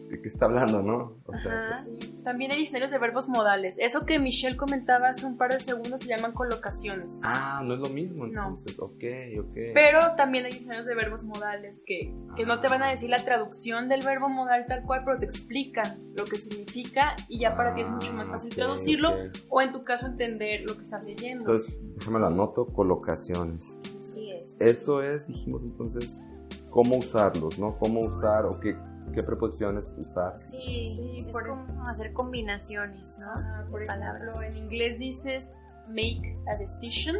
de 0.09 0.21
qué 0.21 0.29
está 0.29 0.45
hablando, 0.45 0.81
¿no? 0.81 1.17
O 1.25 1.35
sea, 1.35 1.51
Ajá. 1.69 1.85
pues. 1.85 2.23
También 2.23 2.51
hay 2.51 2.57
diccionarios 2.59 2.91
de 2.91 2.97
verbos 2.97 3.27
modales. 3.27 3.75
Eso 3.77 4.05
que 4.05 4.19
Michelle 4.19 4.55
comentaba 4.55 5.09
hace 5.09 5.25
un 5.25 5.37
par 5.37 5.51
de 5.51 5.59
segundos 5.59 6.01
se 6.01 6.07
llaman 6.07 6.31
colocaciones. 6.31 7.11
ah, 7.23 7.61
no 7.65 7.73
es 7.73 7.79
lo 7.81 7.89
mismo 7.89 8.25
No. 8.27 8.43
entonces. 8.47 8.79
Ok, 8.79 9.03
ok. 9.39 9.53
Pero 9.73 9.99
también 10.15 10.45
hay 10.45 10.51
diccionarios 10.51 10.85
de 10.87 10.95
verbos 10.95 11.23
modales 11.25 11.83
que, 11.85 12.13
que 12.35 12.45
no 12.45 12.61
te 12.61 12.67
van 12.69 12.83
a 12.83 12.87
Ah. 12.87 12.91
decir 12.91 13.09
la 13.09 13.17
traducción 13.23 13.89
del 13.89 14.01
verbo 14.05 14.29
modal 14.29 14.65
tal 14.67 14.83
cual, 14.83 15.01
pero 15.05 15.19
te 15.19 15.25
explican 15.25 15.99
lo 16.15 16.23
que 16.25 16.37
significa 16.37 17.15
y 17.27 17.39
ya 17.39 17.55
para 17.57 17.73
ti 17.75 17.81
es 17.81 17.89
mucho 17.89 18.13
más 18.13 18.27
Ah, 18.27 18.31
fácil 18.33 18.55
traducirlo 18.55 19.09
ok. 19.11 19.17
o 19.49 19.61
en 19.61 19.71
tu 19.73 19.83
caso 19.83 20.07
entender 20.07 20.61
lo 20.67 20.75
que 20.75 20.83
estás 20.83 21.03
leyendo. 21.03 21.43
Entonces, 21.45 21.77
déjame 21.97 22.19
lo 22.19 22.27
anoto, 22.27 22.65
colocaciones. 22.67 23.77
Así 23.99 24.31
es. 24.31 24.61
Eso 24.61 25.01
es, 25.03 25.27
dijimos 25.27 25.63
entonces, 25.63 26.21
cómo 26.69 26.95
usarlos, 26.97 27.59
¿no? 27.59 27.77
Cómo 27.77 27.99
usar 28.01 28.45
o 28.45 28.59
qué, 28.59 28.75
qué 29.13 29.23
preposiciones 29.23 29.93
usar. 29.97 30.39
Sí, 30.39 30.57
Sí, 30.95 31.15
es 31.19 31.25
por- 31.27 31.47
como 31.47 31.87
hacer 31.87 32.13
combinaciones, 32.13 33.17
¿no? 33.19 33.31
Ah, 33.35 33.65
por 33.69 33.85
Palabras. 33.85 34.21
ejemplo, 34.23 34.41
en 34.43 34.57
inglés 34.57 34.99
dices 34.99 35.55
make 35.87 36.37
a 36.51 36.57
decision, 36.57 37.15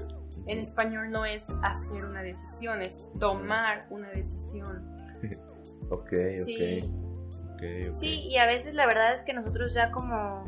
en 0.45 0.60
español 0.60 1.10
no 1.10 1.26
es 1.26 1.47
hacer 1.63 2.06
una 2.06 2.21
decisión, 2.21 2.82
es 2.82 3.08
tomar 3.19 3.86
una 3.89 4.10
decisión. 4.10 4.86
Ok, 5.89 6.10
Sí. 6.45 6.80
ok. 6.84 7.54
ok, 7.54 7.63
ok. 7.89 7.95
Sí, 7.95 8.28
y 8.28 8.38
a 8.38 8.45
veces 8.45 8.73
la 8.73 8.86
verdad 8.86 9.13
es 9.15 9.23
que 9.23 9.34
nosotros 9.34 9.73
ya 9.73 9.91
como 9.91 10.43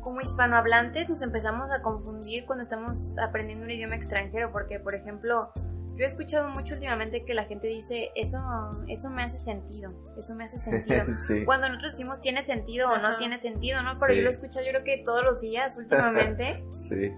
como 0.00 0.20
hispanohablantes 0.20 1.08
nos 1.08 1.22
empezamos 1.22 1.70
a 1.70 1.80
confundir 1.80 2.44
cuando 2.44 2.62
estamos 2.62 3.14
aprendiendo 3.22 3.64
un 3.64 3.70
idioma 3.70 3.94
extranjero, 3.96 4.52
porque 4.52 4.78
por 4.78 4.94
ejemplo, 4.94 5.50
yo 5.96 6.04
he 6.04 6.08
escuchado 6.08 6.48
mucho 6.48 6.74
últimamente 6.74 7.24
que 7.24 7.34
la 7.34 7.44
gente 7.44 7.66
dice, 7.68 8.10
eso 8.16 8.38
eso 8.88 9.10
me 9.10 9.22
hace 9.22 9.38
sentido, 9.38 9.92
eso 10.18 10.34
me 10.34 10.44
hace 10.44 10.58
sentido. 10.58 11.04
sí. 11.26 11.44
Cuando 11.44 11.68
nosotros 11.68 11.92
decimos 11.92 12.20
tiene 12.20 12.42
sentido 12.44 12.88
o 12.90 12.98
no 12.98 13.16
tiene 13.16 13.38
sentido, 13.38 13.82
¿no? 13.82 13.94
Pero 13.98 14.12
Sí. 14.12 14.16
yo 14.16 14.22
lo 14.22 14.28
he 14.28 14.32
escuchado 14.32 14.64
yo 14.66 14.72
creo 14.72 14.84
que 14.84 15.02
todos 15.04 15.22
los 15.24 15.40
días 15.40 15.76
últimamente. 15.78 16.64
Sí. 16.88 17.12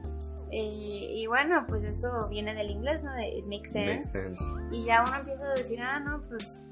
y, 0.50 1.22
y 1.22 1.26
bueno, 1.26 1.64
pues 1.68 1.82
eso 1.84 2.28
viene 2.28 2.54
del 2.54 2.70
inglés, 2.70 3.02
¿no? 3.02 3.12
De 3.14 3.28
it 3.28 3.44
makes 3.46 3.70
sense. 3.70 4.16
Makes 4.18 4.36
sense. 4.38 4.44
Y 4.70 4.84
ya 4.84 5.02
uno 5.06 5.16
empieza 5.16 5.44
a 5.44 5.54
decir, 5.54 5.80
ah, 5.80 5.98
no, 6.00 6.22
pues 6.28 6.62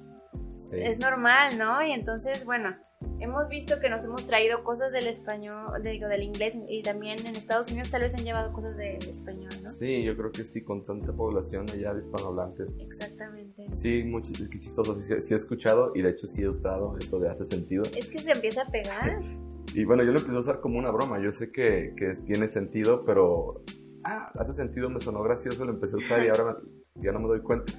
Sí. 0.70 0.76
es 0.80 0.98
normal, 0.98 1.58
¿no? 1.58 1.82
Y 1.84 1.92
entonces, 1.92 2.44
bueno, 2.44 2.74
hemos 3.20 3.48
visto 3.48 3.80
que 3.80 3.88
nos 3.88 4.04
hemos 4.04 4.26
traído 4.26 4.62
cosas 4.64 4.92
del 4.92 5.06
español, 5.06 5.82
digo, 5.82 6.08
del 6.08 6.22
inglés, 6.22 6.54
y 6.68 6.82
también 6.82 7.18
en 7.26 7.36
Estados 7.36 7.70
Unidos 7.70 7.90
tal 7.90 8.02
vez 8.02 8.14
han 8.14 8.24
llevado 8.24 8.52
cosas 8.52 8.76
del 8.76 9.02
español, 9.08 9.52
¿no? 9.62 9.72
Sí, 9.72 10.02
yo 10.02 10.16
creo 10.16 10.30
que 10.30 10.44
sí, 10.44 10.62
con 10.62 10.84
tanta 10.84 11.12
población 11.12 11.66
allá 11.70 11.92
de 11.92 12.00
hispanohablantes. 12.00 12.78
Exactamente. 12.80 13.66
Sí, 13.74 14.04
muy 14.04 14.22
qué 14.22 14.58
chistoso. 14.58 15.00
Sí, 15.02 15.14
sí 15.20 15.34
he 15.34 15.36
escuchado 15.36 15.92
y 15.94 16.02
de 16.02 16.10
hecho 16.10 16.26
sí 16.26 16.42
he 16.42 16.48
usado 16.48 16.96
eso 16.98 17.18
de 17.18 17.28
hace 17.28 17.44
sentido. 17.44 17.84
Es 17.96 18.08
que 18.08 18.18
se 18.18 18.32
empieza 18.32 18.62
a 18.62 18.70
pegar. 18.70 19.20
Y 19.74 19.84
bueno, 19.84 20.04
yo 20.04 20.12
lo 20.12 20.18
empecé 20.18 20.36
a 20.36 20.40
usar 20.40 20.60
como 20.60 20.78
una 20.78 20.92
broma. 20.92 21.18
Yo 21.20 21.32
sé 21.32 21.50
que, 21.50 21.94
que 21.96 22.12
tiene 22.26 22.46
sentido, 22.46 23.04
pero 23.04 23.62
ah, 24.04 24.30
hace 24.38 24.52
sentido, 24.52 24.88
me 24.88 25.00
sonó 25.00 25.22
gracioso, 25.22 25.64
lo 25.64 25.72
empecé 25.72 25.94
a 25.94 25.98
usar 25.98 26.24
y 26.24 26.28
ahora 26.28 26.58
ya 26.94 27.12
no 27.12 27.20
me 27.20 27.28
doy 27.28 27.40
cuenta. 27.40 27.72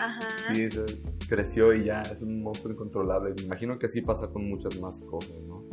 Ajá. 0.00 0.20
sí, 0.54 0.70
se 0.70 0.84
creció 1.28 1.74
y 1.74 1.84
ya 1.84 2.00
es 2.00 2.20
un 2.22 2.42
monstruo 2.42 2.72
incontrolable. 2.72 3.34
Me 3.34 3.42
imagino 3.42 3.78
que 3.78 3.86
así 3.86 4.00
pasa 4.00 4.28
con 4.28 4.48
muchas 4.48 4.80
más 4.80 5.00
cosas, 5.02 5.36
¿no? 5.42 5.64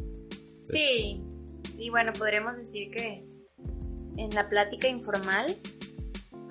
Sí. 0.63 1.23
Y 1.77 1.89
bueno, 1.89 2.11
podríamos 2.13 2.57
decir 2.57 2.91
que 2.91 3.25
en 4.17 4.29
la 4.35 4.49
plática 4.49 4.87
informal 4.87 5.55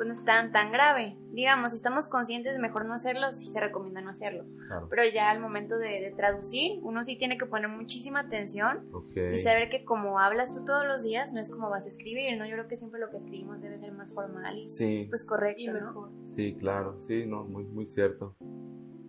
pues 0.00 0.06
no 0.06 0.14
es 0.14 0.24
tan, 0.24 0.50
tan 0.50 0.72
grave. 0.72 1.18
Digamos, 1.34 1.72
si 1.72 1.76
estamos 1.76 2.08
conscientes 2.08 2.54
de 2.54 2.58
mejor 2.58 2.86
no 2.86 2.94
hacerlo, 2.94 3.30
sí 3.32 3.48
se 3.48 3.60
recomienda 3.60 4.00
no 4.00 4.08
hacerlo. 4.08 4.46
Claro. 4.66 4.86
Pero 4.88 5.02
ya 5.12 5.28
al 5.28 5.40
momento 5.40 5.76
de, 5.76 6.00
de 6.00 6.10
traducir, 6.16 6.80
uno 6.82 7.04
sí 7.04 7.18
tiene 7.18 7.36
que 7.36 7.44
poner 7.44 7.68
muchísima 7.68 8.20
atención 8.20 8.88
Ok. 8.94 9.14
y 9.34 9.38
saber 9.40 9.68
que 9.68 9.84
como 9.84 10.18
hablas 10.18 10.54
tú 10.54 10.64
todos 10.64 10.86
los 10.86 11.02
días, 11.02 11.34
no 11.34 11.38
es 11.40 11.50
como 11.50 11.68
vas 11.68 11.84
a 11.84 11.88
escribir, 11.90 12.38
¿no? 12.38 12.46
Yo 12.46 12.52
creo 12.52 12.66
que 12.66 12.78
siempre 12.78 12.98
lo 12.98 13.10
que 13.10 13.18
escribimos 13.18 13.60
debe 13.60 13.78
ser 13.78 13.92
más 13.92 14.10
formal 14.14 14.56
y 14.58 14.70
Sí, 14.70 15.04
pues 15.10 15.26
correcto, 15.26 15.60
Y 15.60 15.66
¿no? 15.66 15.74
mejor. 15.74 16.10
sí, 16.34 16.56
claro. 16.58 16.98
Sí, 17.02 17.26
no, 17.26 17.44
muy, 17.44 17.64
muy 17.64 17.84
cierto. 17.84 18.34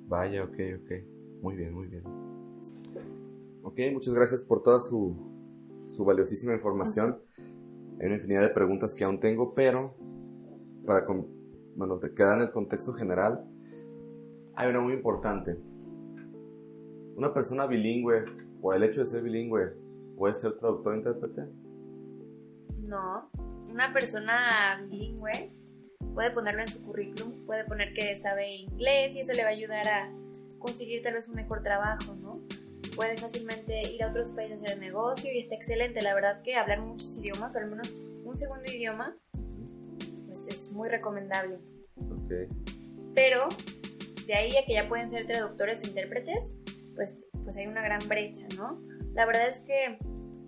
Vaya, 0.09 0.43
ok, 0.43 0.57
ok. 0.83 0.91
Muy 1.41 1.55
bien, 1.55 1.73
muy 1.73 1.87
bien. 1.87 2.03
Ok, 3.63 3.79
muchas 3.93 4.13
gracias 4.13 4.41
por 4.41 4.61
toda 4.61 4.81
su, 4.81 5.15
su 5.87 6.03
valiosísima 6.03 6.53
información. 6.53 7.17
Hay 7.97 8.07
una 8.07 8.15
infinidad 8.15 8.41
de 8.41 8.49
preguntas 8.49 8.93
que 8.93 9.05
aún 9.05 9.21
tengo, 9.21 9.53
pero 9.53 9.91
para 10.85 11.03
con- 11.05 11.27
bueno, 11.75 11.97
te 11.99 12.13
quedar 12.13 12.37
en 12.37 12.43
el 12.43 12.51
contexto 12.51 12.93
general, 12.93 13.45
hay 14.55 14.69
una 14.69 14.81
muy 14.81 14.93
importante. 14.93 15.57
Una 17.15 17.33
persona 17.33 17.65
bilingüe, 17.65 18.25
o 18.61 18.73
el 18.73 18.83
hecho 18.83 19.01
de 19.01 19.05
ser 19.05 19.23
bilingüe, 19.23 19.73
puede 20.17 20.35
ser 20.35 20.53
traductor 20.57 20.93
e 20.93 20.97
intérprete. 20.97 21.43
No, 22.79 23.29
una 23.69 23.93
persona 23.93 24.85
bilingüe 24.89 25.51
puede 26.13 26.31
ponerlo 26.31 26.61
en 26.61 26.67
su 26.67 26.81
currículum, 26.81 27.45
puede 27.45 27.63
poner 27.65 27.93
que 27.93 28.17
sabe 28.17 28.55
inglés 28.55 29.15
y 29.15 29.21
eso 29.21 29.33
le 29.33 29.43
va 29.43 29.49
a 29.49 29.53
ayudar 29.53 29.87
a 29.87 30.11
conseguir 30.59 31.01
tal 31.01 31.13
vez 31.13 31.27
un 31.29 31.35
mejor 31.35 31.63
trabajo, 31.63 32.13
¿no? 32.21 32.39
Puede 32.95 33.17
fácilmente 33.17 33.81
ir 33.89 34.03
a 34.03 34.09
otros 34.09 34.29
países 34.31 34.59
a 34.59 34.63
hacer 34.63 34.79
negocio 34.79 35.31
y 35.33 35.39
está 35.39 35.55
excelente. 35.55 36.01
La 36.01 36.13
verdad 36.13 36.41
que 36.43 36.55
hablar 36.55 36.81
muchos 36.81 37.15
idiomas, 37.17 37.55
o 37.55 37.57
al 37.57 37.69
menos 37.69 37.93
un 38.25 38.35
segundo 38.35 38.65
idioma, 38.69 39.15
muy 40.71 40.89
recomendable. 40.89 41.59
Pero 43.13 43.47
de 44.25 44.33
ahí 44.33 44.55
a 44.57 44.65
que 44.65 44.73
ya 44.73 44.87
pueden 44.87 45.09
ser 45.09 45.27
traductores 45.27 45.83
o 45.83 45.87
intérpretes, 45.87 46.51
pues, 46.95 47.27
pues 47.43 47.55
hay 47.57 47.67
una 47.67 47.81
gran 47.81 47.99
brecha, 48.07 48.47
¿no? 48.57 48.81
La 49.13 49.25
verdad 49.25 49.49
es 49.49 49.59
que 49.61 49.97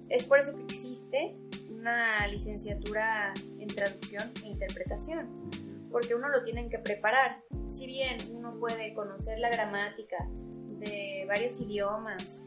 es 0.10 0.26
por 0.26 0.40
eso 0.40 0.56
que 0.56 0.64
existe 0.64 1.36
una 1.70 2.26
licenciatura 2.28 3.34
en 3.60 3.68
traducción 3.68 4.32
e 4.44 4.48
interpretación, 4.48 5.50
porque 5.92 6.16
uno 6.16 6.30
lo 6.30 6.44
tienen 6.44 6.70
que 6.70 6.80
preparar. 6.80 7.42
Si 7.68 7.86
bien 7.86 8.18
uno 8.32 8.58
puede 8.60 8.94
conocer 8.94 9.40
la 9.40 9.50
gramática 9.50 10.18
de 10.30 11.26
varios 11.28 11.60
idiomas, 11.60 12.42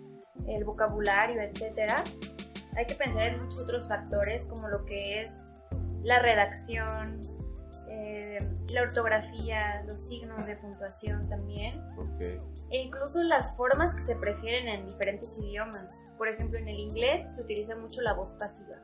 el 0.46 0.64
vocabulario, 0.64 1.40
etcétera, 1.42 2.02
hay 2.76 2.86
que 2.86 2.94
pensar 2.94 3.28
en 3.28 3.42
muchos 3.42 3.60
otros 3.60 3.88
factores 3.88 4.44
como 4.46 4.68
lo 4.68 4.84
que 4.84 5.22
es 5.22 5.58
la 6.02 6.20
redacción, 6.20 7.20
eh, 7.88 8.38
la 8.72 8.82
ortografía, 8.82 9.82
los 9.88 10.06
signos 10.06 10.44
de 10.46 10.56
puntuación 10.56 11.28
también, 11.28 11.80
Ok. 11.98 12.20
e 12.70 12.82
incluso 12.82 13.22
las 13.22 13.56
formas 13.56 13.94
que 13.94 14.02
se 14.02 14.16
prefieren 14.16 14.68
en 14.68 14.86
diferentes 14.88 15.36
idiomas. 15.38 16.02
Por 16.18 16.28
ejemplo, 16.28 16.58
en 16.58 16.68
el 16.68 16.78
inglés 16.80 17.26
se 17.34 17.42
utiliza 17.42 17.76
mucho 17.76 18.00
la 18.02 18.14
voz 18.14 18.32
pasiva. 18.34 18.76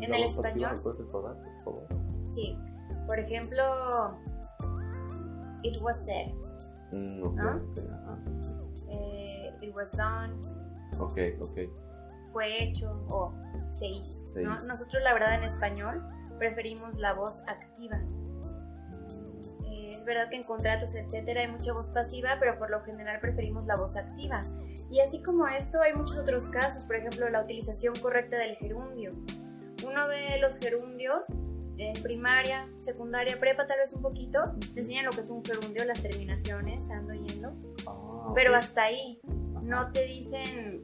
En 0.00 0.10
¿La 0.10 0.16
el 0.18 0.24
pasiva 0.24 0.46
español. 0.48 0.72
¿Me 0.76 0.82
puedes 0.82 0.98
recordar, 1.00 1.36
por 1.42 1.64
favor? 1.64 1.86
Sí, 2.34 2.58
por 3.06 3.18
ejemplo, 3.18 4.18
it 5.62 5.80
was 5.82 6.04
said, 6.04 6.32
Mm, 6.92 7.22
ok, 7.24 7.38
¿Ah? 7.40 7.58
ok, 7.60 7.78
ajá. 7.90 8.18
eh, 8.90 9.52
it 9.60 9.74
was 9.74 9.90
done, 9.96 10.34
ok, 11.00 11.18
ok. 11.42 11.58
fue 12.32 12.62
hecho 12.62 12.92
o 13.08 13.34
se 13.72 13.86
hizo. 13.88 14.24
Se 14.24 14.42
¿no? 14.42 14.54
hizo. 14.54 14.68
Nosotros 14.68 15.02
la 15.02 15.12
verdad 15.12 15.34
en 15.34 15.42
español 15.44 16.00
preferimos 16.38 16.94
la 16.98 17.14
voz 17.14 17.42
activa. 17.46 18.00
Eh, 19.64 19.90
es 19.90 20.04
verdad 20.04 20.28
que 20.30 20.36
en 20.36 20.44
contratos, 20.44 20.94
etcétera, 20.94 21.40
hay 21.42 21.48
mucha 21.48 21.72
voz 21.72 21.88
pasiva, 21.88 22.36
pero 22.38 22.58
por 22.58 22.70
lo 22.70 22.80
general 22.82 23.20
preferimos 23.20 23.66
la 23.66 23.76
voz 23.76 23.96
activa. 23.96 24.40
Y 24.90 25.00
así 25.00 25.22
como 25.22 25.46
esto, 25.48 25.80
hay 25.82 25.92
muchos 25.92 26.16
otros 26.18 26.48
casos, 26.48 26.84
por 26.84 26.96
ejemplo, 26.96 27.28
la 27.28 27.42
utilización 27.42 27.94
correcta 28.00 28.36
del 28.36 28.56
gerundio. 28.56 29.12
Uno 29.86 30.08
ve 30.08 30.38
los 30.40 30.58
gerundios 30.58 31.26
en 31.78 32.02
primaria, 32.02 32.66
secundaria, 32.80 33.38
prepa, 33.38 33.66
tal 33.66 33.78
vez 33.78 33.92
un 33.92 34.00
poquito, 34.00 34.54
te 34.72 34.80
enseñan 34.80 35.04
lo 35.04 35.10
que 35.10 35.20
es 35.20 35.28
un 35.28 35.44
gerundio, 35.44 35.84
las 35.84 36.02
terminaciones, 36.02 36.88
ando 36.88 37.12
yendo, 37.12 37.52
Ah, 37.86 38.32
pero 38.34 38.52
ok. 38.52 38.56
hasta 38.56 38.84
ahí 38.84 39.20
no 39.62 39.92
te 39.92 40.06
dicen 40.06 40.82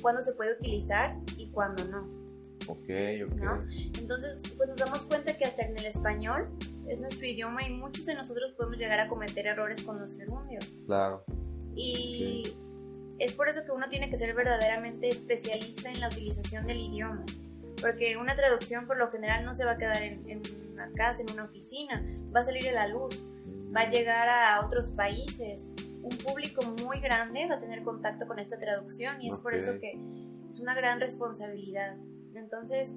cuándo 0.00 0.20
se 0.20 0.32
puede 0.32 0.54
utilizar 0.54 1.16
y 1.36 1.50
cuándo 1.52 1.84
no. 1.84 2.21
Ok, 2.68 2.88
ok. 3.26 3.34
¿no? 3.36 3.64
Entonces, 3.98 4.42
pues 4.56 4.68
nos 4.68 4.78
damos 4.78 5.02
cuenta 5.02 5.36
que 5.36 5.44
hasta 5.44 5.62
en 5.62 5.76
el 5.76 5.86
español 5.86 6.48
es 6.88 6.98
nuestro 7.00 7.26
idioma 7.26 7.66
y 7.66 7.70
muchos 7.70 8.06
de 8.06 8.14
nosotros 8.14 8.52
podemos 8.52 8.78
llegar 8.78 9.00
a 9.00 9.08
cometer 9.08 9.46
errores 9.46 9.82
con 9.84 10.00
los 10.00 10.16
gerundios. 10.16 10.66
Claro. 10.86 11.24
Y 11.74 12.42
es 13.18 13.32
por 13.34 13.48
eso 13.48 13.64
que 13.64 13.72
uno 13.72 13.88
tiene 13.88 14.10
que 14.10 14.16
ser 14.16 14.34
verdaderamente 14.34 15.08
especialista 15.08 15.90
en 15.90 16.00
la 16.00 16.08
utilización 16.08 16.66
del 16.66 16.78
idioma. 16.78 17.24
Porque 17.80 18.16
una 18.16 18.36
traducción 18.36 18.86
por 18.86 18.96
lo 18.96 19.10
general 19.10 19.44
no 19.44 19.54
se 19.54 19.64
va 19.64 19.72
a 19.72 19.76
quedar 19.78 20.02
en, 20.02 20.28
en 20.28 20.42
una 20.72 20.90
casa, 20.92 21.22
en 21.22 21.32
una 21.32 21.44
oficina, 21.44 22.04
va 22.34 22.40
a 22.40 22.44
salir 22.44 22.68
a 22.68 22.72
la 22.72 22.88
luz, 22.88 23.20
va 23.74 23.80
a 23.82 23.90
llegar 23.90 24.28
a 24.28 24.64
otros 24.64 24.90
países. 24.90 25.74
Un 26.02 26.16
público 26.18 26.62
muy 26.84 27.00
grande 27.00 27.46
va 27.48 27.56
a 27.56 27.60
tener 27.60 27.82
contacto 27.82 28.26
con 28.26 28.38
esta 28.38 28.58
traducción 28.58 29.20
y 29.22 29.30
es 29.30 29.36
por 29.38 29.54
Ok. 29.54 29.60
eso 29.60 29.72
que 29.80 29.92
es 30.50 30.60
una 30.60 30.74
gran 30.74 31.00
responsabilidad. 31.00 31.96
Entonces, 32.34 32.94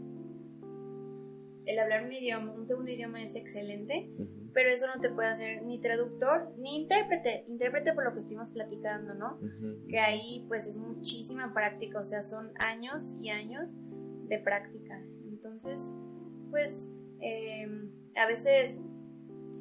el 1.65 1.79
hablar 1.79 2.05
un 2.05 2.13
idioma, 2.13 2.53
un 2.53 2.67
segundo 2.67 2.91
idioma 2.91 3.23
es 3.23 3.35
excelente, 3.35 4.09
pero 4.53 4.69
eso 4.69 4.87
no 4.87 4.99
te 5.01 5.09
puede 5.09 5.29
hacer 5.29 5.63
ni 5.63 5.81
traductor 5.81 6.53
ni 6.57 6.81
intérprete. 6.83 7.45
Intérprete 7.47 7.93
por 7.93 8.05
lo 8.05 8.13
que 8.13 8.19
estuvimos 8.19 8.49
platicando, 8.51 9.13
¿no? 9.13 9.39
Que 9.89 9.99
ahí 9.99 10.45
pues 10.47 10.65
es 10.65 10.77
muchísima 10.77 11.53
práctica, 11.53 11.99
o 11.99 12.03
sea, 12.03 12.23
son 12.23 12.51
años 12.57 13.13
y 13.17 13.29
años 13.29 13.77
de 14.27 14.39
práctica. 14.39 15.01
Entonces, 15.27 15.89
pues 16.51 16.89
eh, 17.19 17.67
a 18.15 18.27
veces 18.27 18.77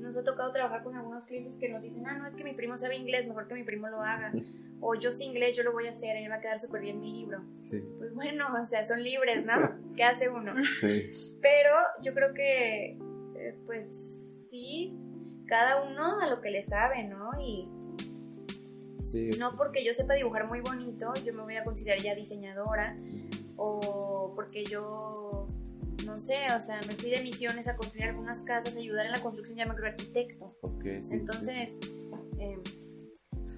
nos 0.05 0.17
ha 0.17 0.23
tocado 0.23 0.53
trabajar 0.53 0.85
con 0.85 0.95
algunos 0.95 1.25
clientes 1.25 1.57
que 1.57 1.69
nos 1.69 1.83
dicen, 1.83 2.07
ah, 2.07 2.17
no, 2.19 2.27
es 2.27 2.35
que 2.35 2.45
mi 2.45 2.53
primo 2.53 2.77
sabe 2.77 2.97
inglés, 2.97 3.27
mejor 3.27 3.49
que 3.49 3.55
mi 3.55 3.65
primo 3.65 3.89
lo 3.89 4.01
haga. 4.01 4.33
O 4.87 4.95
yo 4.97 5.13
sé 5.13 5.25
inglés, 5.25 5.57
yo 5.57 5.63
lo 5.63 5.73
voy 5.73 5.87
a 5.87 5.93
hacer, 5.93 6.11
a 6.11 6.15
mí 6.17 6.25
me 6.25 6.29
va 6.29 6.35
a 6.35 6.41
quedar 6.41 6.61
súper 6.61 6.83
bien 6.83 7.01
mi 7.01 7.11
libro. 7.11 7.41
Sí, 7.53 7.83
Pues 7.97 8.13
bueno, 8.13 8.49
o 8.63 8.67
sea, 8.67 8.85
son 8.85 9.03
libres, 9.03 9.43
¿no? 9.47 9.55
¿Qué 9.97 10.05
hace 10.05 10.29
uno? 10.29 10.53
sí. 10.79 11.11
Pero 11.41 11.71
yo 12.03 12.13
creo 12.13 12.35
que, 12.35 12.99
eh, 13.35 13.57
pues 13.65 14.47
sí, 14.51 14.95
cada 15.47 15.83
uno 15.83 16.21
a 16.21 16.27
lo 16.29 16.43
que 16.43 16.51
le 16.51 16.65
sabe, 16.65 17.05
¿no? 17.05 17.31
Y 17.41 17.67
sí. 19.03 19.31
no 19.39 19.57
porque 19.57 19.83
yo 19.83 19.95
sepa 19.95 20.15
dibujar 20.15 20.49
muy 20.49 20.61
bonito, 20.61 21.15
yo 21.25 21.33
me 21.33 21.45
voy 21.45 21.57
a 21.57 21.65
considerar 21.65 22.01
ya 22.01 22.15
diseñadora, 22.15 22.95
o 23.57 24.33
porque 24.35 24.67
yo, 24.67 25.47
no 26.07 26.19
sé, 26.19 26.37
o 26.57 26.61
sea, 26.61 26.81
me 26.87 26.95
fui 26.95 27.11
de 27.11 27.23
misiones 27.23 27.67
a 27.69 27.77
construir 27.77 28.05
algunas 28.09 28.43
casas, 28.43 28.77
ayudar 28.77 29.07
en 29.07 29.13
la 29.13 29.21
construcción, 29.21 29.57
ya 29.57 29.67
me 29.67 29.75
creo 29.75 29.89
arquitecto. 29.89 30.57
Ok, 30.63 30.85
sí, 31.03 31.15
Entonces, 31.15 31.71
eh, 32.39 32.59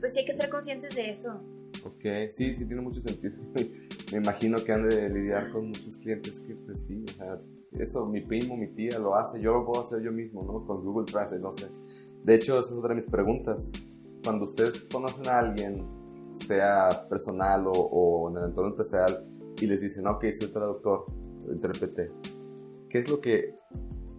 pues 0.00 0.12
sí 0.12 0.20
hay 0.20 0.26
que 0.26 0.32
estar 0.32 0.48
conscientes 0.50 0.94
de 0.94 1.10
eso. 1.10 1.40
sí. 1.72 1.82
Ok, 1.84 2.30
sí, 2.32 2.56
sí 2.56 2.66
tiene 2.66 2.82
mucho 2.82 3.00
sentido. 3.00 3.34
Me 4.12 4.18
imagino 4.18 4.56
que 4.58 4.72
han 4.72 4.88
de 4.88 5.08
lidiar 5.10 5.50
con 5.50 5.68
muchos 5.68 5.96
clientes 5.96 6.40
que, 6.40 6.54
pues 6.54 6.80
sí, 6.86 7.04
o 7.06 7.12
sea, 7.12 7.40
eso, 7.72 8.06
mi 8.06 8.20
primo, 8.20 8.56
mi 8.56 8.68
tía 8.68 8.98
lo 8.98 9.14
hace, 9.16 9.40
yo 9.40 9.52
lo 9.52 9.66
puedo 9.66 9.82
hacer 9.82 10.00
yo 10.00 10.10
mismo, 10.12 10.42
¿no? 10.42 10.64
Con 10.66 10.84
Google 10.84 11.06
Translate, 11.06 11.42
no 11.42 11.52
sé. 11.52 11.66
De 12.24 12.34
hecho, 12.34 12.58
esa 12.58 12.70
es 12.70 12.76
otra 12.76 12.90
de 12.90 12.94
mis 12.96 13.06
preguntas. 13.06 13.70
Cuando 14.24 14.44
ustedes 14.44 14.80
conocen 14.92 15.28
a 15.28 15.38
alguien, 15.40 15.84
sea 16.34 17.06
personal 17.08 17.66
o, 17.66 17.72
o 17.72 18.30
en 18.30 18.38
el 18.38 18.44
entorno 18.44 18.70
empresarial, 18.70 19.24
y 19.60 19.66
les 19.66 19.80
dicen, 19.80 20.06
ok, 20.06 20.24
soy 20.38 20.48
traductor, 20.48 21.06
intérprete, 21.52 22.10
¿qué 22.90 22.98
es 22.98 23.08
lo 23.10 23.20
que, 23.20 23.54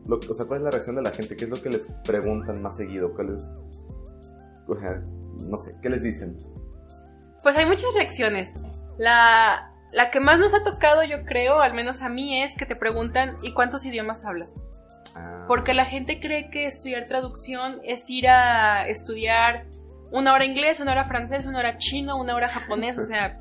lo, 0.05 0.17
o 0.17 0.33
sea, 0.33 0.45
cuál 0.45 0.59
es 0.59 0.63
la 0.63 0.71
reacción 0.71 0.95
de 0.95 1.01
la 1.01 1.11
gente? 1.11 1.35
¿Qué 1.35 1.45
es 1.45 1.49
lo 1.49 1.61
que 1.61 1.69
les 1.69 1.87
preguntan 2.05 2.61
más 2.61 2.77
seguido? 2.77 3.13
¿Cuál 3.13 3.35
es, 3.35 3.51
o 4.67 4.75
sea, 4.79 5.01
no 5.47 5.57
sé, 5.57 5.75
¿qué 5.81 5.89
les 5.89 6.03
dicen? 6.03 6.37
Pues 7.43 7.57
hay 7.57 7.65
muchas 7.65 7.93
reacciones. 7.93 8.49
La, 8.97 9.71
la 9.91 10.11
que 10.11 10.19
más 10.19 10.39
nos 10.39 10.53
ha 10.53 10.63
tocado, 10.63 11.03
yo 11.03 11.23
creo, 11.25 11.59
al 11.59 11.73
menos 11.73 12.01
a 12.01 12.09
mí, 12.09 12.41
es 12.41 12.55
que 12.55 12.65
te 12.65 12.75
preguntan 12.75 13.37
¿y 13.43 13.53
cuántos 13.53 13.85
idiomas 13.85 14.25
hablas? 14.25 14.59
Ah, 15.15 15.45
Porque 15.47 15.73
la 15.73 15.85
gente 15.85 16.19
cree 16.19 16.49
que 16.49 16.65
estudiar 16.65 17.05
traducción 17.05 17.79
es 17.83 18.09
ir 18.09 18.27
a 18.27 18.87
estudiar 18.87 19.67
una 20.11 20.33
hora 20.33 20.45
inglés, 20.45 20.79
una 20.79 20.91
hora 20.91 21.05
francés, 21.05 21.45
una 21.45 21.59
hora 21.59 21.77
chino, 21.77 22.17
una 22.19 22.35
hora 22.35 22.49
japonés, 22.49 22.97
o 22.97 23.03
sea, 23.03 23.37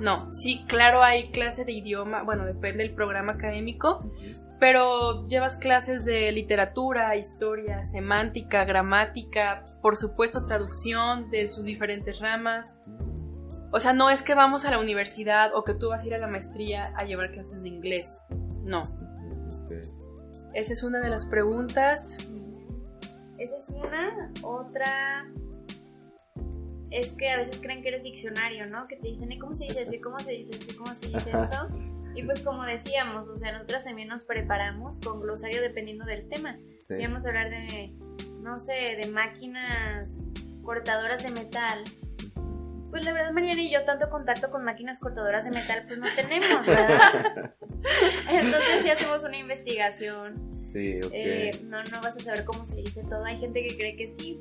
No, 0.00 0.32
sí, 0.32 0.64
claro, 0.68 1.02
hay 1.02 1.30
clase 1.30 1.64
de 1.64 1.72
idioma, 1.72 2.22
bueno, 2.22 2.46
depende 2.46 2.84
del 2.84 2.94
programa 2.94 3.32
académico, 3.32 4.08
pero 4.60 5.26
llevas 5.26 5.56
clases 5.56 6.04
de 6.04 6.30
literatura, 6.30 7.16
historia, 7.16 7.82
semántica, 7.82 8.64
gramática, 8.64 9.64
por 9.82 9.96
supuesto 9.96 10.44
traducción 10.44 11.30
de 11.30 11.48
sus 11.48 11.64
diferentes 11.64 12.20
ramas. 12.20 12.76
O 13.70 13.80
sea, 13.80 13.92
no 13.92 14.08
es 14.08 14.22
que 14.22 14.34
vamos 14.34 14.64
a 14.64 14.70
la 14.70 14.78
universidad 14.78 15.50
o 15.54 15.64
que 15.64 15.74
tú 15.74 15.88
vas 15.90 16.02
a 16.02 16.06
ir 16.06 16.14
a 16.14 16.18
la 16.18 16.28
maestría 16.28 16.92
a 16.96 17.04
llevar 17.04 17.32
clases 17.32 17.62
de 17.62 17.68
inglés. 17.68 18.06
No. 18.62 18.82
Esa 20.54 20.72
es 20.72 20.82
una 20.82 21.00
de 21.00 21.10
las 21.10 21.26
preguntas. 21.26 22.16
Esa 23.36 23.56
es 23.58 23.68
una. 23.68 24.32
Otra 24.42 25.26
es 26.90 27.12
que 27.12 27.30
a 27.30 27.38
veces 27.38 27.60
creen 27.60 27.82
que 27.82 27.88
eres 27.88 28.02
diccionario, 28.02 28.66
¿no? 28.66 28.88
Que 28.88 28.96
te 28.96 29.08
dicen, 29.08 29.30
¿y 29.30 29.38
cómo 29.38 29.54
se 29.54 29.64
dice 29.64 29.82
esto? 29.82 29.94
¿Y 29.94 30.00
cómo 30.00 30.18
se 30.18 30.32
dice 30.32 30.50
esto? 30.52 30.72
¿Y 30.72 30.76
cómo 30.76 30.94
se 30.94 31.08
dice 31.08 31.30
esto? 31.30 31.68
Y 32.14 32.22
pues 32.24 32.42
como 32.42 32.64
decíamos, 32.64 33.28
o 33.28 33.36
sea, 33.36 33.52
nosotras 33.52 33.84
también 33.84 34.08
nos 34.08 34.24
preparamos 34.24 34.98
con 35.00 35.20
glosario 35.20 35.60
dependiendo 35.60 36.04
del 36.04 36.28
tema. 36.28 36.58
Si 36.78 37.06
vamos 37.06 37.24
a 37.24 37.28
hablar 37.28 37.50
de, 37.50 37.92
no 38.40 38.58
sé, 38.58 38.96
de 39.00 39.08
máquinas 39.10 40.24
cortadoras 40.64 41.22
de 41.22 41.30
metal, 41.30 41.84
pues 42.90 43.04
la 43.04 43.12
verdad, 43.12 43.32
Mariana 43.32 43.62
y 43.62 43.70
yo 43.70 43.84
tanto 43.84 44.08
contacto 44.08 44.50
con 44.50 44.64
máquinas 44.64 44.98
cortadoras 44.98 45.44
de 45.44 45.50
metal, 45.50 45.84
pues 45.86 45.98
no 45.98 46.06
tenemos, 46.16 46.66
¿verdad? 46.66 47.52
Entonces 48.30 48.82
si 48.82 48.90
hacemos 48.90 49.22
una 49.22 49.36
investigación. 49.36 50.58
Sí, 50.58 50.98
ok. 51.04 51.10
Eh, 51.12 51.50
no, 51.64 51.82
no 51.84 52.00
vas 52.00 52.16
a 52.16 52.20
saber 52.20 52.44
cómo 52.44 52.64
se 52.64 52.76
dice 52.76 53.04
todo. 53.04 53.24
Hay 53.24 53.38
gente 53.38 53.64
que 53.66 53.76
cree 53.76 53.96
que 53.96 54.08
sí. 54.18 54.40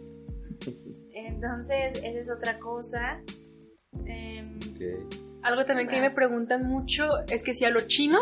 Entonces, 1.25 2.01
esa 2.03 2.19
es 2.19 2.29
otra 2.29 2.59
cosa. 2.59 3.21
Em, 4.05 4.59
Algo 5.43 5.65
también 5.65 5.87
que 5.87 5.99
me 6.01 6.11
preguntan 6.11 6.63
mucho 6.67 7.03
es 7.31 7.41
que 7.43 7.53
si 7.53 7.65
hablo 7.65 7.79
chino, 7.87 8.19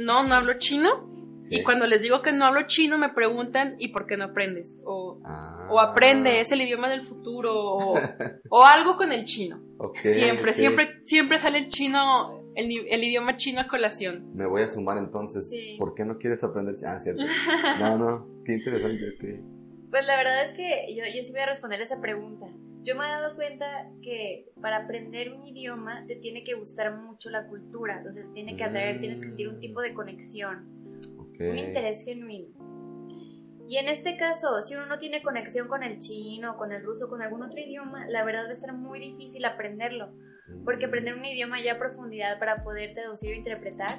no, 0.00 0.22
no 0.26 0.34
hablo 0.34 0.54
chino. 0.58 1.06
Y 1.50 1.62
cuando 1.62 1.86
les 1.86 2.02
digo 2.02 2.20
que 2.20 2.30
no 2.30 2.44
hablo 2.44 2.66
chino, 2.66 2.98
me 2.98 3.08
preguntan, 3.08 3.76
¿y 3.78 3.88
por 3.88 4.06
qué 4.06 4.18
no 4.18 4.24
aprendes? 4.24 4.78
O, 4.84 5.18
o 5.70 5.80
Ah. 5.80 5.90
aprende, 5.90 6.40
es 6.40 6.52
el 6.52 6.60
idioma 6.60 6.90
del 6.90 7.00
futuro, 7.02 7.52
o, 7.54 7.94
o 8.50 8.64
algo 8.64 8.96
con 8.96 9.12
el 9.12 9.24
chino. 9.24 9.58
Ok, 9.78 9.96
siempre, 9.98 10.52
siempre, 10.52 10.88
siempre 11.04 11.38
sale 11.38 11.58
el 11.58 11.68
chino, 11.68 12.42
el, 12.54 12.68
ni- 12.68 12.86
el 12.90 13.02
idioma 13.02 13.38
chino 13.38 13.60
a 13.62 13.66
colación. 13.66 14.30
Me 14.34 14.46
voy 14.46 14.60
a 14.62 14.68
sumar 14.68 14.98
entonces. 14.98 15.48
Sí. 15.48 15.76
¿Por 15.78 15.94
qué 15.94 16.04
no 16.04 16.18
quieres 16.18 16.44
aprender? 16.44 16.74
Ah, 16.86 16.98
cierto. 17.00 17.22
No, 17.80 17.96
no, 17.96 18.26
qué 18.44 18.52
interesante. 18.52 19.42
Pues 19.90 20.06
la 20.06 20.16
verdad 20.16 20.44
es 20.44 20.52
que 20.52 20.94
yo, 20.94 21.04
yo 21.04 21.24
sí 21.24 21.32
voy 21.32 21.40
a 21.40 21.46
responder 21.46 21.80
esa 21.80 22.00
pregunta. 22.00 22.46
Yo 22.82 22.94
me 22.94 23.04
he 23.04 23.08
dado 23.08 23.34
cuenta 23.34 23.90
que 24.02 24.50
para 24.60 24.84
aprender 24.84 25.32
un 25.32 25.46
idioma 25.46 26.04
te 26.06 26.16
tiene 26.16 26.44
que 26.44 26.54
gustar 26.54 26.96
mucho 26.96 27.28
la 27.30 27.46
cultura, 27.46 27.98
entonces 27.98 28.26
te 28.26 28.32
tiene 28.32 28.56
que 28.56 28.64
atraer, 28.64 29.00
tienes 29.00 29.20
que 29.20 29.26
sentir 29.26 29.48
un 29.48 29.60
tipo 29.60 29.80
de 29.80 29.92
conexión, 29.92 30.66
un 31.38 31.58
interés 31.58 32.02
genuino. 32.04 32.48
Y 33.68 33.76
en 33.76 33.88
este 33.88 34.16
caso, 34.16 34.62
si 34.62 34.74
uno 34.74 34.86
no 34.86 34.96
tiene 34.96 35.22
conexión 35.22 35.68
con 35.68 35.82
el 35.82 35.98
chino, 35.98 36.56
con 36.56 36.72
el 36.72 36.82
ruso, 36.82 37.10
con 37.10 37.20
algún 37.20 37.42
otro 37.42 37.60
idioma, 37.60 38.06
la 38.08 38.24
verdad 38.24 38.46
va 38.46 38.48
a 38.48 38.54
estar 38.54 38.72
muy 38.72 38.98
difícil 38.98 39.44
aprenderlo. 39.44 40.10
Porque 40.64 40.86
aprender 40.86 41.14
un 41.14 41.24
idioma 41.26 41.62
ya 41.62 41.74
a 41.74 41.78
profundidad 41.78 42.38
para 42.38 42.64
poder 42.64 42.94
traducir 42.94 43.32
o 43.32 43.34
interpretar, 43.34 43.90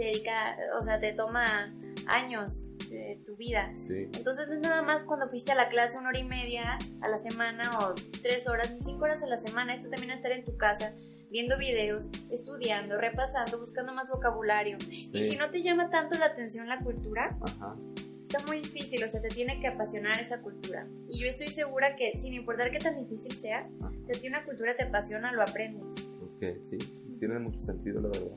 te 0.00 0.06
dedica, 0.06 0.56
o 0.80 0.84
sea, 0.84 0.98
te 0.98 1.12
toma 1.12 1.74
años 2.06 2.66
de 2.88 3.20
tu 3.26 3.36
vida. 3.36 3.70
Sí. 3.76 4.08
Entonces 4.16 4.48
no 4.48 4.54
es 4.54 4.60
nada 4.60 4.80
más 4.80 5.04
cuando 5.04 5.28
fuiste 5.28 5.52
a 5.52 5.54
la 5.54 5.68
clase 5.68 5.98
una 5.98 6.08
hora 6.08 6.18
y 6.18 6.24
media 6.24 6.78
a 7.02 7.08
la 7.08 7.18
semana 7.18 7.62
o 7.80 7.94
tres 8.22 8.48
horas 8.48 8.72
ni 8.72 8.80
cinco 8.82 9.04
horas 9.04 9.22
a 9.22 9.26
la 9.26 9.36
semana. 9.36 9.74
Esto 9.74 9.90
también 9.90 10.10
es 10.12 10.16
estar 10.16 10.32
en 10.32 10.44
tu 10.46 10.56
casa 10.56 10.94
viendo 11.30 11.58
videos, 11.58 12.08
estudiando, 12.30 12.96
repasando, 12.96 13.60
buscando 13.60 13.92
más 13.92 14.08
vocabulario. 14.08 14.78
Y 14.90 15.04
si 15.04 15.36
no 15.36 15.50
te 15.50 15.62
llama 15.62 15.90
tanto 15.90 16.18
la 16.18 16.26
atención 16.26 16.66
la 16.66 16.78
cultura, 16.80 17.36
Ajá. 17.42 17.76
está 18.22 18.44
muy 18.46 18.60
difícil, 18.62 19.04
o 19.04 19.08
sea, 19.08 19.20
te 19.20 19.28
tiene 19.28 19.60
que 19.60 19.66
apasionar 19.68 20.18
esa 20.18 20.40
cultura. 20.40 20.88
Y 21.10 21.20
yo 21.20 21.26
estoy 21.28 21.48
segura 21.48 21.94
que 21.94 22.18
sin 22.18 22.32
importar 22.32 22.70
qué 22.70 22.78
tan 22.78 22.96
difícil 22.96 23.32
sea, 23.32 23.68
Ah. 23.82 23.90
si 24.06 24.18
a 24.18 24.20
ti 24.22 24.26
una 24.28 24.44
cultura 24.44 24.74
te 24.76 24.84
apasiona, 24.84 25.30
lo 25.32 25.42
aprendes. 25.42 25.92
Ok, 26.22 26.42
sí. 26.70 26.78
Tiene 27.18 27.38
mucho 27.38 27.60
sentido, 27.60 28.00
la 28.00 28.08
verdad. 28.08 28.36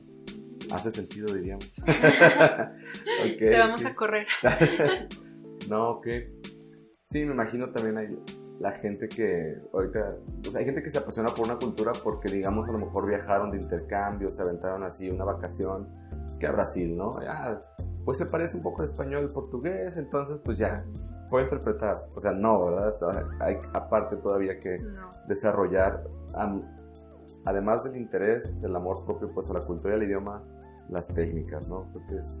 Hace 0.72 0.90
sentido, 0.90 1.32
diríamos. 1.34 1.70
Ok, 1.86 3.38
Te 3.38 3.58
vamos 3.58 3.84
a 3.84 3.94
correr. 3.94 4.26
no, 5.68 5.90
ok. 5.92 6.06
Sí, 7.04 7.24
me 7.24 7.32
imagino 7.34 7.70
también 7.70 7.98
hay 7.98 8.18
la 8.60 8.72
gente 8.72 9.08
que 9.08 9.56
ahorita, 9.72 10.16
o 10.46 10.50
sea, 10.50 10.60
hay 10.60 10.64
gente 10.64 10.82
que 10.82 10.90
se 10.90 10.98
apasiona 10.98 11.28
por 11.28 11.46
una 11.46 11.56
cultura 11.56 11.92
porque 12.02 12.32
digamos 12.32 12.68
a 12.68 12.72
lo 12.72 12.78
mejor 12.78 13.06
viajaron 13.06 13.50
de 13.50 13.58
intercambio, 13.58 14.28
se 14.30 14.42
aventaron 14.42 14.84
así 14.84 15.10
una 15.10 15.24
vacación, 15.24 15.88
que 16.38 16.46
a 16.46 16.52
Brasil, 16.52 16.96
¿no? 16.96 17.10
Pues 18.04 18.18
se 18.18 18.26
parece 18.26 18.56
un 18.56 18.62
poco 18.62 18.82
al 18.82 18.88
español, 18.88 19.24
al 19.24 19.32
portugués, 19.32 19.96
entonces 19.96 20.38
pues 20.44 20.58
ya, 20.58 20.84
puedo 21.30 21.44
interpretar. 21.44 21.96
O 22.14 22.20
sea, 22.20 22.32
no, 22.32 22.66
¿verdad? 22.66 22.90
Hay 23.40 23.58
aparte 23.72 24.16
todavía 24.16 24.58
que 24.58 24.78
No. 24.78 25.08
desarrollar, 25.26 26.02
am- 26.34 26.62
además 27.44 27.84
del 27.84 27.96
interés, 27.96 28.62
el 28.62 28.74
amor 28.74 29.04
propio 29.04 29.32
pues 29.32 29.50
a 29.50 29.54
la 29.54 29.60
cultura 29.60 29.94
y 29.94 29.96
al 29.98 30.02
idioma, 30.04 30.42
las 30.88 31.08
técnicas, 31.08 31.68
¿no? 31.68 31.88
Porque 31.92 32.16
es, 32.16 32.40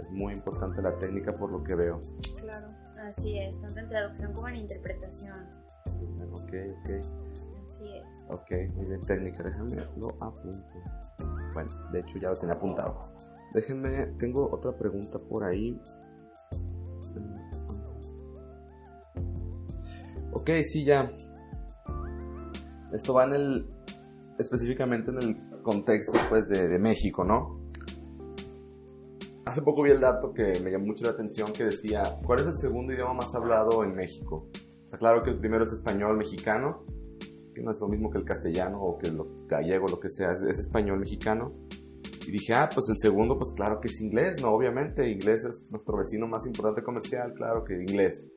es 0.00 0.10
muy 0.10 0.34
importante 0.34 0.80
la 0.82 0.96
técnica 0.98 1.36
por 1.36 1.50
lo 1.50 1.62
que 1.62 1.74
veo. 1.74 2.00
Claro. 2.40 2.68
Así 2.98 3.38
es, 3.38 3.60
tanto 3.60 3.78
en 3.78 3.88
traducción 3.88 4.32
como 4.32 4.48
en 4.48 4.56
interpretación. 4.56 5.46
Ok, 6.32 6.52
ok, 6.80 6.90
Así 7.68 7.96
es. 7.96 8.24
ok, 8.28 8.50
muy 8.74 8.86
bien, 8.86 9.00
técnica, 9.00 9.44
déjame 9.44 9.76
lo 9.96 10.08
apunto. 10.20 10.66
Bueno, 11.54 11.70
de 11.92 12.00
hecho 12.00 12.18
ya 12.18 12.30
lo 12.30 12.36
tenía 12.36 12.54
apuntado. 12.56 12.98
Déjenme, 13.54 14.06
tengo 14.18 14.50
otra 14.52 14.76
pregunta 14.76 15.18
por 15.18 15.44
ahí. 15.44 15.80
Ok, 20.32 20.50
sí, 20.68 20.84
ya. 20.84 21.10
Esto 22.92 23.14
va 23.14 23.24
en 23.24 23.32
el, 23.32 23.77
específicamente 24.38 25.10
en 25.10 25.22
el 25.22 25.62
contexto 25.62 26.18
pues 26.28 26.48
de, 26.48 26.78
México, 26.78 27.24
¿no? 27.24 27.66
Hace 29.44 29.62
poco 29.62 29.82
vi 29.82 29.90
el 29.90 30.00
dato 30.00 30.32
que 30.32 30.60
me 30.62 30.70
llamó 30.70 30.86
mucho 30.86 31.04
la 31.04 31.10
atención 31.10 31.52
que 31.52 31.64
decía, 31.64 32.02
¿cuál 32.24 32.40
es 32.40 32.46
el 32.46 32.56
segundo 32.56 32.92
idioma 32.92 33.14
más 33.14 33.34
hablado 33.34 33.82
en 33.82 33.94
México? 33.94 34.48
Está 34.84 34.98
claro 34.98 35.22
que 35.22 35.30
el 35.30 35.38
primero 35.38 35.64
es 35.64 35.72
español 35.72 36.16
mexicano, 36.16 36.84
que 37.54 37.62
no 37.62 37.70
es 37.70 37.80
lo 37.80 37.88
mismo 37.88 38.10
que 38.10 38.18
el 38.18 38.24
castellano 38.24 38.80
o 38.80 38.98
que 38.98 39.10
lo 39.10 39.46
gallego, 39.46 39.86
lo 39.88 39.98
que 39.98 40.10
sea, 40.10 40.30
es, 40.30 40.42
es 40.42 40.58
español 40.58 41.00
mexicano. 41.00 41.52
Y 42.26 42.30
dije, 42.30 42.52
ah, 42.52 42.68
pues 42.72 42.88
el 42.90 42.98
segundo, 42.98 43.38
pues 43.38 43.52
claro 43.52 43.80
que 43.80 43.88
es 43.88 44.00
inglés, 44.02 44.42
¿no? 44.42 44.50
Obviamente, 44.50 45.08
inglés 45.08 45.44
es 45.44 45.68
nuestro 45.70 45.96
vecino 45.96 46.26
más 46.28 46.46
importante 46.46 46.82
comercial, 46.82 47.32
claro 47.32 47.64
que 47.64 47.74
inglés. 47.74 48.28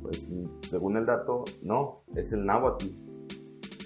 Pues 0.00 0.26
según 0.62 0.96
el 0.96 1.04
dato, 1.04 1.44
no, 1.62 2.02
es 2.16 2.32
el 2.32 2.46
náhuatl. 2.46 3.09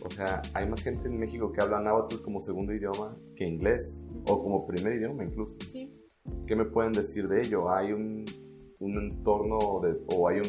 O 0.05 0.11
sea, 0.11 0.43
hay 0.53 0.69
más 0.69 0.83
gente 0.83 1.09
en 1.09 1.19
México 1.19 1.51
que 1.53 1.63
habla 1.63 1.81
náhuatl 1.81 2.21
como 2.23 2.41
segundo 2.41 2.73
idioma 2.75 3.17
que 3.35 3.47
inglés, 3.47 4.03
o 4.29 4.43
como 4.43 4.67
primer 4.67 4.95
idioma 4.97 5.25
incluso. 5.25 5.57
Sí. 5.71 5.91
¿Qué 6.47 6.55
me 6.57 6.65
pueden 6.67 6.93
decir 6.93 7.27
de 7.29 7.41
ello? 7.41 7.71
¿Hay 7.71 7.93
un, 7.93 8.25
un 8.81 8.99
entorno 8.99 9.59
de, 9.83 9.97
o 10.15 10.29
hay 10.29 10.39
un, 10.39 10.45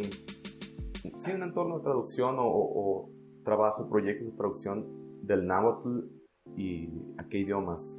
sí, 1.20 1.32
un 1.34 1.44
entorno 1.44 1.78
de 1.78 1.84
traducción 1.84 2.38
o, 2.40 2.44
o- 2.46 2.80
o 3.04 3.10
trabajo, 3.44 3.88
proyectos 3.90 4.28
de 4.32 4.38
traducción 4.38 4.86
del 5.22 5.48
náhuatl 5.48 6.00
y 6.58 6.90
a 7.18 7.28
qué 7.30 7.40
idiomas? 7.40 7.98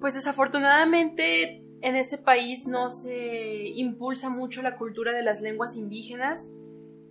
Pues 0.00 0.14
desafortunadamente 0.14 1.58
en 1.82 1.96
este 1.96 2.16
país 2.18 2.66
no 2.66 2.88
se 2.88 3.68
impulsa 3.68 4.30
mucho 4.30 4.62
la 4.62 4.76
cultura 4.78 5.12
de 5.12 5.22
las 5.22 5.40
lenguas 5.42 5.76
indígenas. 5.76 6.46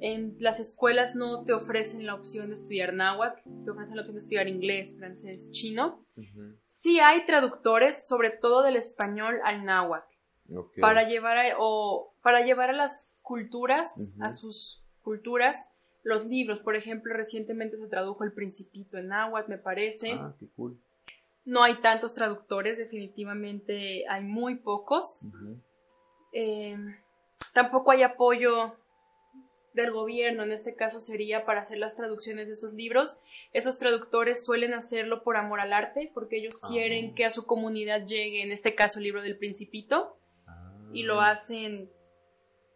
En 0.02 0.38
las 0.40 0.60
escuelas 0.60 1.14
no 1.16 1.44
te 1.44 1.54
ofrecen 1.54 2.06
la 2.06 2.16
opción 2.16 2.50
de 2.50 2.56
estudiar 2.56 2.94
náhuatl, 2.94 3.42
te 3.66 3.72
ofrecen 3.72 3.96
la 3.96 4.02
opción 4.02 4.16
de 4.16 4.20
estudiar 4.20 4.48
inglés, 4.48 4.96
francés, 4.98 5.52
chino. 5.52 6.06
Sí 6.68 7.00
hay 7.00 7.26
traductores, 7.26 8.08
sobre 8.08 8.30
todo 8.30 8.62
del 8.62 8.78
español 8.78 9.40
al 9.44 9.66
náhuatl, 9.66 10.08
para 10.80 11.04
llevar 11.04 11.38
a, 11.38 11.44
o 11.58 12.14
para 12.22 12.46
llevar 12.46 12.70
a 12.70 12.74
las 12.74 13.20
culturas, 13.24 14.14
a 14.22 14.30
sus 14.30 14.84
culturas, 15.02 15.58
los 16.04 16.26
libros. 16.28 16.62
Por 16.62 16.78
ejemplo, 16.78 17.14
recientemente 17.14 17.78
se 17.78 17.88
tradujo 17.88 18.24
El 18.24 18.32
Principito 18.32 18.98
en 18.98 19.10
náhuatl, 19.10 19.50
me 19.50 19.58
parece. 19.58 20.14
Ah, 20.14 20.34
qué 20.40 20.48
cool. 20.56 20.80
No 21.44 21.64
hay 21.64 21.82
tantos 21.82 22.14
traductores, 22.14 22.78
definitivamente 22.78 24.08
hay 24.08 24.24
muy 24.24 24.56
pocos. 24.56 25.20
Eh, 26.32 26.78
tampoco 27.54 27.92
hay 27.92 28.04
apoyo 28.04 28.76
del 29.82 29.92
gobierno, 29.92 30.44
en 30.44 30.52
este 30.52 30.76
caso 30.76 31.00
sería 31.00 31.46
para 31.46 31.62
hacer 31.62 31.78
las 31.78 31.96
traducciones 31.96 32.48
de 32.48 32.54
esos 32.54 32.74
libros. 32.74 33.18
Esos 33.54 33.78
traductores 33.78 34.44
suelen 34.46 34.74
hacerlo 34.74 35.24
por 35.24 35.38
amor 35.38 35.62
al 35.62 35.74
arte, 35.74 36.12
porque 36.14 36.38
ellos 36.38 36.56
Ah. 36.64 36.68
quieren 36.70 37.14
que 37.16 37.26
a 37.26 37.32
su 37.32 37.46
comunidad 37.46 38.06
llegue, 38.06 38.44
en 38.44 38.52
este 38.52 38.76
caso, 38.76 39.00
el 39.00 39.06
libro 39.06 39.22
del 39.22 39.38
Principito, 39.38 40.18
y 40.94 41.04
Ah. 41.04 41.06
lo 41.08 41.22
hacen... 41.22 41.92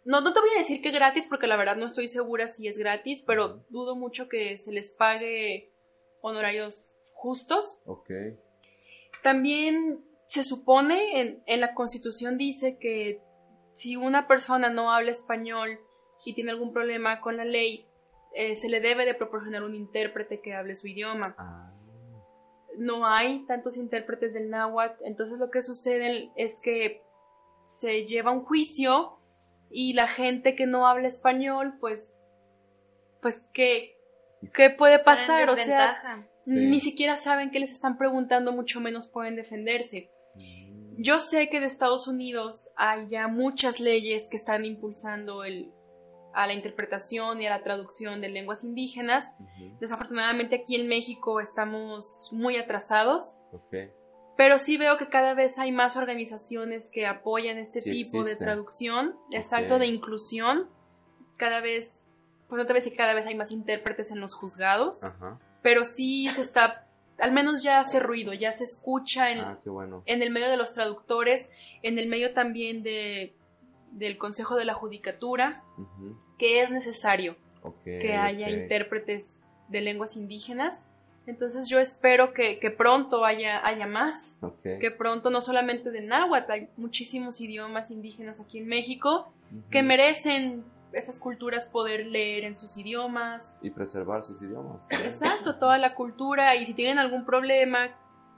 No, 0.05 0.19
no 0.21 0.33
te 0.33 0.39
voy 0.41 0.49
a 0.55 0.57
decir 0.57 0.81
que 0.81 0.91
gratis, 0.91 1.27
porque 1.27 1.47
la 1.47 1.55
verdad 1.55 1.77
no 1.77 1.85
estoy 1.85 2.07
segura 2.09 2.47
si 2.49 2.67
es 2.67 2.77
gratis, 2.77 3.23
pero 3.25 3.63
dudo 3.69 3.95
mucho 3.95 4.27
que 4.27 4.57
se 4.57 4.71
les 4.73 4.91
pague 4.91 5.71
honorarios 6.21 6.91
justos. 7.13 7.79
Ok. 7.85 8.09
También 9.21 10.03
se 10.25 10.43
supone, 10.43 11.21
en, 11.21 11.43
en 11.45 11.59
la 11.61 11.73
Constitución 11.73 12.37
dice 12.37 12.77
que 12.77 13.21
si 13.73 13.95
una 13.95 14.27
persona 14.27 14.69
no 14.69 14.91
habla 14.93 15.11
español 15.11 15.79
y 16.25 16.33
tiene 16.33 16.51
algún 16.51 16.73
problema 16.73 17.21
con 17.21 17.37
la 17.37 17.45
ley, 17.45 17.85
eh, 18.35 18.55
se 18.55 18.69
le 18.69 18.79
debe 18.79 19.05
de 19.05 19.13
proporcionar 19.13 19.63
un 19.63 19.75
intérprete 19.75 20.41
que 20.41 20.53
hable 20.53 20.75
su 20.75 20.87
idioma. 20.87 21.35
Ah, 21.37 21.71
No 22.77 23.05
hay 23.05 23.45
tantos 23.45 23.77
intérpretes 23.77 24.33
del 24.33 24.49
náhuatl, 24.49 25.03
entonces 25.05 25.37
lo 25.37 25.51
que 25.51 25.61
sucede 25.61 26.31
es 26.35 26.59
que 26.59 27.03
se 27.65 28.05
lleva 28.05 28.31
un 28.31 28.43
juicio 28.43 29.19
y 29.69 29.93
la 29.93 30.07
gente 30.07 30.55
que 30.55 30.65
no 30.65 30.87
habla 30.87 31.07
español, 31.07 31.75
pues, 31.79 32.11
pues, 33.21 33.41
¿qué, 33.53 33.95
qué 34.53 34.69
puede 34.69 34.99
pasar? 34.99 35.49
O 35.49 35.55
sea. 35.55 36.27
Sí. 36.41 36.51
ni 36.51 36.81
siquiera 36.81 37.15
saben 37.15 37.51
qué 37.51 37.59
les 37.61 37.71
están 37.71 37.97
preguntando, 37.97 38.51
mucho 38.51 38.81
menos 38.81 39.07
pueden 39.07 39.37
defenderse. 39.37 40.09
mm, 40.35 41.01
Yo 41.01 41.19
sé 41.19 41.47
que 41.47 41.61
de 41.61 41.67
Estados 41.67 42.05
Unidos 42.07 42.67
hay 42.75 43.07
ya 43.07 43.29
muchas 43.29 43.79
leyes 43.79 44.27
que 44.27 44.35
están 44.35 44.65
impulsando 44.65 45.45
el, 45.45 45.71
a 46.33 46.47
la 46.47 46.53
interpretación 46.53 47.41
y 47.41 47.47
a 47.47 47.51
la 47.51 47.63
traducción 47.63 48.21
de 48.21 48.29
lenguas 48.29 48.63
indígenas. 48.63 49.33
Desafortunadamente 49.79 50.55
aquí 50.55 50.75
en 50.79 50.87
México 50.87 51.39
estamos 51.39 52.29
muy 52.31 52.57
atrasados, 52.57 53.35
pero 54.35 54.57
sí 54.57 54.77
veo 54.77 54.97
que 54.97 55.09
cada 55.09 55.33
vez 55.35 55.59
hay 55.59 55.71
más 55.71 55.95
organizaciones 55.95 56.89
que 56.89 57.05
apoyan 57.05 57.57
este 57.57 57.81
Sí 57.81 57.91
tipo 57.91 58.23
de 58.23 58.35
traducción, 58.35 59.15
exacto, 59.31 59.75
Ok. 59.75 59.79
de 59.81 59.87
inclusión. 59.87 60.69
Cada 61.37 61.61
vez, 61.61 62.01
pues 62.49 62.57
no 62.59 62.65
te 62.65 62.73
voy 62.73 62.79
a 62.79 62.83
decir 62.83 62.97
cada 62.97 63.13
vez 63.13 63.25
hay 63.27 63.35
más 63.35 63.51
intérpretes 63.51 64.11
en 64.11 64.19
los 64.19 64.33
juzgados, 64.33 65.01
pero 65.61 65.83
sí 65.83 66.27
se 66.29 66.41
está, 66.41 66.87
al 67.19 67.31
menos 67.31 67.61
ya 67.63 67.79
hace 67.79 67.99
ruido, 67.99 68.33
ya 68.33 68.51
se 68.51 68.63
escucha 68.63 69.31
en, 69.31 69.39
Ah, 69.39 69.59
bueno. 69.65 70.03
en 70.07 70.21
el 70.23 70.31
medio 70.31 70.49
de 70.49 70.57
los 70.57 70.73
traductores, 70.73 71.49
en 71.83 71.99
el 71.99 72.07
medio 72.07 72.33
también 72.33 72.81
de, 72.83 73.35
del 73.93 74.17
Consejo 74.17 74.55
de 74.55 74.65
la 74.65 74.73
Judicatura, 74.73 75.63
que 76.37 76.61
es 76.61 76.71
necesario 76.71 77.35
que 77.83 78.15
haya 78.15 78.49
intérpretes 78.49 79.39
de 79.69 79.81
lenguas 79.81 80.15
indígenas. 80.15 80.83
Entonces 81.25 81.69
yo 81.69 81.79
espero 81.79 82.33
que, 82.33 82.59
que 82.59 82.69
pronto 82.69 83.23
haya, 83.23 83.65
haya 83.65 83.87
más, 83.87 84.35
que 84.63 84.91
pronto 84.91 85.29
no 85.29 85.39
solamente 85.39 85.89
de 85.89 86.01
náhuatl, 86.01 86.51
hay 86.51 86.69
muchísimos 86.75 87.39
idiomas 87.39 87.91
indígenas 87.91 88.41
aquí 88.41 88.59
en 88.59 88.67
México 88.67 89.31
que 89.69 89.83
merecen 89.83 90.65
esas 90.91 91.19
culturas 91.19 91.65
poder 91.65 92.05
leer 92.07 92.43
en 92.43 92.55
sus 92.55 92.77
idiomas. 92.77 93.53
Y 93.61 93.69
preservar 93.69 94.23
sus 94.23 94.41
idiomas. 94.41 94.87
también. 94.87 95.11
Exacto, 95.11 95.57
toda 95.57 95.77
la 95.77 95.95
cultura 95.95 96.55
y 96.55 96.65
si 96.65 96.73
tienen 96.73 96.99
algún 96.99 97.25
problema 97.25 97.89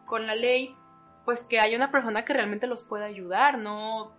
con 0.05 0.27
la 0.27 0.35
ley, 0.35 0.75
pues 1.25 1.43
que 1.43 1.59
haya 1.59 1.75
una 1.75 1.91
persona 1.91 2.23
que 2.23 2.33
realmente 2.33 2.67
los 2.67 2.83
pueda 2.83 3.05
ayudar, 3.05 3.57
no, 3.57 4.11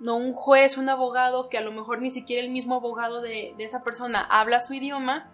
no 0.00 0.16
un 0.16 0.32
juez, 0.32 0.78
un 0.78 0.88
abogado 0.88 1.48
que 1.48 1.58
a 1.58 1.60
lo 1.60 1.72
mejor 1.72 2.00
ni 2.00 2.10
siquiera 2.10 2.44
el 2.44 2.50
mismo 2.50 2.76
abogado 2.76 3.20
de, 3.20 3.54
de 3.56 3.64
esa 3.64 3.82
persona 3.82 4.20
habla 4.30 4.60
su 4.60 4.74
idioma, 4.74 5.30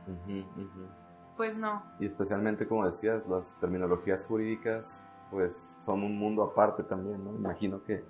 pues 1.37 1.57
no. 1.57 1.83
Y 2.01 2.07
especialmente, 2.07 2.67
como 2.67 2.85
decías, 2.85 3.27
las 3.29 3.59
terminologías 3.61 4.27
jurídicas, 4.27 5.03
pues 5.31 5.69
son 5.79 6.03
un 6.03 6.19
mundo 6.19 6.43
aparte 6.43 6.83
también, 6.83 7.25
¿no? 7.25 7.35
Imagino 7.35 7.83
que 7.85 8.05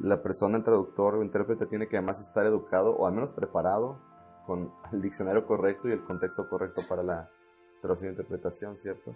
la 0.00 0.22
persona, 0.22 0.56
el 0.56 0.64
traductor 0.64 1.14
o 1.14 1.22
intérprete, 1.22 1.66
tiene 1.66 1.88
que 1.88 1.96
además 1.96 2.20
estar 2.20 2.44
educado 2.46 2.96
o 2.96 3.06
al 3.06 3.14
menos 3.14 3.30
preparado 3.30 3.98
con 4.46 4.72
el 4.92 5.00
diccionario 5.00 5.46
correcto 5.46 5.88
y 5.88 5.92
el 5.92 6.04
contexto 6.04 6.48
correcto 6.48 6.82
para 6.88 7.02
la 7.02 7.30
traducción 7.80 8.08
e 8.08 8.12
interpretación, 8.12 8.76
¿cierto? 8.76 9.14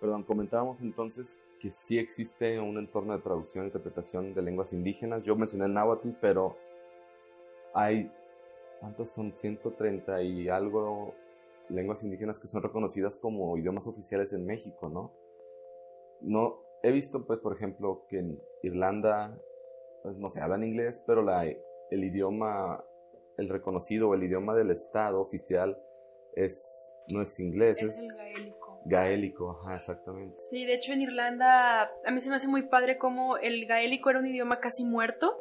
Perdón, 0.00 0.22
comentábamos 0.22 0.80
entonces 0.80 1.38
que 1.64 1.70
sí 1.70 1.98
existe 1.98 2.60
un 2.60 2.76
entorno 2.76 3.16
de 3.16 3.22
traducción 3.22 3.64
e 3.64 3.68
interpretación 3.68 4.34
de 4.34 4.42
lenguas 4.42 4.74
indígenas. 4.74 5.24
Yo 5.24 5.34
mencioné 5.34 5.64
el 5.64 5.72
náhuatl, 5.72 6.10
pero 6.20 6.58
hay, 7.72 8.12
¿cuántos 8.80 9.08
son? 9.08 9.32
130 9.32 10.20
y 10.20 10.50
algo 10.50 11.14
lenguas 11.70 12.02
indígenas 12.02 12.38
que 12.38 12.48
son 12.48 12.62
reconocidas 12.62 13.16
como 13.16 13.56
idiomas 13.56 13.86
oficiales 13.86 14.34
en 14.34 14.44
México, 14.44 14.90
¿no? 14.90 15.10
No, 16.20 16.60
he 16.82 16.92
visto, 16.92 17.24
pues, 17.24 17.38
por 17.38 17.54
ejemplo, 17.54 18.04
que 18.10 18.18
en 18.18 18.38
Irlanda, 18.62 19.34
pues, 20.02 20.18
no 20.18 20.28
se 20.28 20.42
habla 20.42 20.56
en 20.56 20.64
inglés, 20.64 21.02
pero 21.06 21.22
la, 21.22 21.46
el 21.46 22.04
idioma, 22.04 22.84
el 23.38 23.48
reconocido 23.48 24.10
o 24.10 24.14
el 24.14 24.24
idioma 24.24 24.54
del 24.54 24.70
Estado 24.70 25.18
oficial 25.18 25.82
es, 26.34 26.92
no 27.08 27.22
es 27.22 27.38
inglés, 27.40 27.82
Es 27.82 27.98
es, 27.98 28.16
gaélico. 28.16 28.80
gaélico, 28.84 29.50
ajá, 29.50 29.76
exactamente. 29.76 30.36
Sí, 30.50 30.64
de 30.64 30.74
hecho 30.74 30.92
en 30.92 31.02
Irlanda 31.02 31.90
a 32.04 32.10
mí 32.10 32.20
se 32.20 32.30
me 32.30 32.36
hace 32.36 32.48
muy 32.48 32.62
padre 32.62 32.98
como 32.98 33.36
el 33.36 33.66
gaélico 33.66 34.10
era 34.10 34.18
un 34.20 34.26
idioma 34.26 34.60
casi 34.60 34.84
muerto 34.84 35.40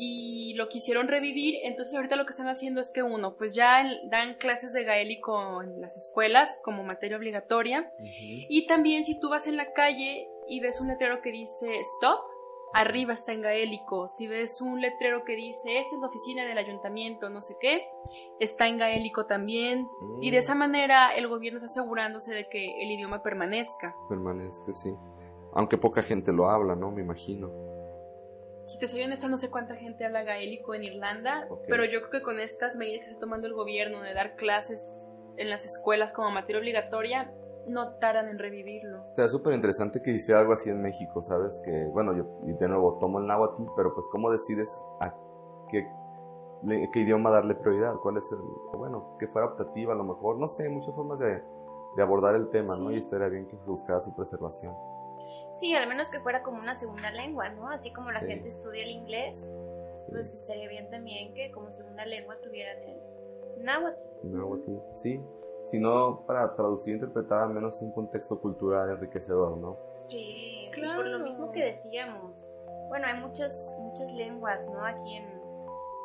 y 0.00 0.54
lo 0.54 0.68
quisieron 0.68 1.08
revivir, 1.08 1.56
entonces 1.64 1.94
ahorita 1.96 2.14
lo 2.14 2.24
que 2.24 2.30
están 2.30 2.46
haciendo 2.46 2.80
es 2.80 2.90
que 2.92 3.02
uno, 3.02 3.34
pues 3.36 3.54
ya 3.54 3.82
dan 4.10 4.34
clases 4.34 4.72
de 4.72 4.84
gaélico 4.84 5.62
en 5.62 5.80
las 5.80 5.96
escuelas 5.96 6.48
como 6.62 6.84
materia 6.84 7.16
obligatoria 7.16 7.90
y 8.48 8.66
también 8.66 9.04
si 9.04 9.18
tú 9.18 9.28
vas 9.28 9.48
en 9.48 9.56
la 9.56 9.72
calle 9.72 10.28
y 10.46 10.60
ves 10.60 10.80
un 10.80 10.88
letrero 10.88 11.20
que 11.20 11.32
dice 11.32 11.78
stop, 11.80 12.20
arriba 12.74 13.12
está 13.12 13.32
en 13.32 13.42
gaélico, 13.42 14.08
si 14.08 14.26
ves 14.26 14.60
un 14.60 14.80
letrero 14.80 15.24
que 15.24 15.36
dice 15.36 15.78
esta 15.78 15.94
es 15.94 16.00
la 16.00 16.08
oficina 16.08 16.46
del 16.46 16.58
ayuntamiento, 16.58 17.30
no 17.30 17.42
sé 17.42 17.56
qué, 17.60 17.88
está 18.40 18.68
en 18.68 18.78
gaélico 18.78 19.26
también 19.26 19.88
y 20.20 20.30
de 20.30 20.38
esa 20.38 20.54
manera 20.54 21.14
el 21.14 21.28
gobierno 21.28 21.58
está 21.58 21.66
asegurándose 21.66 22.34
de 22.34 22.48
que 22.48 22.82
el 22.82 22.90
idioma 22.90 23.22
permanezca. 23.22 23.94
Permanezca, 24.08 24.72
sí. 24.72 24.94
Aunque 25.54 25.78
poca 25.78 26.02
gente 26.02 26.32
lo 26.32 26.50
habla, 26.50 26.76
¿no? 26.76 26.90
Me 26.90 27.02
imagino. 27.02 27.50
Si 28.66 28.78
te 28.78 28.86
soy 28.86 29.02
honesta, 29.02 29.28
no 29.28 29.38
sé 29.38 29.48
cuánta 29.48 29.76
gente 29.76 30.04
habla 30.04 30.24
gaélico 30.24 30.74
en 30.74 30.84
Irlanda, 30.84 31.48
pero 31.68 31.86
yo 31.86 32.00
creo 32.00 32.10
que 32.10 32.22
con 32.22 32.38
estas 32.38 32.76
medidas 32.76 33.04
que 33.04 33.12
está 33.12 33.20
tomando 33.20 33.46
el 33.46 33.54
gobierno 33.54 34.02
de 34.02 34.12
dar 34.12 34.36
clases 34.36 35.08
en 35.38 35.48
las 35.48 35.64
escuelas 35.64 36.12
como 36.12 36.30
materia 36.30 36.60
obligatoria, 36.60 37.32
no 37.68 37.94
tardan 37.96 38.28
en 38.28 38.38
revivirlo. 38.38 39.04
Estaría 39.04 39.30
súper 39.30 39.54
interesante 39.54 40.00
que 40.02 40.10
hiciera 40.12 40.40
algo 40.40 40.52
así 40.52 40.70
en 40.70 40.80
México, 40.82 41.22
¿sabes? 41.22 41.60
Que, 41.64 41.86
bueno, 41.92 42.14
yo 42.16 42.24
y 42.46 42.52
de 42.52 42.68
nuevo 42.68 42.98
tomo 42.98 43.18
el 43.20 43.26
náhuatl, 43.26 43.62
pero 43.76 43.94
pues 43.94 44.06
¿cómo 44.10 44.30
decides 44.30 44.80
a 45.00 45.14
qué, 45.68 45.86
le- 46.62 46.88
qué 46.92 47.00
idioma 47.00 47.30
darle 47.30 47.54
prioridad? 47.54 47.94
¿Cuál 48.02 48.16
es 48.18 48.30
el, 48.32 48.38
bueno, 48.76 49.16
que 49.18 49.28
fuera 49.28 49.48
optativa 49.48 49.92
a 49.92 49.96
lo 49.96 50.04
mejor? 50.04 50.38
No 50.38 50.48
sé, 50.48 50.68
muchas 50.68 50.94
formas 50.94 51.18
de, 51.18 51.42
de 51.96 52.02
abordar 52.02 52.34
el 52.34 52.48
tema, 52.50 52.76
¿no? 52.76 52.88
Sí. 52.88 52.94
Y 52.96 52.98
estaría 52.98 53.28
bien 53.28 53.46
que 53.46 53.56
se 53.56 53.64
buscara 53.64 54.00
su 54.00 54.14
preservación. 54.14 54.74
Sí, 55.60 55.74
al 55.74 55.88
menos 55.88 56.08
que 56.08 56.20
fuera 56.20 56.42
como 56.42 56.58
una 56.58 56.74
segunda 56.74 57.10
lengua, 57.10 57.48
¿no? 57.50 57.68
Así 57.68 57.92
como 57.92 58.10
la 58.10 58.20
Sí. 58.20 58.26
gente 58.26 58.48
estudia 58.48 58.82
el 58.84 58.90
inglés, 58.90 59.40
Sí, 59.40 60.12
pues 60.12 60.32
estaría 60.34 60.68
bien 60.68 60.88
también 60.90 61.34
que 61.34 61.50
como 61.50 61.70
segunda 61.70 62.06
lengua 62.06 62.36
tuvieran 62.42 62.78
el 62.82 63.64
náhuatl. 63.64 63.98
náhuatl, 64.22 64.72
sí. 64.94 65.20
Si 65.70 65.78
no, 65.78 66.20
para 66.26 66.54
traducir 66.54 66.92
e 66.92 66.96
interpretar 66.96 67.42
al 67.44 67.50
menos 67.50 67.80
un 67.82 67.92
contexto 67.92 68.40
cultural 68.40 68.90
enriquecedor, 68.90 69.56
¿no? 69.58 69.76
Sí, 69.98 70.66
y 70.66 70.70
Claro. 70.70 70.96
por 70.96 71.06
lo 71.06 71.18
mismo 71.20 71.50
que 71.52 71.64
decíamos. 71.64 72.50
Bueno, 72.88 73.06
hay 73.06 73.20
muchas 73.20 73.74
muchas 73.78 74.10
lenguas, 74.12 74.66
¿no? 74.68 74.84
Aquí 74.84 75.16
en, 75.16 75.24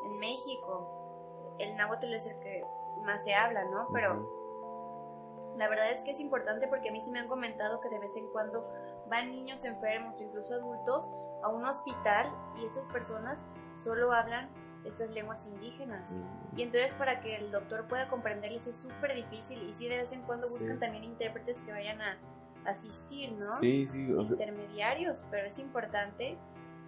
en 0.05 0.19
México. 0.19 1.55
El 1.59 1.77
náhuatl 1.77 2.13
es 2.13 2.25
el 2.25 2.35
que 2.41 2.63
más 3.05 3.23
se 3.23 3.33
habla, 3.33 3.63
¿no? 3.65 3.87
Pero 3.93 5.53
la 5.57 5.69
verdad 5.69 5.91
es 5.91 6.01
que 6.03 6.11
es 6.11 6.19
importante 6.19 6.67
porque 6.67 6.89
a 6.89 6.91
mí 6.91 6.99
sí 6.99 7.11
me 7.11 7.19
han 7.19 7.27
comentado 7.27 7.79
que 7.79 7.89
de 7.89 7.99
vez 7.99 8.15
en 8.17 8.27
cuando 8.31 8.67
van 9.07 9.31
niños 9.31 9.63
enfermos 9.65 10.17
o 10.17 10.23
incluso 10.23 10.55
adultos 10.55 11.07
a 11.43 11.49
un 11.49 11.63
hospital 11.65 12.25
y 12.57 12.65
estas 12.65 12.85
personas 12.91 13.39
solo 13.83 14.11
hablan 14.11 14.49
estas 14.85 15.09
lenguas 15.11 15.45
indígenas. 15.47 16.11
Mm. 16.11 16.59
Y 16.59 16.63
entonces 16.63 16.93
para 16.95 17.21
que 17.21 17.37
el 17.37 17.51
doctor 17.51 17.87
pueda 17.87 18.07
comprenderles 18.09 18.67
es 18.67 18.77
súper 18.77 19.15
difícil 19.15 19.61
y 19.63 19.73
sí 19.73 19.87
de 19.87 19.97
vez 19.97 20.11
en 20.11 20.21
cuando 20.23 20.47
Sí. 20.47 20.53
buscan 20.59 20.79
también 20.79 21.03
intérpretes 21.03 21.61
que 21.61 21.71
vayan 21.71 22.01
a 22.01 22.17
asistir, 22.65 23.31
¿no? 23.33 23.45
Sí, 23.59 23.87
sí. 23.87 24.07
Intermediarios, 24.09 25.25
pero 25.29 25.47
es 25.47 25.59
importante 25.59 26.37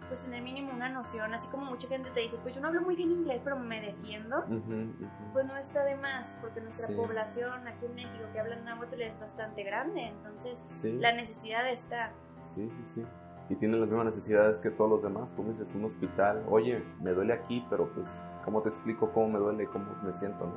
pues 0.08 0.20
tener 0.20 0.44
mínimo 0.44 0.72
una 0.72 0.88
noción, 0.88 1.34
así 1.34 1.48
como 1.48 1.66
mucha 1.66 1.88
gente 1.88 2.12
te 2.12 2.20
dice, 2.20 2.38
pues 2.44 2.54
yo 2.54 2.62
no 2.62 2.68
hablo 2.68 2.82
muy 2.82 2.96
bien 2.96 3.12
inglés, 3.12 3.42
pero 3.44 3.56
me 3.58 3.82
defiendo, 3.82 4.38
ujú, 4.44 4.56
ujú. 4.58 5.34
pues 5.34 5.46
no 5.48 5.58
está 5.58 5.84
de 5.84 5.96
más, 5.96 6.38
porque 6.42 6.62
nuestra 6.62 6.88
Sí. 6.90 6.94
población 6.96 7.68
aquí 7.68 7.88
en 7.88 7.96
México 7.96 8.24
que 8.32 8.40
habla 8.40 8.56
náhuatl 8.58 9.02
es 9.02 9.20
bastante 9.20 9.64
grande, 9.64 10.04
entonces 10.04 10.62
Sí. 10.70 10.92
la 10.92 11.12
necesidad 11.12 11.68
está. 11.68 12.12
Sí, 12.54 12.70
sí, 12.70 12.86
sí. 12.94 13.06
Y 13.50 13.56
tienen 13.56 13.80
las 13.80 13.90
mismas 13.90 14.08
necesidades 14.08 14.60
que 14.60 14.72
todos 14.72 14.90
los 14.90 15.04
demás. 15.04 15.32
Como 15.36 15.52
dices, 15.52 15.74
un 15.76 15.86
hospital, 15.86 16.44
oye, 16.50 16.84
me 17.02 17.12
duele 17.12 17.34
aquí, 17.34 17.66
pero 17.70 17.88
pues, 17.94 18.12
¿cómo 18.44 18.62
te 18.62 18.70
explico 18.70 19.12
cómo 19.12 19.30
me 19.30 19.40
duele, 19.40 19.68
cómo 19.68 19.86
me 20.04 20.12
siento, 20.14 20.46
no? 20.46 20.54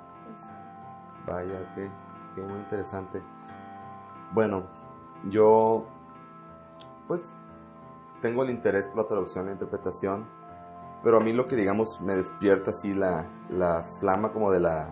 Vaya, 1.26 1.74
qué, 1.74 1.88
qué 2.34 2.40
muy 2.40 2.58
interesante. 2.58 3.20
Bueno, 4.32 4.64
yo, 5.30 5.84
pues, 7.06 7.32
tengo 8.22 8.42
el 8.44 8.50
interés 8.50 8.86
por 8.86 8.98
la 8.98 9.04
traducción 9.04 9.48
e 9.48 9.52
interpretación, 9.52 10.26
pero 11.02 11.18
a 11.18 11.20
mí 11.20 11.32
lo 11.32 11.46
que, 11.46 11.56
digamos, 11.56 12.00
me 12.00 12.16
despierta 12.16 12.70
así 12.70 12.94
la, 12.94 13.26
la 13.50 13.84
flama 14.00 14.32
como 14.32 14.50
de 14.50 14.60
la, 14.60 14.88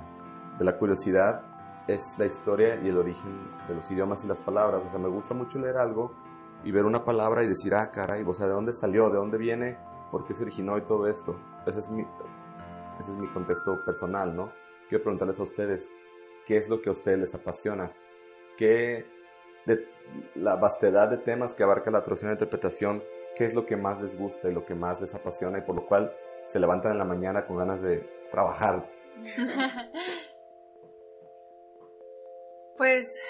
de 0.58 0.64
la 0.64 0.76
curiosidad 0.76 1.42
es 1.88 2.02
la 2.18 2.26
historia 2.26 2.76
y 2.76 2.88
el 2.88 2.98
origen 2.98 3.50
de 3.68 3.74
los 3.74 3.90
idiomas 3.90 4.24
y 4.24 4.28
las 4.28 4.40
palabras. 4.40 4.82
O 4.86 4.90
sea, 4.90 4.98
me 4.98 5.08
gusta 5.08 5.34
mucho 5.34 5.58
leer 5.58 5.76
algo 5.76 6.12
y 6.66 6.72
ver 6.72 6.84
una 6.84 7.04
palabra 7.04 7.44
y 7.44 7.46
decir, 7.46 7.76
ah, 7.76 7.92
caray, 7.92 8.24
o 8.26 8.34
sea, 8.34 8.48
¿de 8.48 8.52
dónde 8.52 8.74
salió? 8.74 9.08
¿De 9.08 9.18
dónde 9.18 9.38
viene? 9.38 9.78
¿Por 10.10 10.26
qué 10.26 10.34
se 10.34 10.42
originó 10.42 10.76
y 10.76 10.82
todo 10.82 11.06
esto? 11.06 11.38
Ese 11.64 11.78
es 11.78 11.88
mi, 11.88 12.02
ese 12.98 13.12
es 13.12 13.16
mi 13.16 13.28
contexto 13.28 13.84
personal, 13.84 14.34
¿no? 14.34 14.52
Quiero 14.88 15.04
preguntarles 15.04 15.38
a 15.38 15.44
ustedes, 15.44 15.88
¿qué 16.44 16.56
es 16.56 16.68
lo 16.68 16.80
que 16.80 16.88
a 16.88 16.92
ustedes 16.92 17.20
les 17.20 17.32
apasiona? 17.36 17.92
¿Qué 18.56 19.06
de 19.64 19.86
la 20.34 20.56
vastedad 20.56 21.08
de 21.08 21.18
temas 21.18 21.54
que 21.54 21.62
abarca 21.62 21.92
la 21.92 22.00
traducción 22.00 22.30
e 22.30 22.34
interpretación, 22.34 23.04
qué 23.36 23.44
es 23.44 23.54
lo 23.54 23.64
que 23.64 23.76
más 23.76 24.02
les 24.02 24.18
gusta 24.18 24.48
y 24.48 24.52
lo 24.52 24.66
que 24.66 24.74
más 24.74 25.00
les 25.00 25.14
apasiona 25.14 25.58
y 25.58 25.62
por 25.62 25.76
lo 25.76 25.86
cual 25.86 26.12
se 26.46 26.58
levantan 26.58 26.90
en 26.90 26.98
la 26.98 27.04
mañana 27.04 27.46
con 27.46 27.58
ganas 27.58 27.80
de 27.80 28.10
trabajar? 28.32 28.90
pues, 32.76 33.22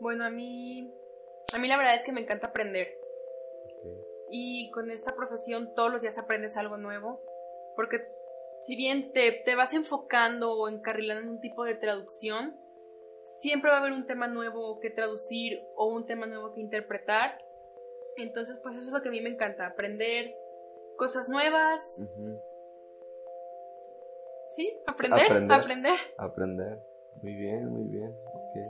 bueno, 0.00 0.26
a 0.26 0.30
mí 0.30 0.92
a 1.52 1.58
mí 1.58 1.68
la 1.68 1.76
verdad 1.76 1.94
es 1.94 2.04
que 2.04 2.12
me 2.12 2.20
encanta 2.20 2.48
aprender. 2.48 2.88
Y 4.30 4.70
con 4.72 4.90
esta 4.90 5.14
profesión 5.14 5.72
todos 5.74 5.90
los 5.90 6.02
días 6.02 6.18
aprendes 6.18 6.56
algo 6.56 6.76
nuevo. 6.76 7.22
Porque 7.76 8.06
si 8.60 8.76
bien 8.76 9.12
te, 9.12 9.42
te 9.44 9.54
vas 9.54 9.72
enfocando 9.72 10.52
o 10.52 10.68
encarrilando 10.68 11.22
en 11.22 11.30
un 11.30 11.40
tipo 11.40 11.64
de 11.64 11.74
traducción, 11.74 12.56
siempre 13.24 13.70
va 13.70 13.76
a 13.76 13.80
haber 13.80 13.92
un 13.92 14.06
tema 14.06 14.28
nuevo 14.28 14.80
que 14.80 14.90
traducir 14.90 15.60
o 15.76 15.86
un 15.86 16.06
tema 16.06 16.26
nuevo 16.26 16.52
que 16.52 16.60
interpretar. 16.60 17.38
Entonces, 18.16 18.58
pues 18.62 18.76
eso 18.76 18.86
es 18.86 18.92
lo 18.92 19.00
que 19.00 19.08
a 19.08 19.12
mí 19.12 19.20
me 19.20 19.30
encanta, 19.30 19.66
aprender 19.66 20.34
cosas 20.96 21.28
nuevas. 21.28 21.80
Sí, 24.56 24.78
aprender, 24.86 25.26
aprender, 25.26 25.60
aprender. 25.60 25.98
Aprender. 26.18 26.78
Muy 27.22 27.34
bien, 27.34 27.68
muy 27.68 27.84
bien. 27.88 28.14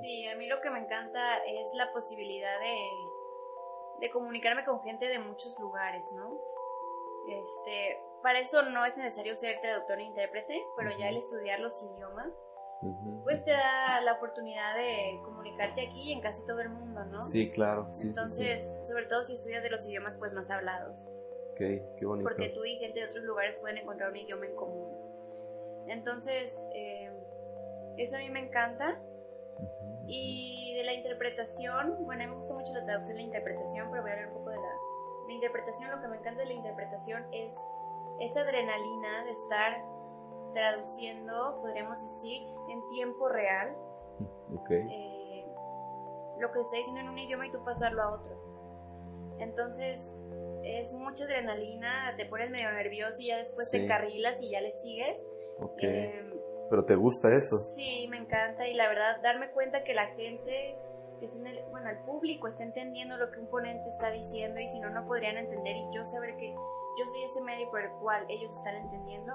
Sí, 0.00 0.26
a 0.26 0.36
mí 0.36 0.46
lo 0.46 0.60
que 0.60 0.70
me 0.70 0.80
encanta 0.80 1.38
es 1.44 1.72
la 1.74 1.92
posibilidad 1.92 2.58
de, 2.60 2.76
de 4.00 4.10
comunicarme 4.10 4.64
con 4.64 4.82
gente 4.82 5.06
de 5.08 5.18
muchos 5.18 5.58
lugares, 5.58 6.10
¿no? 6.12 6.40
Este, 7.28 8.00
para 8.22 8.40
eso 8.40 8.62
no 8.62 8.84
es 8.84 8.96
necesario 8.96 9.36
ser 9.36 9.60
traductor 9.60 9.98
e 9.98 10.04
intérprete, 10.04 10.64
pero 10.76 10.90
ya 10.98 11.08
el 11.08 11.18
estudiar 11.18 11.60
los 11.60 11.82
idiomas, 11.82 12.34
pues 13.24 13.44
te 13.44 13.50
da 13.50 14.00
la 14.00 14.14
oportunidad 14.14 14.76
de 14.76 15.20
comunicarte 15.24 15.86
aquí 15.86 16.12
en 16.12 16.20
casi 16.20 16.44
todo 16.46 16.60
el 16.60 16.70
mundo, 16.70 17.04
¿no? 17.04 17.18
Sí, 17.20 17.48
claro. 17.48 17.90
Entonces, 18.00 18.64
sobre 18.86 19.06
todo 19.06 19.24
si 19.24 19.34
estudias 19.34 19.62
de 19.62 19.70
los 19.70 19.84
idiomas 19.84 20.14
pues 20.18 20.32
más 20.32 20.48
hablados. 20.50 21.06
Ok, 21.52 21.58
qué 21.58 22.06
bonito. 22.06 22.28
Porque 22.28 22.50
tú 22.50 22.64
y 22.64 22.76
gente 22.78 23.00
de 23.00 23.06
otros 23.06 23.24
lugares 23.24 23.56
pueden 23.56 23.78
encontrar 23.78 24.10
un 24.10 24.16
idioma 24.16 24.46
en 24.46 24.54
común. 24.54 24.96
Entonces, 25.88 26.54
eh, 26.74 27.10
eso 27.96 28.16
a 28.16 28.20
mí 28.20 28.30
me 28.30 28.40
encanta. 28.40 29.00
Y 30.06 30.74
de 30.76 30.84
la 30.84 30.94
interpretación, 30.94 32.04
bueno, 32.04 32.24
a 32.24 32.26
mí 32.26 32.32
me 32.32 32.38
gusta 32.38 32.54
mucho 32.54 32.72
la 32.72 32.84
traducción 32.84 33.16
y 33.16 33.20
la 33.20 33.26
interpretación, 33.26 33.90
pero 33.90 34.02
voy 34.02 34.10
a 34.10 34.14
hablar 34.14 34.28
un 34.28 34.34
poco 34.38 34.50
de 34.50 34.56
la, 34.56 34.72
la 35.26 35.32
interpretación. 35.32 35.90
Lo 35.90 36.00
que 36.00 36.08
me 36.08 36.16
encanta 36.16 36.40
de 36.40 36.46
la 36.46 36.54
interpretación 36.54 37.26
es 37.32 37.54
esa 38.20 38.40
adrenalina 38.40 39.24
de 39.24 39.30
estar 39.32 39.84
traduciendo, 40.54 41.58
podríamos 41.60 42.02
decir, 42.02 42.42
en 42.70 42.88
tiempo 42.90 43.28
real. 43.28 43.76
Eh, 44.70 45.46
lo 46.38 46.52
que 46.52 46.58
se 46.58 46.62
está 46.62 46.76
diciendo 46.76 47.00
en 47.00 47.08
un 47.08 47.18
idioma 47.18 47.46
y 47.46 47.50
tú 47.50 47.64
pasarlo 47.64 48.02
a 48.02 48.12
otro. 48.12 48.36
Entonces, 49.38 49.98
es 50.62 50.92
mucha 50.92 51.24
adrenalina, 51.24 52.14
te 52.16 52.26
pones 52.26 52.50
medio 52.50 52.70
nervioso 52.72 53.20
y 53.20 53.28
ya 53.28 53.38
después 53.38 53.70
te 53.70 53.84
encarrilas 53.84 54.40
y 54.42 54.50
ya 54.50 54.60
le 54.60 54.72
sigues. 54.72 55.20
Eh, 55.78 56.37
pero 56.70 56.84
te 56.84 56.94
gusta 56.96 57.32
eso. 57.34 57.58
Sí, 57.58 58.06
me 58.08 58.18
encanta 58.18 58.66
y 58.66 58.74
la 58.74 58.88
verdad 58.88 59.20
darme 59.22 59.50
cuenta 59.50 59.84
que 59.84 59.94
la 59.94 60.06
gente, 60.08 60.76
que 61.18 61.26
es 61.26 61.34
en 61.34 61.46
el, 61.46 61.62
bueno, 61.70 61.90
el 61.90 61.98
público 61.98 62.48
está 62.48 62.62
entendiendo 62.62 63.16
lo 63.16 63.30
que 63.30 63.40
un 63.40 63.48
ponente 63.48 63.88
está 63.88 64.10
diciendo 64.10 64.60
y 64.60 64.68
si 64.68 64.78
no, 64.80 64.90
no 64.90 65.06
podrían 65.06 65.36
entender 65.36 65.76
y 65.76 65.88
yo 65.92 66.04
saber 66.06 66.36
que 66.36 66.54
yo 66.98 67.06
soy 67.06 67.22
ese 67.22 67.40
medio 67.40 67.70
por 67.70 67.80
el 67.80 67.90
cual 68.00 68.26
ellos 68.28 68.52
están 68.52 68.74
entendiendo, 68.74 69.32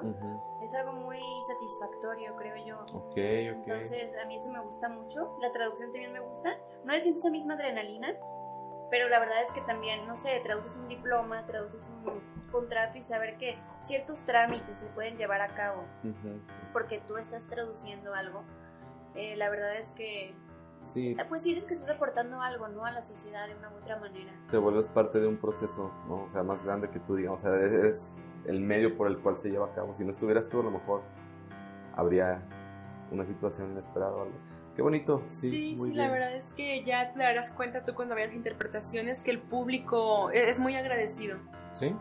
es 0.62 0.74
algo 0.74 0.92
muy 0.92 1.20
satisfactorio, 1.48 2.36
creo 2.36 2.58
yo. 2.66 2.82
Ok, 2.94 3.12
ok. 3.12 3.18
Entonces, 3.18 4.12
a 4.22 4.26
mí 4.26 4.36
eso 4.36 4.50
me 4.50 4.60
gusta 4.60 4.90
mucho. 4.90 5.38
La 5.42 5.50
traducción 5.54 5.94
también 5.94 6.12
me 6.12 6.20
gusta. 6.20 6.58
No 6.84 6.94
siento 7.00 7.20
esa 7.20 7.30
misma 7.30 7.54
adrenalina, 7.54 8.18
pero 8.92 9.08
la 9.08 9.20
verdad 9.20 9.42
es 9.42 9.52
que 9.52 9.62
también, 9.62 10.06
no 10.06 10.18
sé, 10.18 10.42
traduces 10.44 10.76
un 10.76 10.90
diploma, 10.90 11.46
traduces 11.46 11.82
un 11.88 12.04
contrato 12.54 12.98
y 12.98 13.04
saber 13.04 13.38
que 13.38 13.58
ciertos 13.84 14.22
trámites 14.22 14.78
se 14.78 14.86
pueden 14.86 15.18
llevar 15.18 15.42
a 15.42 15.50
cabo 15.50 15.84
porque 16.72 17.02
tú 17.06 17.18
estás 17.18 17.46
traduciendo 17.48 18.14
algo. 18.14 18.44
Eh, 19.16 19.36
la 19.36 19.50
verdad 19.50 19.76
es 19.76 19.92
que 19.92 20.34
Sí. 20.84 21.16
Pues 21.30 21.44
sí, 21.44 21.54
es 21.54 21.64
que 21.64 21.76
estás 21.76 21.90
aportando 21.96 22.42
algo, 22.42 22.68
¿no? 22.68 22.86
A 22.86 22.92
la 22.92 23.02
sociedad 23.02 23.48
de 23.48 23.56
una 23.56 23.70
u 23.70 23.78
otra 23.78 23.98
manera. 23.98 24.34
Te 24.52 24.58
vuelves 24.58 24.90
parte 24.90 25.20
de 25.20 25.28
un 25.28 25.38
proceso, 25.38 25.92
¿no? 26.10 26.24
O 26.24 26.30
sea, 26.30 26.44
más 26.44 26.64
grande 26.64 26.90
que 26.90 27.00
tú, 27.00 27.16
digamos. 27.16 27.42
O 27.42 27.48
sea, 27.48 27.88
es, 27.88 28.14
el 28.46 28.60
medio 28.60 28.98
por 28.98 29.08
el 29.08 29.18
cual 29.20 29.38
se 29.38 29.50
lleva 29.50 29.68
a 29.68 29.74
cabo. 29.74 29.94
Si 29.94 30.04
no 30.04 30.12
estuvieras 30.12 30.50
tú, 30.50 30.60
a 30.60 30.64
lo 30.64 30.72
mejor 30.72 31.02
habría 31.96 32.42
una 33.12 33.26
situación 33.26 33.72
inesperada 33.72 34.12
o 34.12 34.24
algo. 34.24 34.36
Qué 34.76 34.82
bonito, 34.82 35.24
sí. 35.30 35.50
Sí, 35.50 35.78
sí 35.80 35.94
la 35.94 36.10
verdad 36.10 36.36
es 36.36 36.50
que 36.52 36.84
ya 36.84 37.14
te 37.14 37.20
darás 37.20 37.52
cuenta 37.52 37.86
tú 37.86 37.94
cuando 37.94 38.16
veas 38.16 38.34
interpretaciones 38.34 39.22
que 39.22 39.30
el 39.32 39.40
público 39.40 40.32
e, 40.32 40.50
es 40.50 40.60
muy 40.60 40.76
agradecido. 40.76 41.38
Sí. 41.74 41.96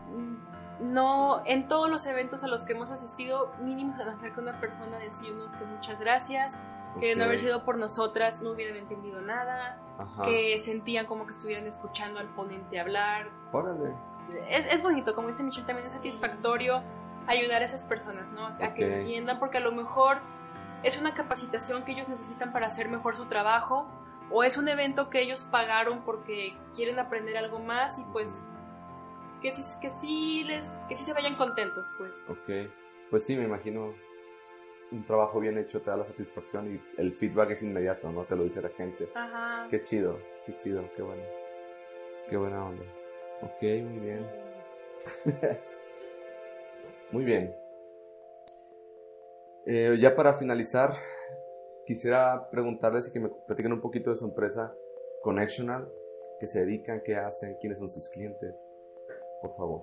No, 0.79 1.43
en 1.45 1.67
todos 1.67 1.89
los 1.89 2.05
eventos 2.05 2.43
a 2.43 2.47
los 2.47 2.63
que 2.63 2.73
hemos 2.73 2.89
asistido, 2.91 3.51
mínimo 3.61 3.95
se 3.95 4.05
nos 4.05 4.15
acerca 4.15 4.41
una 4.41 4.59
persona 4.59 4.97
a 4.97 4.99
decirnos 4.99 5.53
que 5.55 5.65
muchas 5.65 5.99
gracias, 5.99 6.55
que 6.99 7.09
de 7.09 7.15
no 7.15 7.25
haber 7.25 7.39
sido 7.39 7.63
por 7.63 7.77
nosotras 7.77 8.41
no 8.41 8.51
hubieran 8.51 8.77
entendido 8.77 9.21
nada, 9.21 9.79
que 10.23 10.57
sentían 10.59 11.05
como 11.05 11.25
que 11.25 11.31
estuvieran 11.31 11.67
escuchando 11.67 12.19
al 12.19 12.27
ponente 12.27 12.79
hablar. 12.79 13.29
Órale. 13.51 13.93
Es, 14.49 14.65
es 14.71 14.81
bonito, 14.81 15.15
como 15.15 15.27
dice 15.27 15.43
Michelle, 15.43 15.67
también 15.67 15.87
es 15.87 15.93
satisfactorio 15.93 16.81
ayudar 17.27 17.61
a 17.61 17.65
esas 17.65 17.83
personas, 17.83 18.31
¿no? 18.31 18.47
A 18.47 18.73
que 18.73 18.99
entiendan, 18.99 19.39
porque 19.39 19.57
a 19.57 19.61
lo 19.61 19.71
mejor 19.71 20.17
es 20.83 20.99
una 20.99 21.13
capacitación 21.13 21.83
que 21.83 21.93
ellos 21.93 22.09
necesitan 22.09 22.51
para 22.51 22.67
hacer 22.67 22.89
mejor 22.89 23.15
su 23.15 23.25
trabajo 23.25 23.87
o 24.29 24.43
es 24.43 24.57
un 24.57 24.67
evento 24.67 25.09
que 25.09 25.21
ellos 25.21 25.45
pagaron 25.45 26.01
porque 26.01 26.57
quieren 26.75 26.99
aprender 26.99 27.37
algo 27.37 27.59
más 27.59 27.99
y 27.99 28.03
pues 28.11 28.41
que 29.43 29.51
sí, 29.51 29.61
que 29.79 29.89
sí 29.89 30.43
les 30.45 30.65
que 30.89 30.95
sí 30.95 31.03
se 31.03 31.13
vayan 31.13 31.35
contentos 31.35 31.87
pues. 31.97 32.15
Ok. 32.27 32.71
Pues 33.11 33.25
sí 33.25 33.35
me 33.35 33.43
imagino 33.43 33.93
un 34.91 35.05
trabajo 35.05 35.39
bien 35.39 35.57
hecho 35.57 35.81
te 35.81 35.91
da 35.91 35.97
la 35.97 36.05
satisfacción 36.05 36.75
y 36.75 37.01
el 37.01 37.13
feedback 37.13 37.51
es 37.51 37.63
inmediato 37.63 38.11
no 38.11 38.23
te 38.23 38.35
lo 38.35 38.43
dice 38.43 38.61
la 38.61 38.69
gente. 38.69 39.09
Ajá. 39.13 39.67
Qué 39.69 39.81
chido 39.81 40.17
qué 40.45 40.55
chido 40.55 40.83
qué 40.95 41.03
bueno. 41.03 41.23
Qué 42.27 42.37
buena 42.37 42.65
onda. 42.65 42.83
Ok 43.43 43.61
muy 43.61 43.99
bien. 43.99 44.27
Muy 47.11 47.25
bien. 47.25 47.55
Eh, 49.67 49.97
ya 49.99 50.15
para 50.15 50.33
finalizar, 50.33 50.95
quisiera 51.85 52.49
preguntarles 52.49 53.07
y 53.07 53.11
que 53.11 53.19
me 53.19 53.29
platiquen 53.45 53.71
un 53.71 53.81
poquito 53.81 54.09
de 54.09 54.15
su 54.15 54.25
empresa 54.25 54.73
Connectional, 55.21 55.87
qué 56.39 56.47
se 56.47 56.61
dedican, 56.61 57.01
qué 57.05 57.15
hacen, 57.15 57.55
quiénes 57.61 57.77
son 57.77 57.91
sus 57.91 58.09
clientes, 58.09 58.67
por 59.43 59.55
favor. 59.57 59.81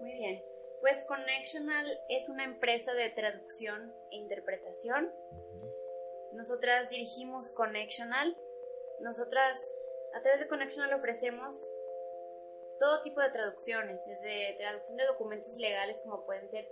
Muy 0.00 0.12
bien. 0.12 0.44
Pues 0.80 1.04
Connectional 1.04 1.86
es 2.08 2.28
una 2.28 2.44
empresa 2.44 2.92
de 2.92 3.10
traducción 3.10 3.94
e 4.10 4.16
interpretación. 4.16 5.12
Nosotras 6.32 6.90
dirigimos 6.90 7.52
Connectional. 7.52 8.36
Nosotras 9.00 9.72
a 10.14 10.22
través 10.22 10.40
de 10.40 10.48
Connectional 10.48 10.94
ofrecemos 10.94 11.56
todo 12.80 13.02
tipo 13.02 13.20
de 13.20 13.30
traducciones, 13.30 14.04
desde 14.06 14.56
traducción 14.58 14.96
de 14.96 15.06
documentos 15.06 15.56
legales 15.58 15.98
como 16.02 16.24
pueden 16.24 16.50
ser 16.50 16.66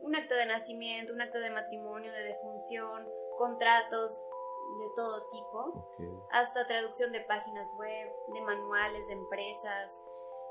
un 0.00 0.14
acto 0.14 0.34
de 0.34 0.46
nacimiento, 0.46 1.14
un 1.14 1.22
acto 1.22 1.38
de 1.38 1.50
matrimonio, 1.50 2.12
de 2.12 2.24
defunción, 2.24 3.08
contratos 3.38 4.12
de 4.12 4.86
todo 4.96 5.30
tipo, 5.30 5.88
hasta 6.30 6.66
traducción 6.66 7.10
de 7.10 7.20
páginas 7.22 7.68
web, 7.78 8.10
de 8.34 8.40
manuales 8.42 9.06
de 9.06 9.12
empresas, 9.14 9.94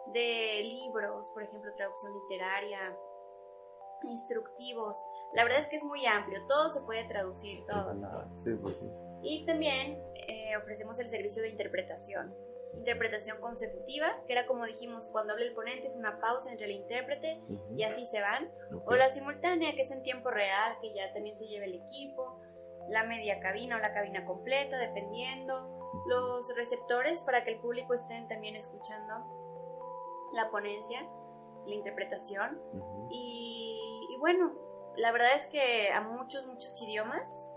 de 0.07 0.61
libros, 0.63 1.29
por 1.31 1.43
ejemplo, 1.43 1.71
traducción 1.73 2.13
literaria, 2.13 2.97
instructivos. 4.03 4.97
La 5.33 5.43
verdad 5.43 5.59
es 5.61 5.67
que 5.67 5.77
es 5.77 5.83
muy 5.83 6.05
amplio, 6.05 6.45
todo 6.47 6.69
se 6.69 6.81
puede 6.81 7.05
traducir, 7.05 7.65
todo, 7.65 7.93
todo. 7.95 8.25
Sí, 8.35 8.51
pues 8.61 8.79
sí. 8.79 8.89
Y 9.21 9.45
también 9.45 10.03
eh, 10.27 10.55
ofrecemos 10.57 10.99
el 10.99 11.09
servicio 11.09 11.41
de 11.41 11.49
interpretación. 11.49 12.35
Interpretación 12.75 13.39
consecutiva, 13.39 14.17
que 14.25 14.33
era 14.33 14.47
como 14.47 14.65
dijimos, 14.65 15.07
cuando 15.11 15.33
habla 15.33 15.45
el 15.45 15.53
ponente 15.53 15.87
es 15.87 15.95
una 15.95 16.19
pausa 16.19 16.51
entre 16.51 16.65
el 16.65 16.71
intérprete 16.71 17.39
y 17.77 17.83
así 17.83 18.05
se 18.07 18.19
van, 18.19 18.51
o 18.85 18.95
la 18.95 19.11
simultánea, 19.11 19.75
que 19.75 19.83
es 19.83 19.91
en 19.91 20.01
tiempo 20.01 20.31
real, 20.31 20.77
que 20.81 20.93
ya 20.93 21.13
también 21.13 21.37
se 21.37 21.45
lleva 21.45 21.65
el 21.65 21.75
equipo, 21.75 22.41
la 22.89 23.03
media 23.03 23.39
cabina 23.39 23.77
o 23.77 23.79
la 23.79 23.93
cabina 23.93 24.25
completa, 24.25 24.77
dependiendo, 24.77 25.79
los 26.07 26.53
receptores 26.55 27.21
para 27.21 27.43
que 27.43 27.51
el 27.51 27.59
público 27.59 27.93
estén 27.93 28.27
también 28.27 28.55
escuchando 28.55 29.42
la 30.33 30.49
ponencia, 30.51 31.07
la 31.65 31.75
interpretación, 31.75 32.59
y, 33.11 34.07
y 34.11 34.17
bueno, 34.19 34.53
la 34.97 35.11
verdad 35.11 35.35
es 35.35 35.47
que 35.47 35.91
a 35.91 36.01
muchos, 36.01 36.45
muchos 36.45 36.81
idiomas. 36.81 37.47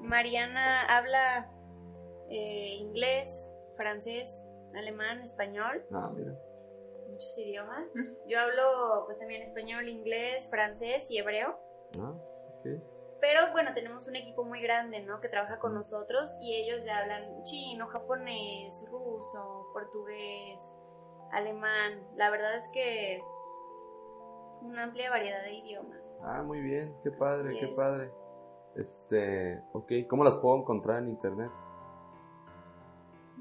Mariana 0.00 0.84
habla 0.86 1.50
eh, 2.28 2.74
inglés, 2.78 3.48
francés, 3.76 4.42
alemán, 4.74 5.22
español, 5.22 5.84
Ah, 5.92 6.10
mira. 6.14 6.32
muchos 7.08 7.36
idiomas. 7.38 7.84
Yo 8.26 8.38
hablo 8.40 9.04
pues 9.06 9.18
también 9.18 9.42
español, 9.42 9.88
inglés, 9.88 10.48
francés 10.50 11.10
y 11.10 11.18
hebreo. 11.18 11.58
Ah, 12.00 12.10
ok. 12.12 12.66
Pero 13.20 13.52
bueno, 13.52 13.72
tenemos 13.74 14.08
un 14.08 14.16
equipo 14.16 14.44
muy 14.44 14.60
grande, 14.60 15.00
¿no? 15.02 15.20
Que 15.20 15.28
trabaja 15.28 15.58
con 15.60 15.74
nosotros 15.74 16.36
y 16.40 16.54
ellos 16.56 16.84
ya 16.84 16.98
hablan 16.98 17.44
chino, 17.44 17.86
japonés, 17.86 18.82
ruso, 18.90 19.68
portugués, 19.72 20.58
alemán. 21.32 22.00
La 22.16 22.30
verdad 22.30 22.54
es 22.56 22.68
que 22.68 23.20
una 24.62 24.84
amplia 24.84 25.10
variedad 25.10 25.42
de 25.42 25.54
idiomas. 25.54 26.20
Ah, 26.22 26.42
muy 26.42 26.60
bien. 26.60 26.94
Qué 27.02 27.10
padre, 27.10 27.50
Así 27.50 27.58
qué 27.58 27.64
es. 27.66 27.72
padre. 27.72 28.10
Este, 28.76 29.60
ok. 29.72 29.92
¿Cómo 30.08 30.22
las 30.24 30.36
puedo 30.36 30.56
encontrar 30.58 31.02
en 31.02 31.08
internet? 31.08 31.50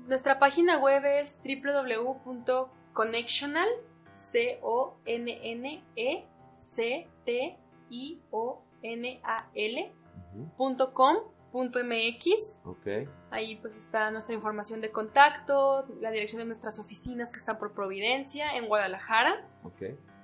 Nuestra 0.08 0.40
página 0.40 0.80
web 0.80 1.04
es 1.06 1.40
www.connectional, 1.44 3.70
c 4.14 4.60
o 4.62 4.96
n 5.06 5.40
n 5.44 5.84
e 5.96 6.26
c 6.54 7.08
t 7.26 7.58
i 7.90 8.22
o 8.32 8.62
n 8.82 9.20
a 9.24 9.48
l 9.54 9.94
Ujú, 10.34 10.50
punto 10.58 10.94
com 10.94 11.16
punto 11.16 11.32
mx. 11.54 12.56
Ok. 12.66 13.08
Ahí 13.30 13.58
pues 13.58 13.76
está 13.76 14.12
nuestra 14.12 14.34
información 14.36 14.82
de 14.82 14.92
contacto, 14.92 15.86
la 16.00 16.12
dirección 16.12 16.40
de 16.40 16.46
nuestras 16.46 16.80
oficinas 16.80 17.32
que 17.32 17.38
están 17.38 17.58
por 17.58 17.74
Providencia 17.74 18.56
en 18.56 18.68
Guadalajara. 18.68 19.48
Ok. 19.64 19.82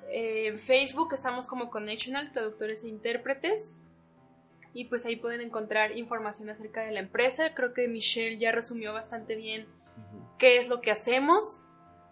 Eh, 0.10 0.48
en 0.48 0.58
Facebook 0.58 1.14
estamos 1.14 1.48
como 1.48 1.70
Connectional, 1.70 2.32
traductores 2.32 2.84
e 2.84 2.90
intérpretes. 2.90 3.74
Y 4.74 4.86
pues 4.86 5.06
ahí 5.06 5.16
pueden 5.16 5.42
encontrar 5.42 5.98
información 5.98 6.50
acerca 6.50 6.82
de 6.82 6.92
la 6.92 7.00
empresa. 7.00 7.54
Creo 7.56 7.74
que 7.74 7.88
Michelle 7.88 8.38
ya 8.38 8.52
resumió 8.52 8.94
bastante 8.94 9.36
bien 9.36 9.68
qué 10.38 10.58
es 10.58 10.70
lo 10.70 10.82
que 10.82 10.92
hacemos. 10.92 11.60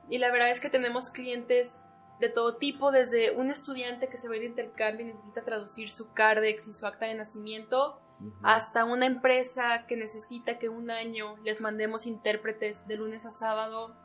Y 0.09 0.17
la 0.17 0.31
verdad 0.31 0.49
es 0.49 0.59
que 0.59 0.69
tenemos 0.69 1.09
clientes 1.09 1.79
de 2.19 2.29
todo 2.29 2.55
tipo, 2.57 2.91
desde 2.91 3.31
un 3.31 3.49
estudiante 3.49 4.07
que 4.07 4.17
se 4.17 4.27
va 4.27 4.35
a 4.35 4.37
ir 4.37 4.43
de 4.43 4.49
intercambio 4.49 5.05
y 5.05 5.13
necesita 5.13 5.43
traducir 5.43 5.91
su 5.91 6.13
CARDEX 6.13 6.67
y 6.67 6.73
su 6.73 6.85
acta 6.85 7.05
de 7.05 7.15
nacimiento, 7.15 7.99
hasta 8.43 8.85
una 8.85 9.05
empresa 9.05 9.85
que 9.87 9.97
necesita 9.97 10.57
que 10.57 10.69
un 10.69 10.89
año 10.89 11.35
les 11.43 11.61
mandemos 11.61 12.05
intérpretes 12.05 12.85
de 12.87 12.95
lunes 12.97 13.25
a 13.25 13.31
sábado. 13.31 13.95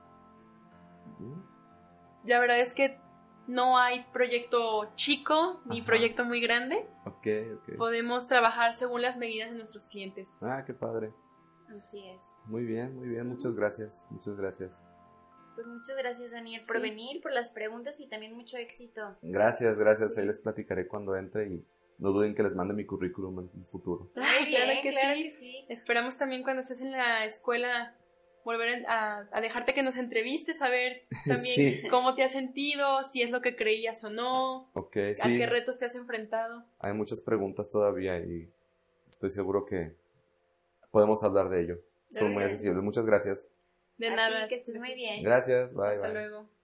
La 2.24 2.40
verdad 2.40 2.60
es 2.60 2.74
que 2.74 2.98
no 3.46 3.78
hay 3.78 4.04
proyecto 4.12 4.92
chico 4.94 5.60
ni 5.64 5.78
Ajá. 5.78 5.86
proyecto 5.86 6.24
muy 6.24 6.40
grande. 6.40 6.86
Ok, 7.06 7.26
ok. 7.56 7.76
Podemos 7.78 8.26
trabajar 8.26 8.74
según 8.74 9.02
las 9.02 9.16
medidas 9.16 9.50
de 9.50 9.58
nuestros 9.58 9.86
clientes. 9.88 10.38
Ah, 10.40 10.64
qué 10.66 10.74
padre. 10.74 11.12
Así 11.74 12.06
es. 12.08 12.32
Muy 12.46 12.64
bien, 12.64 12.96
muy 12.96 13.08
bien. 13.08 13.26
Muchas 13.28 13.54
gracias. 13.54 14.04
Muchas 14.10 14.36
gracias. 14.36 14.82
Pues 15.54 15.66
muchas 15.66 15.96
gracias, 15.96 16.30
Daniel, 16.30 16.62
por 16.66 16.76
Sí. 16.76 16.82
venir, 16.82 17.20
por 17.22 17.32
las 17.32 17.50
preguntas 17.50 17.98
y 18.00 18.08
también 18.08 18.34
mucho 18.36 18.56
éxito. 18.56 19.16
Gracias, 19.22 19.78
gracias. 19.78 20.16
Ahí 20.16 20.26
les 20.26 20.38
platicaré 20.38 20.86
cuando 20.86 21.16
entre 21.16 21.48
y 21.48 21.66
no 22.00 22.10
duden 22.12 22.34
que 22.34 22.42
les 22.42 22.54
mande 22.54 22.74
mi 22.74 22.84
currículum 22.84 23.38
en 23.40 23.50
un 23.54 23.66
futuro. 23.66 24.10
Ay, 24.16 24.46
claro 24.46 24.66
bien, 24.72 24.82
que 24.82 24.90
claro 24.90 25.14
sí. 25.14 25.22
que 25.24 25.36
sí. 25.38 25.64
Esperamos 25.68 26.16
también 26.16 26.42
cuando 26.42 26.62
estés 26.62 26.80
en 26.80 26.90
la 26.92 27.24
escuela 27.24 27.94
volver 28.44 28.84
a, 28.88 29.28
a 29.30 29.40
dejarte 29.42 29.74
que 29.74 29.82
nos 29.82 29.96
entrevistes, 29.98 30.62
a 30.62 30.68
ver 30.70 31.02
también 31.26 31.54
Sí. 31.82 31.88
cómo 31.88 32.14
te 32.14 32.22
has 32.24 32.32
sentido, 32.32 33.04
si 33.04 33.22
es 33.22 33.30
lo 33.30 33.42
que 33.42 33.54
creías 33.54 34.02
o 34.04 34.10
no, 34.10 34.70
a 34.74 34.82
sí. 35.14 35.38
qué 35.38 35.46
retos 35.46 35.78
te 35.78 35.84
has 35.84 35.94
enfrentado. 35.94 36.64
Hay 36.78 36.92
muchas 36.94 37.20
preguntas 37.20 37.68
todavía 37.70 38.18
y 38.18 38.50
estoy 39.08 39.30
seguro 39.30 39.66
que 39.66 39.94
podemos 40.90 41.22
hablar 41.22 41.48
de 41.50 41.60
ello. 41.62 41.78
Son 42.10 42.32
muy 42.32 42.42
accesibles. 42.42 42.82
Muchas 42.82 43.06
gracias. 43.06 43.46
De 43.98 44.08
ti, 44.08 44.14
nada. 44.16 44.48
que 44.48 44.54
estés 44.56 44.76
muy 44.76 44.94
bien. 44.94 45.22
Gracias. 45.22 45.74
Bye, 45.74 45.88
Hasta 45.88 46.00
bye. 46.08 46.12
luego. 46.14 46.59